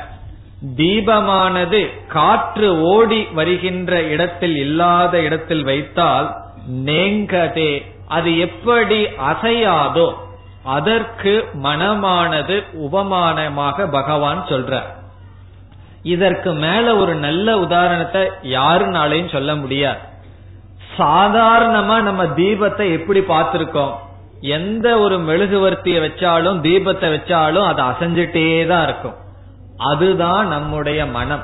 தீபமானது 0.76 1.90
காற்று 2.08 2.80
ஓடி 2.80 3.26
வருகின்ற 3.34 4.02
இடத்தில் 4.02 4.56
இல்லாத 4.56 5.20
இடத்தில் 5.20 5.64
வைத்தால் 5.64 6.36
நேங்கதே. 6.68 7.82
அது 8.06 8.38
எப்படி 8.38 9.04
அசையாதோ 9.04 10.14
அதற்கு 10.62 11.44
மனமானது 11.62 12.64
உபமானமாக 12.74 13.90
பகவான் 13.90 14.44
சொல்றார். 14.48 14.88
இதற்கு 16.02 16.52
மேல 16.52 16.96
ஒரு 16.96 17.14
நல்ல 17.14 17.58
உதாரணத்தை 17.58 18.22
யாருனாலையும் 18.42 19.32
சொல்ல 19.32 19.54
முடியாது. 19.54 19.98
சாதாரணமா 20.98 22.02
நம்ம 22.02 22.24
தீபத்தை 22.24 22.92
எப்படி 22.92 23.20
பார்த்திருக்கோம்? 23.20 23.94
எந்த 24.40 24.98
ஒரு 24.98 25.18
மெழுகுவர்த்திய 25.18 26.00
வச்சாலும் 26.00 26.60
தீபத்தை 26.60 27.14
வச்சாலும் 27.14 27.66
அது 27.66 27.82
அசைஞ்சிட்டே 27.82 28.66
தான் 28.66 28.82
இருக்கும். 28.82 29.14
அதுதான் 29.76 30.48
நம்முடைய 30.48 31.06
மனம். 31.06 31.40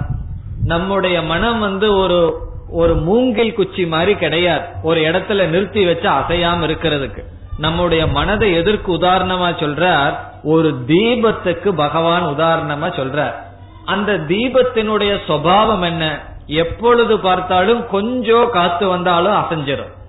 நம்முடைய 0.65 1.23
மனம் 1.23 1.61
வந்து 1.61 1.97
ஒரு 1.97 2.39
ஒரு 2.71 2.95
மூங்கில் 2.95 3.55
குச்சி 3.55 3.87
மாதிரி 3.87 4.15
கிடையாது. 4.15 4.65
ஒரு 4.83 5.01
இடத்துல 5.01 5.45
நிறுத்தி 5.45 5.85
வச்சு 5.85 6.09
அசையாம 6.09 6.69
இருக்கிறதுக்கு. 6.69 7.25
நம்முடைய 7.59 8.07
மனதை 8.07 8.55
எதற்கு 8.55 8.95
உதாரணமா 8.95 9.51
சொல்றார்? 9.55 10.15
ஒரு 10.43 10.85
தீபத்துக்கு 10.87 11.69
பகவான் 11.69 12.23
உதாரணமா 12.23 12.87
சொல்றார். 12.87 13.35
அந்த 13.85 14.13
தீபத்தினுடைய 14.13 15.19
சுவாவம் 15.29 15.83
என்ன? 15.83 16.21
எப்பொழுது 16.47 17.19
பார்த்தாலும் 17.19 17.87
கொஞ்சம் 17.87 18.51
காத்து 18.53 18.89
வந்தாலும் 18.89 19.33
அசைஞ்சிடும் 19.33 20.03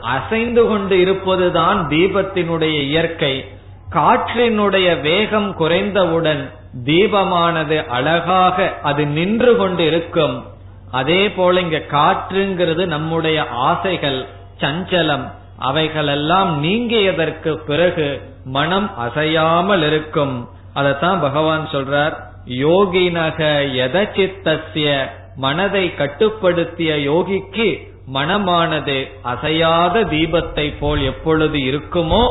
அசைந்து 0.00 0.66
கொண்டு 0.66 1.00
இருப்பதுதான் 1.00 1.88
தீபத்தினுடைய 1.88 2.80
இயற்கை. 2.80 3.44
காற்றினுடைய 3.92 5.00
வேகம் 5.00 5.56
குறைந்தவுடன் 5.58 6.50
தீபமானது 6.84 7.86
அழகாக 7.86 8.72
அது 8.82 9.06
நின்று 9.06 9.56
கொண்டு 9.56 9.86
இருக்கும் 9.86 10.44
அதே 10.90 11.30
போல 11.30 11.60
இங்க 11.60 11.78
காற்றுங்கிறது 11.78 12.86
நம்முடைய 12.86 13.48
ஆசைகள் 13.48 14.26
சஞ்சலம். 14.60 15.30
அவைகளெல்லாம் 15.58 16.64
நீங்கியதற்கு 16.64 17.54
பிறகு 17.54 18.20
மனம் 18.44 18.90
அசையாமல் 18.98 19.82
இருக்கும். 19.82 20.48
அதத்தான் 20.74 21.20
பகவான் 21.20 21.68
சொல்றார் 21.72 22.12
யோகினக 22.46 23.38
எதச்சித்தசிய 23.84 25.08
மனதை 25.36 25.94
கட்டுப்படுத்திய 25.94 26.94
யோகிக்கு 26.96 27.89
மனமானது 28.12 29.08
அசையாத 29.22 30.04
தீபத்தை 30.04 30.74
போல் 30.80 31.02
எப்பொழுது 31.02 31.58
இருக்குமோ 31.58 32.24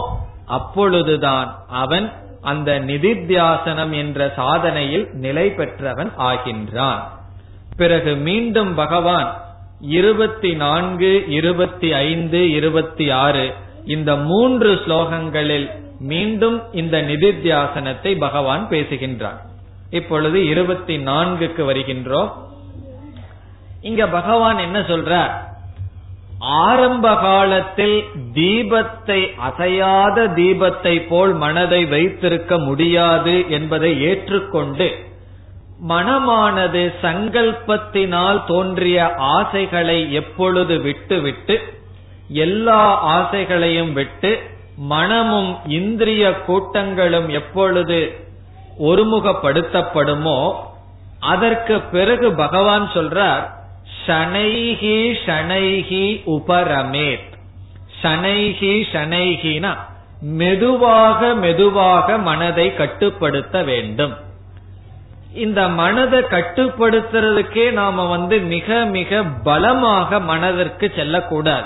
அப்பொழுதுதான் 0.45 1.55
அவன் 1.67 2.13
அந்த 2.41 2.79
நிதித்தியாசனம் 2.79 3.91
என்ற 3.91 4.33
சாதனையில் 4.37 5.11
நிலை 5.13 5.49
பெற்றவன் 5.49 6.11
ஆகின்றான். 6.17 7.01
பிறகு 7.77 8.15
மீண்டும் 8.15 8.75
பகவான் 8.75 9.41
இருபத்தி 9.81 10.53
நான்கு 10.53 11.25
இருபத்தி 11.27 11.93
ஐந்து 11.93 12.51
இருபத்தி 12.51 13.09
ஆறு 13.09 13.53
இந்த 13.85 14.15
மூன்று 14.15 14.73
ஸ்லோகங்களில் 14.73 15.67
மீண்டும் 15.99 16.57
இந்த 16.71 17.01
நிதித்தியாசனத்தை 17.01 18.17
பகவான் 18.17 18.67
பேசுகின்றான் 18.69 19.39
இப்பொழுது 19.89 20.45
இருபத்தி 20.45 20.97
நான்குக்கு 20.97 21.61
வருகின்றோம். 21.65 22.31
இங்க 23.81 24.07
பகவான் 24.07 24.57
என்ன 24.57 24.79
சொல்றார்? 24.79 25.33
ஆரம்ப 26.59 27.05
காலத்தில் 27.15 27.97
தீபத்தை 28.33 29.19
அசையாத 29.39 30.27
தீபத்தை 30.35 30.95
போல் 31.07 31.33
மனதை 31.33 31.85
வைத்திருக்க 31.85 32.57
முடியாது 32.57 33.35
என்பதை 33.49 33.91
ஏற்றுக்கொண்டு 34.01 34.87
மனமானது 35.89 36.83
சங்கல்பத்தினால் 37.01 38.39
தோன்றிய 38.45 38.99
ஆசைகளை 39.35 39.99
எப்பொழுது 40.11 40.75
விட்டுவிட்டு 40.81 41.55
எல்லா 42.39 42.81
ஆசைகளையும் 43.09 43.93
விட்டு 43.93 44.31
மனமும் 44.89 45.51
இந்திரிய 45.71 46.25
கூட்டங்களும் 46.45 47.29
எப்பொழுது 47.29 47.99
ஒருமுகப்படுத்தப்படுமோ 48.89 50.39
அதற்கு 51.19 51.75
பிறகு 51.91 52.27
பகவான் 52.35 52.85
சொல்றார் 52.93 53.45
ஷனைஹி 54.09 55.15
ஷனைஹி 55.25 56.05
உபரமேத். 56.25 57.27
ஷனைஹி 58.03 58.83
ஷனைஹினா 58.93 59.75
மெதுவாக 60.21 61.33
மெதுவாக 61.33 62.17
மனதை 62.17 62.75
கட்டுப்படுத்த 62.75 63.63
வேண்டும். 63.63 64.15
இந்த 65.33 65.67
மனதை 65.67 66.19
கட்டுப்படுத்துறதுக்கே 66.19 67.71
நாம 67.71 68.05
வந்து 68.05 68.39
மிக 68.39 68.85
மிக 68.85 69.23
பலமாக 69.43 70.19
மனதிற்கு 70.19 70.91
செல்லக்கூடாது. 70.95 71.65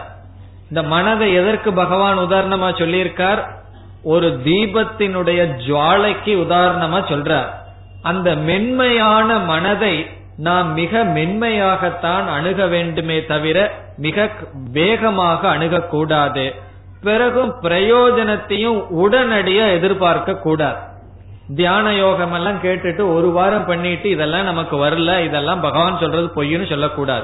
இந்த 0.70 0.84
மனதை 0.84 1.34
எதற்கு 1.34 1.74
பகவான் 1.74 2.18
உதாரணமா 2.18 2.68
சொல்லியிருக்கார்? 2.82 3.44
ஒரு 4.04 4.40
தீபத்தினுடைய 4.46 5.42
ஜுவாலைக்கு 5.68 6.34
உதாரணமா 6.46 7.00
சொல்றார். 7.10 7.50
அந்த 8.02 8.36
மென்மையான 8.36 9.40
மனதை 9.40 10.08
நாம் 10.38 10.74
மிக 10.74 11.04
மென்மையாகத்தான் 11.04 12.28
அணுக 12.28 12.68
வேண்டுமே 12.68 13.26
தவிர 13.26 13.72
மிக 13.98 14.32
வேகமாக 14.72 15.58
அணுகக்கூடாது. 15.58 16.56
பிறகும் 17.02 17.56
பிரயோஜனத்தையும் 17.62 18.84
உடனடியா 19.04 19.72
எதிர்பார்க்க 19.72 20.36
கூடாது 20.36 20.92
தியான 21.56 21.94
யோகம் 21.94 22.34
எல்லாம் 22.34 22.62
கேட்டுட்டு 22.62 23.14
ஒரு 23.14 23.32
வாரம் 23.32 23.66
பண்ணிட்டு 23.66 24.10
இதெல்லாம் 24.10 24.44
நமக்கு 24.44 24.86
வரல 24.86 25.24
இதெல்லாம் 25.24 25.62
பகவான் 25.62 25.98
சொல்றது 25.98 26.32
பொய்யுன்னு 26.36 26.70
சொல்லக்கூடாது. 26.70 27.24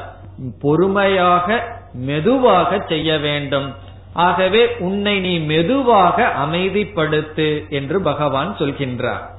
பொறுமையாக 0.61 1.77
மெதுவாக 1.93 2.85
செய்ய 2.87 3.17
வேண்டும். 3.17 3.75
ஆகவே 4.13 4.75
உன்னை 4.77 5.19
நீ 5.19 5.39
மெதுவாக 5.39 6.33
அமைதிப்படுத்து 6.45 7.69
என்று 7.69 8.01
பகவான் 8.01 8.55
சொல்கின்றார். 8.59 9.37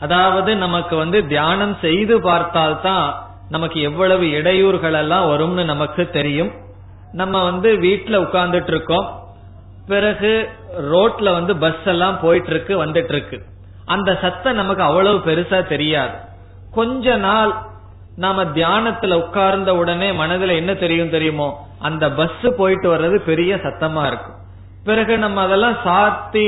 அதாவது 0.00 0.56
நமக்கு 0.56 0.96
வந்து 0.96 1.26
தியானம் 1.26 1.76
செய்து 1.80 2.20
பார்த்தால்தான் 2.20 3.06
நமக்கு 3.48 3.80
எவ்வளவு 3.80 4.24
இடையூறுகள் 4.24 4.92
எல்லாம் 4.92 5.28
வரும்னு 5.30 5.64
நமக்கு 5.64 6.10
தெரியும். 6.10 6.52
நம்ம 7.12 7.44
வந்து 7.44 7.68
வீட்டுல 7.76 8.16
உட்கார்ந்துட்டு 8.16 8.66
இருக்கோம் 8.66 9.06
பிறகு 9.86 10.48
ரோட்ல 10.92 11.32
வந்து 11.32 11.56
பஸ் 11.56 11.84
எல்லாம் 11.84 12.20
போயிட்டு 12.20 12.50
இருக்கு 12.50 12.84
வந்துட்டு 12.84 13.12
இருக்கு 13.12 13.42
அந்த 13.86 14.18
சத்தம் 14.20 14.54
நமக்கு 14.54 14.82
அவ்வளவு 14.82 15.18
பெருசா 15.18 15.68
தெரியாது. 15.68 16.16
கொஞ்ச 16.74 17.16
நாள் 17.16 17.52
நாம 18.16 18.44
தியானத்துல 18.44 19.14
உட்கார்ந்த 19.14 19.76
உடனே 19.76 20.10
மனதுல 20.10 20.54
என்ன 20.56 20.74
தெரியும் 20.74 21.10
தெரியுமோ? 21.10 21.48
அந்த 21.78 22.10
பஸ் 22.10 22.46
போயிட்டு 22.56 22.88
வர்றது 22.94 23.16
பெரிய 23.16 23.54
சத்தமா 23.54 24.06
இருக்கும். 24.06 24.38
பிறகு 24.84 25.18
நம்ம 25.18 25.42
அதெல்லாம் 25.42 25.76
சாத்தி 25.84 26.46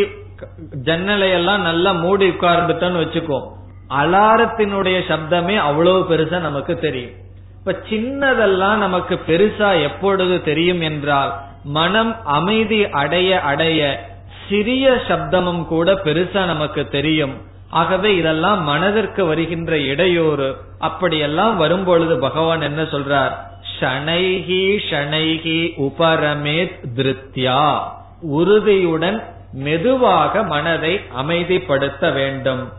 ஜன்னலை 0.72 1.30
எல்லாம் 1.30 1.62
நல்லா 1.62 1.92
மூடி 1.92 2.28
உட்கார்ந்துட்டோம்னு 2.28 3.02
வச்சுக்கோ. 3.04 3.48
அலாரத்தினுடைய 3.90 5.00
சப்தமே 5.08 5.56
அவ்வளவு 5.56 6.06
பெருசா 6.10 6.38
நமக்கு 6.38 6.78
தெரியும். 6.78 7.10
இப்ப 7.58 7.78
சின்னதெல்லாம் 7.90 8.76
நமக்கு 8.76 9.20
பெருசா 9.26 9.82
எப்பொழுது 9.82 10.42
தெரியும் 10.42 10.80
என்றால் 10.80 11.34
மனம் 11.64 12.24
அமைதி 12.24 12.90
அடைய 12.90 13.40
அடைய 13.40 14.08
சிறிய 14.48 15.00
சப்தமும் 15.08 15.64
கூட 15.64 15.92
பெருசா 15.92 16.44
நமக்கு 16.44 16.88
தெரியும். 16.88 17.34
ஆகவே 17.70 18.16
இதெல்லாம் 18.16 18.64
மனதிற்கு 18.64 19.26
வருகின்ற 19.26 19.78
இடையூறு. 19.78 20.56
அப்படியெல்லாம் 20.78 21.56
வரும்பொழுது 21.56 22.18
பகவான் 22.18 22.60
என்ன 22.60 22.82
சொல்றார்? 22.82 23.32
ஷனைகி 23.80 24.78
ஷனைகி 24.90 25.72
உபரமேத் 25.76 26.78
திருத்யா. 26.96 27.78
உறுதியுடன் 28.20 29.22
மெதுவாக 29.52 30.42
மனதை 30.42 31.00
அமைதிப்படுத்த 31.22 32.12
வேண்டும். 32.12 32.72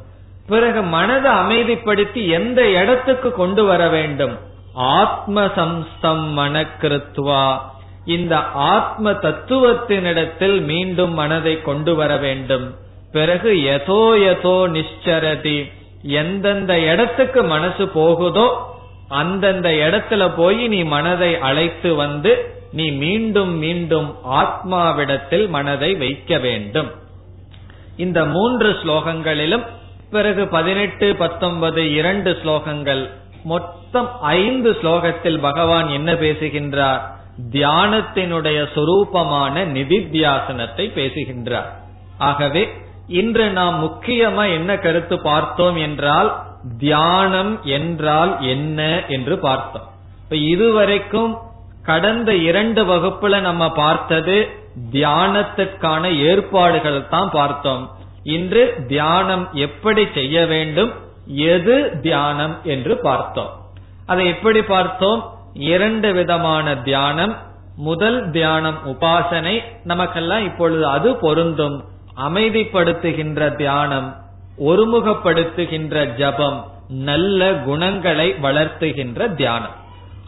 பிறகு 0.48 0.82
மனதை 0.82 1.32
அமைதிப்படுத்தி 1.32 2.28
எந்த 2.28 2.70
இடத்துக்கு 2.70 3.32
கொண்டு 3.32 3.66
வர 3.66 3.90
வேண்டும்? 3.90 4.38
ஆத்ம 4.74 5.46
சம்ஸ்தம் 5.46 6.28
மனக்கிருத்வா. 6.38 7.58
இந்த 8.06 8.38
ஆத்ம 8.54 9.12
தத்துவத்தினிடத்தில் 9.12 10.62
மீண்டும் 10.62 11.14
மனதை 11.14 11.62
கொண்டு 11.62 11.96
வர 11.96 12.18
வேண்டும். 12.18 12.76
பிறகு 13.12 13.64
எதோ 13.64 14.18
எதோ 14.18 14.68
நிச்சரதி 14.68 15.72
எந்தெந்த 16.02 16.80
இடத்துக்கு 16.80 17.44
மனசு 17.44 17.88
போகுதோ 17.88 18.78
அந்தந்த 19.10 19.70
இடத்துல 19.70 20.32
போய் 20.36 20.68
நீ 20.68 20.84
மனதை 20.84 21.40
அழைத்து 21.40 21.96
வந்து 21.96 22.59
நீ 22.72 22.92
மீண்டும் 22.92 23.58
மீண்டும் 23.58 24.16
ஆத்மாவிடத்தில் 24.24 25.50
மனதை 25.50 25.96
வைக்க 25.96 26.38
வேண்டும். 26.38 26.92
இந்த 27.98 28.26
மூன்று 28.26 28.72
ஸ்லோகங்களிலும் 28.72 29.66
பிறகு 30.12 30.48
பதினெட்டு 30.48 31.16
பத்தொன்பது 31.16 31.94
இரண்டு 31.94 32.38
ஸ்லோகங்கள் 32.44 33.10
மொத்தம் 33.44 34.10
ஐந்து 34.22 34.72
ஸ்லோகத்தில் 34.72 35.40
பகவான் 35.40 35.90
என்ன 35.90 36.14
பேசுகின்றார்? 36.14 37.18
தியானத்தினுடைய 37.52 38.68
சொரூபமான 38.76 39.66
நிதித்தியாசனத்தை 39.66 40.92
பேசுகின்றார். 40.92 41.80
ஆகவே 42.18 42.70
இன்று 43.08 43.50
நாம் 43.50 43.84
முக்கியமா 43.84 44.54
என்ன 44.54 44.78
கருத்து 44.78 45.22
பார்த்தோம் 45.22 45.76
என்றால் 45.76 46.44
தியானம் 46.78 47.64
என்றால் 47.64 48.42
என்ன 48.42 49.06
என்று 49.08 49.38
பார்த்தோம். 49.38 49.88
இப்ப 50.24 50.36
இதுவரைக்கும் 50.36 51.38
கடந்த 51.84 52.36
இரண்டு 52.36 52.86
வகுப்புல 52.86 53.42
நம்ம 53.42 53.72
பார்த்தது 53.72 54.50
தியானத்துக்கான 54.92 56.18
ஏற்பாடுகள் 56.18 57.08
தான் 57.08 57.30
பார்த்தோம். 57.32 57.90
இன்று 58.24 58.86
தியானம் 58.88 59.50
எப்படி 59.54 60.08
செய்ய 60.14 60.46
வேண்டும் 60.46 60.92
எது 61.28 62.00
தியானம் 62.02 62.58
என்று 62.64 62.98
பார்த்தோம். 62.98 63.50
அதை 64.06 64.28
எப்படி 64.28 64.62
பார்த்தோம்? 64.62 65.34
இரண்டு 65.54 66.14
விதமான 66.14 66.76
தியானம். 66.76 67.36
முதல் 67.76 68.30
தியானம் 68.32 68.78
உபாசனை. 68.86 69.64
நமக்கெல்லாம் 69.84 70.44
இப்பொழுது 70.44 70.88
அது 70.88 71.16
பொருந்தும். 71.16 71.84
அமைதிப்படுத்துகின்ற 72.28 73.56
தியானம் 73.56 74.16
ஒருமுகப்படுத்துகின்ற 74.60 76.16
ஜபம் 76.16 76.72
நல்ல 76.90 77.54
குணங்களை 77.54 78.36
வளர்த்துகின்ற 78.42 79.34
தியானம். 79.34 79.79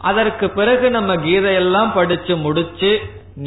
அதற்கு 0.02 0.46
பிறகு 0.50 0.86
நம்ம 0.90 1.12
கீதையெல்லாம் 1.16 1.90
படிச்சு 1.94 2.34
முடிச்சு 2.36 2.92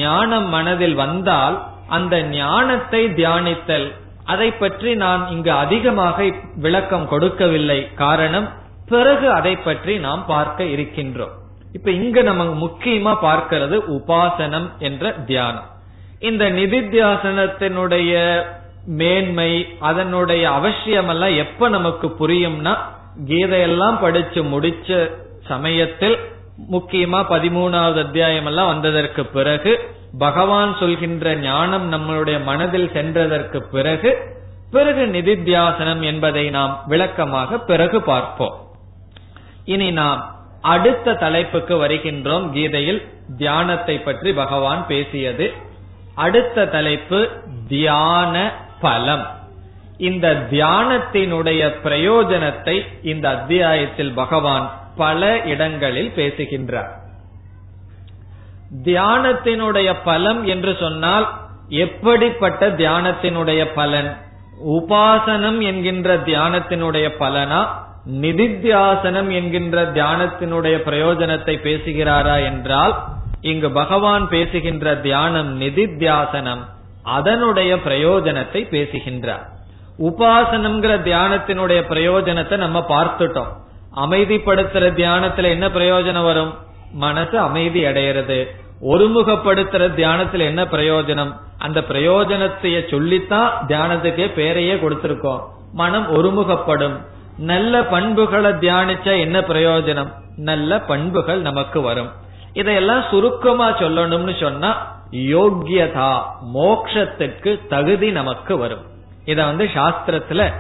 ஞானம் 0.01 0.47
மனதில் 0.49 0.95
வந்தால் 0.95 1.55
அந்த 1.87 2.15
ஞானத்தை 2.35 3.01
தியானித்தல் 3.19 3.87
அதை 4.33 4.49
பற்றி 4.51 4.91
நான் 4.95 5.23
இங்கு 5.29 5.51
அதிகமாக 5.63 6.27
விளக்கம் 6.55 7.07
கொடுக்கவில்லை. 7.07 7.79
காரணம் 7.95 8.47
பிறகு 8.87 9.27
அதை 9.31 9.53
பற்றி 9.57 9.93
நாம் 9.97 10.23
பார்க்க 10.25 10.63
இருக்கின்றோம். 10.63 11.33
இப்ப 11.73 11.91
இங்க 11.91 12.21
நம்ம 12.21 12.43
முக்கியமா 12.65 13.13
பார்க்கிறது 13.27 13.77
உபாசனம் 13.97 14.67
என்ற 14.79 15.11
தியானம். 15.29 15.67
இந்த 16.19 16.43
நிதித்தியாசனத்தினுடைய 16.49 18.13
மேன்மை 18.99 19.51
அதனுடைய 19.79 20.43
அவசியம் 20.51 21.09
எல்லாம் 21.09 21.35
எப்ப 21.35 21.69
நமக்கு 21.69 22.07
புரியும்னா 22.19 22.73
கீதையெல்லாம் 23.27 23.97
படிச்சு 23.99 24.41
முடிச்ச 24.43 24.89
சமயத்தில் 25.47 26.17
முக்கியமா 26.57 27.19
பதிமூணாவது 27.29 27.99
அத்தியாயம் 27.99 28.45
எல்லாம் 28.45 28.67
வந்ததற்கு 28.67 29.25
பிறகு 29.25 29.79
பகவான் 30.17 30.75
சொல்கின்ற 30.79 31.35
ஞானம் 31.35 31.91
நம்மளுடைய 31.91 32.43
மனதில் 32.43 32.89
சென்றதற்கு 32.89 33.59
பிறகு 33.59 34.17
பிறகு 34.71 35.05
நிதித்தியாசனம் 35.05 36.01
என்பதை 36.01 36.49
நாம் 36.49 36.83
விளக்கமாக 36.85 37.59
பிறகு 37.59 38.01
பார்ப்போம். 38.01 38.53
இனி 39.65 39.91
நாம் 39.91 40.35
அடுத்த 40.61 41.13
தலைப்புக்கு 41.13 41.85
வருகின்றோம். 41.85 42.51
கீதையில் 42.51 43.07
தியானத்தை 43.37 44.01
பற்றி 44.01 44.33
பகவான் 44.33 44.87
பேசியது. 44.87 45.53
அடுத்த 46.15 46.67
தலைப்பு 46.67 47.29
தியான 47.67 48.53
பலம். 48.79 49.27
இந்த 49.97 50.47
தியானத்தினுடைய 50.51 51.73
பிரயோஜனத்தை 51.83 52.85
இந்த 53.01 53.29
அத்தியாயத்தில் 53.29 54.13
பகவான் 54.13 54.83
பல 54.95 55.41
இடங்களில் 55.41 56.11
பேசுகின்றார். 56.11 57.03
தியானத்தினுடைய 58.83 59.95
பலம் 60.03 60.45
என்று 60.45 60.75
சொன்னால் 60.79 61.27
எப்படிப்பட்ட 61.69 62.69
தியானத்தினுடைய 62.69 63.73
பலன்? 63.73 64.17
உபாசனம் 64.65 65.61
என்கின்ற 65.61 66.17
தியானத்தினுடைய 66.17 67.09
பலனா? 67.19 67.67
நிதித்தியாசனம் 68.11 69.31
என்கின்ற 69.31 69.83
தியானத்தினுடைய 69.83 70.75
பிரயோஜனத்தை 70.85 71.55
பேசுகிறாரா 71.63 72.43
என்றால் 72.43 73.03
இங்கு 73.41 73.71
பகவான் 73.71 74.27
பேசுகின்ற 74.29 74.95
தியானம் 74.95 75.61
நிதித்தியாசனம் 75.61 76.63
அதனுடைய 77.03 77.75
பிரயோஜனத்தை 77.75 78.69
பேசுகின்றார். 78.69 79.45
உபாசனம்ங்கிற 79.99 80.93
தியானத்தினுடைய 81.03 81.81
பிரயோஜனத்தை 81.89 82.57
நம்ம 82.57 82.85
பார்த்துட்டோம். 82.89 83.51
அமைதிப்படுத்துற 83.95 84.87
தியானத்துல 84.91 85.43
என்ன 85.43 85.67
பிரயோஜனம் 85.67 86.23
வரும்? 86.23 86.53
மனசு 86.91 87.39
அமைதி 87.39 87.83
அடையிறது. 87.83 88.45
ஒருமுகப்படுத்துற 88.81 89.87
தியானத்துல 89.97 90.39
என்ன 90.39 90.63
பிரயோஜனம்? 90.63 91.35
அந்த 91.57 91.79
பிரயோஜனத்தைய 91.79 92.89
சொல்லித்தான் 92.89 93.51
தியானத்துக்கே 93.67 94.33
பேரையே 94.33 94.75
கொடுத்திருக்கோம். 94.75 95.41
மனம் 95.73 96.13
ஒருமுகப்படும். 96.13 96.97
நல்ல 97.37 97.83
பண்புகளை 97.83 98.51
தியானிச்சா 98.51 99.19
என்ன 99.19 99.39
பிரயோஜனம்? 99.39 100.11
நல்ல 100.37 100.79
பண்புகள் 100.79 101.41
நமக்கு 101.41 101.81
வரும். 101.81 102.11
இதையெல்லாம் 102.53 103.03
சுருக்கமா 103.09 103.79
சொல்லணும்னு 103.79 104.39
சொன்னா 104.39 104.99
யோக்கியதா 105.11 106.21
மோக்ஷத்துக்கு 106.53 107.67
தகுதி 107.67 108.11
நமக்கு 108.11 108.57
வரும். 108.57 108.85
இத 109.25 109.45
வந்து 109.45 109.69
சாஸ்திரத்துல 109.73 110.51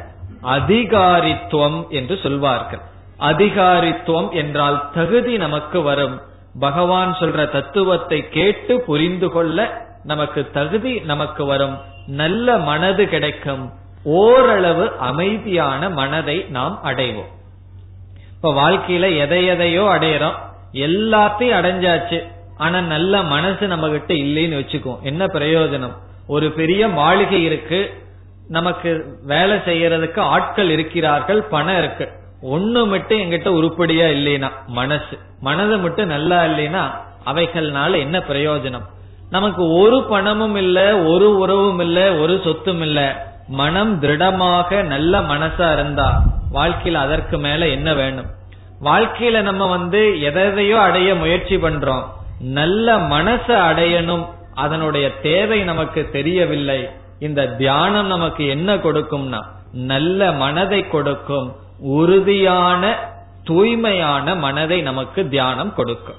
அதிகாரித்துவம் 0.43 1.87
என்று 1.89 2.19
சொல்வார்கள். 2.23 2.79
அதிகாரித்துவம் 3.19 4.31
என்றால் 4.31 4.89
தகுதி 4.93 5.37
நமக்கு 5.37 5.81
வரும். 5.81 6.21
பகவான் 6.59 7.15
சொல்ற 7.19 7.51
தத்துவத்தை 7.51 8.29
கேட்டு 8.29 8.81
புரிந்து 8.81 9.29
கொள்ள 9.29 9.87
நமக்கு 10.03 10.51
தகுதி 10.51 10.99
நமக்கு 10.99 11.45
வரும். 11.45 11.77
நல்ல 12.07 12.57
மனது 12.57 13.09
கிடைக்கும். 13.09 13.71
ஓரளவு 14.03 14.91
அமைதியான 14.99 15.89
மனதை 15.89 16.45
நாம் 16.49 16.79
அடைவோம். 16.83 17.31
இப்ப 18.35 18.53
வாழ்க்கையில 18.53 19.17
எதை 19.17 19.45
எதையோ 19.45 19.83
அடையிறோம். 19.83 20.35
எல்லாத்தையும் 20.73 21.57
அடைஞ்சாச்சு. 21.59 22.27
ஆனா 22.57 22.81
நல்ல 22.81 23.21
மனசு 23.21 23.67
நம்ம 23.67 23.89
கிட்ட 23.89 24.13
இல்லைன்னு 24.13 24.59
வச்சுக்கோ 24.61 25.01
என்ன 25.01 25.25
பிரயோஜனம்? 25.25 25.95
ஒரு 26.27 26.51
பெரிய 26.51 26.87
மாளிகை 26.87 27.43
இருக்கு. 27.43 27.93
நமக்கு 28.47 29.19
வேலை 29.23 29.57
செய்யறதுக்கு 29.57 30.19
ஆட்கள் 30.19 30.69
இருக்கிறார்கள் 30.69 31.43
பணம் 31.43 31.77
இருக்கு. 31.77 32.11
ஒண்ணு 32.51 32.87
மட்டும் 32.87 33.19
எங்கிட்ட 33.19 33.47
உருப்படியா 33.47 34.05
இல்லைனா 34.05 34.49
மனசு. 34.67 35.19
மனது 35.41 35.77
மட்டும் 35.77 36.07
நல்லா 36.07 36.43
இல்லைனா 36.43 36.83
அவைகள்னால 37.25 37.97
என்ன 37.97 38.19
பிரயோஜனம்? 38.19 38.85
நமக்கு 39.29 39.71
ஒரு 39.71 40.03
பணமும் 40.03 40.55
இல்ல 40.55 41.01
ஒரு 41.03 41.37
உறவும் 41.37 41.79
இல்ல 41.79 42.15
ஒரு 42.15 42.41
சொத்தும் 42.43 42.81
இல்ல. 42.81 42.99
மனம் 43.47 43.99
திருடமாக 43.99 44.81
நல்ல 44.83 45.19
மனசா 45.19 45.73
இருந்தா 45.73 46.23
வாழ்க்கையில 46.53 46.93
அதற்கு 46.93 47.37
மேல 47.37 47.67
என்ன 47.67 47.93
வேணும்? 47.93 48.25
வாழ்க்கையில 48.83 49.41
நம்ம 49.41 49.67
வந்து 49.67 50.21
எதையோ 50.21 50.81
அடைய 50.81 51.15
முயற்சி 51.15 51.55
பண்றோம். 51.55 52.03
நல்ல 52.39 52.97
மனச 52.97 53.47
அடையணும். 53.47 54.25
அதனுடைய 54.55 55.19
தேவை 55.19 55.63
நமக்கு 55.63 56.09
தெரியவில்லை. 56.11 56.89
இந்த 57.19 57.47
தியானம் 57.47 58.07
நமக்கு 58.07 58.47
என்ன 58.47 58.75
கொடுக்கும்னா 58.75 59.41
நல்ல 59.73 60.31
மனதை 60.31 60.87
கொடுக்கும். 60.87 61.55
உறுதியான 61.79 62.95
தூய்மையான 63.43 64.35
மனதை 64.35 64.81
நமக்கு 64.81 65.29
தியானம் 65.29 65.73
கொடுக்கும். 65.73 66.15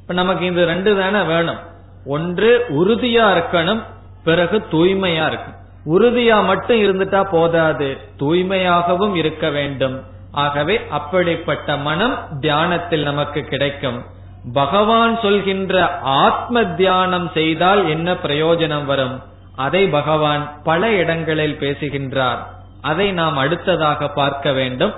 இப்ப 0.00 0.14
நமக்கு 0.14 0.46
இந்த 0.46 0.64
ரெண்டு 0.64 0.98
தானே 0.98 1.22
வேணும். 1.22 1.58
ஒன்று 2.06 2.66
உறுதியா 2.68 3.42
இருக்கணும் 3.42 3.82
பிறகு 4.24 4.64
தூய்மையா 4.70 5.26
இருக்கும் 5.26 5.60
உறுதியா 5.86 6.44
மட்டும் 6.44 6.76
இருந்துட்டா 6.76 7.24
போதாது. 7.24 7.96
தூய்மையாகவும் 8.18 9.14
இருக்க 9.14 9.50
வேண்டும். 9.50 10.02
ஆகவே 10.32 10.86
அப்படிப்பட்ட 10.90 11.76
மனம் 11.76 12.18
தியானத்தில் 12.40 13.02
நமக்கு 13.02 13.42
கிடைக்கும். 13.42 14.04
பகவான் 14.52 15.18
சொல்கின்ற 15.22 15.98
ஆத்ம 15.98 16.64
தியானம் 16.64 17.30
செய்தால் 17.34 17.88
என்ன 17.88 18.12
பிரயோஜனம் 18.12 18.84
வரும்? 18.84 19.22
அதை 19.56 19.88
பகவான் 19.88 20.52
பல 20.64 20.90
இடங்களில் 20.90 21.58
பேசுகின்றார். 21.58 22.48
அதை 22.82 23.12
நாம் 23.12 23.36
அடுத்ததாக 23.36 24.08
பார்க்க 24.08 24.52
வேண்டும். 24.52 24.94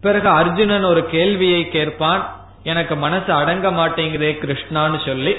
பிறகு 0.00 0.28
அர்ஜுனன் 0.28 0.84
ஒரு 0.84 1.06
கேள்வியை 1.06 1.68
கேட்பான். 1.68 2.22
எனக்கு 2.62 2.96
மனசு 2.96 3.32
அடங்க 3.32 3.70
மாட்டேங்கிறே 3.70 4.30
கிருஷ்ணான்னு 4.38 5.06
சொல்லி. 5.06 5.36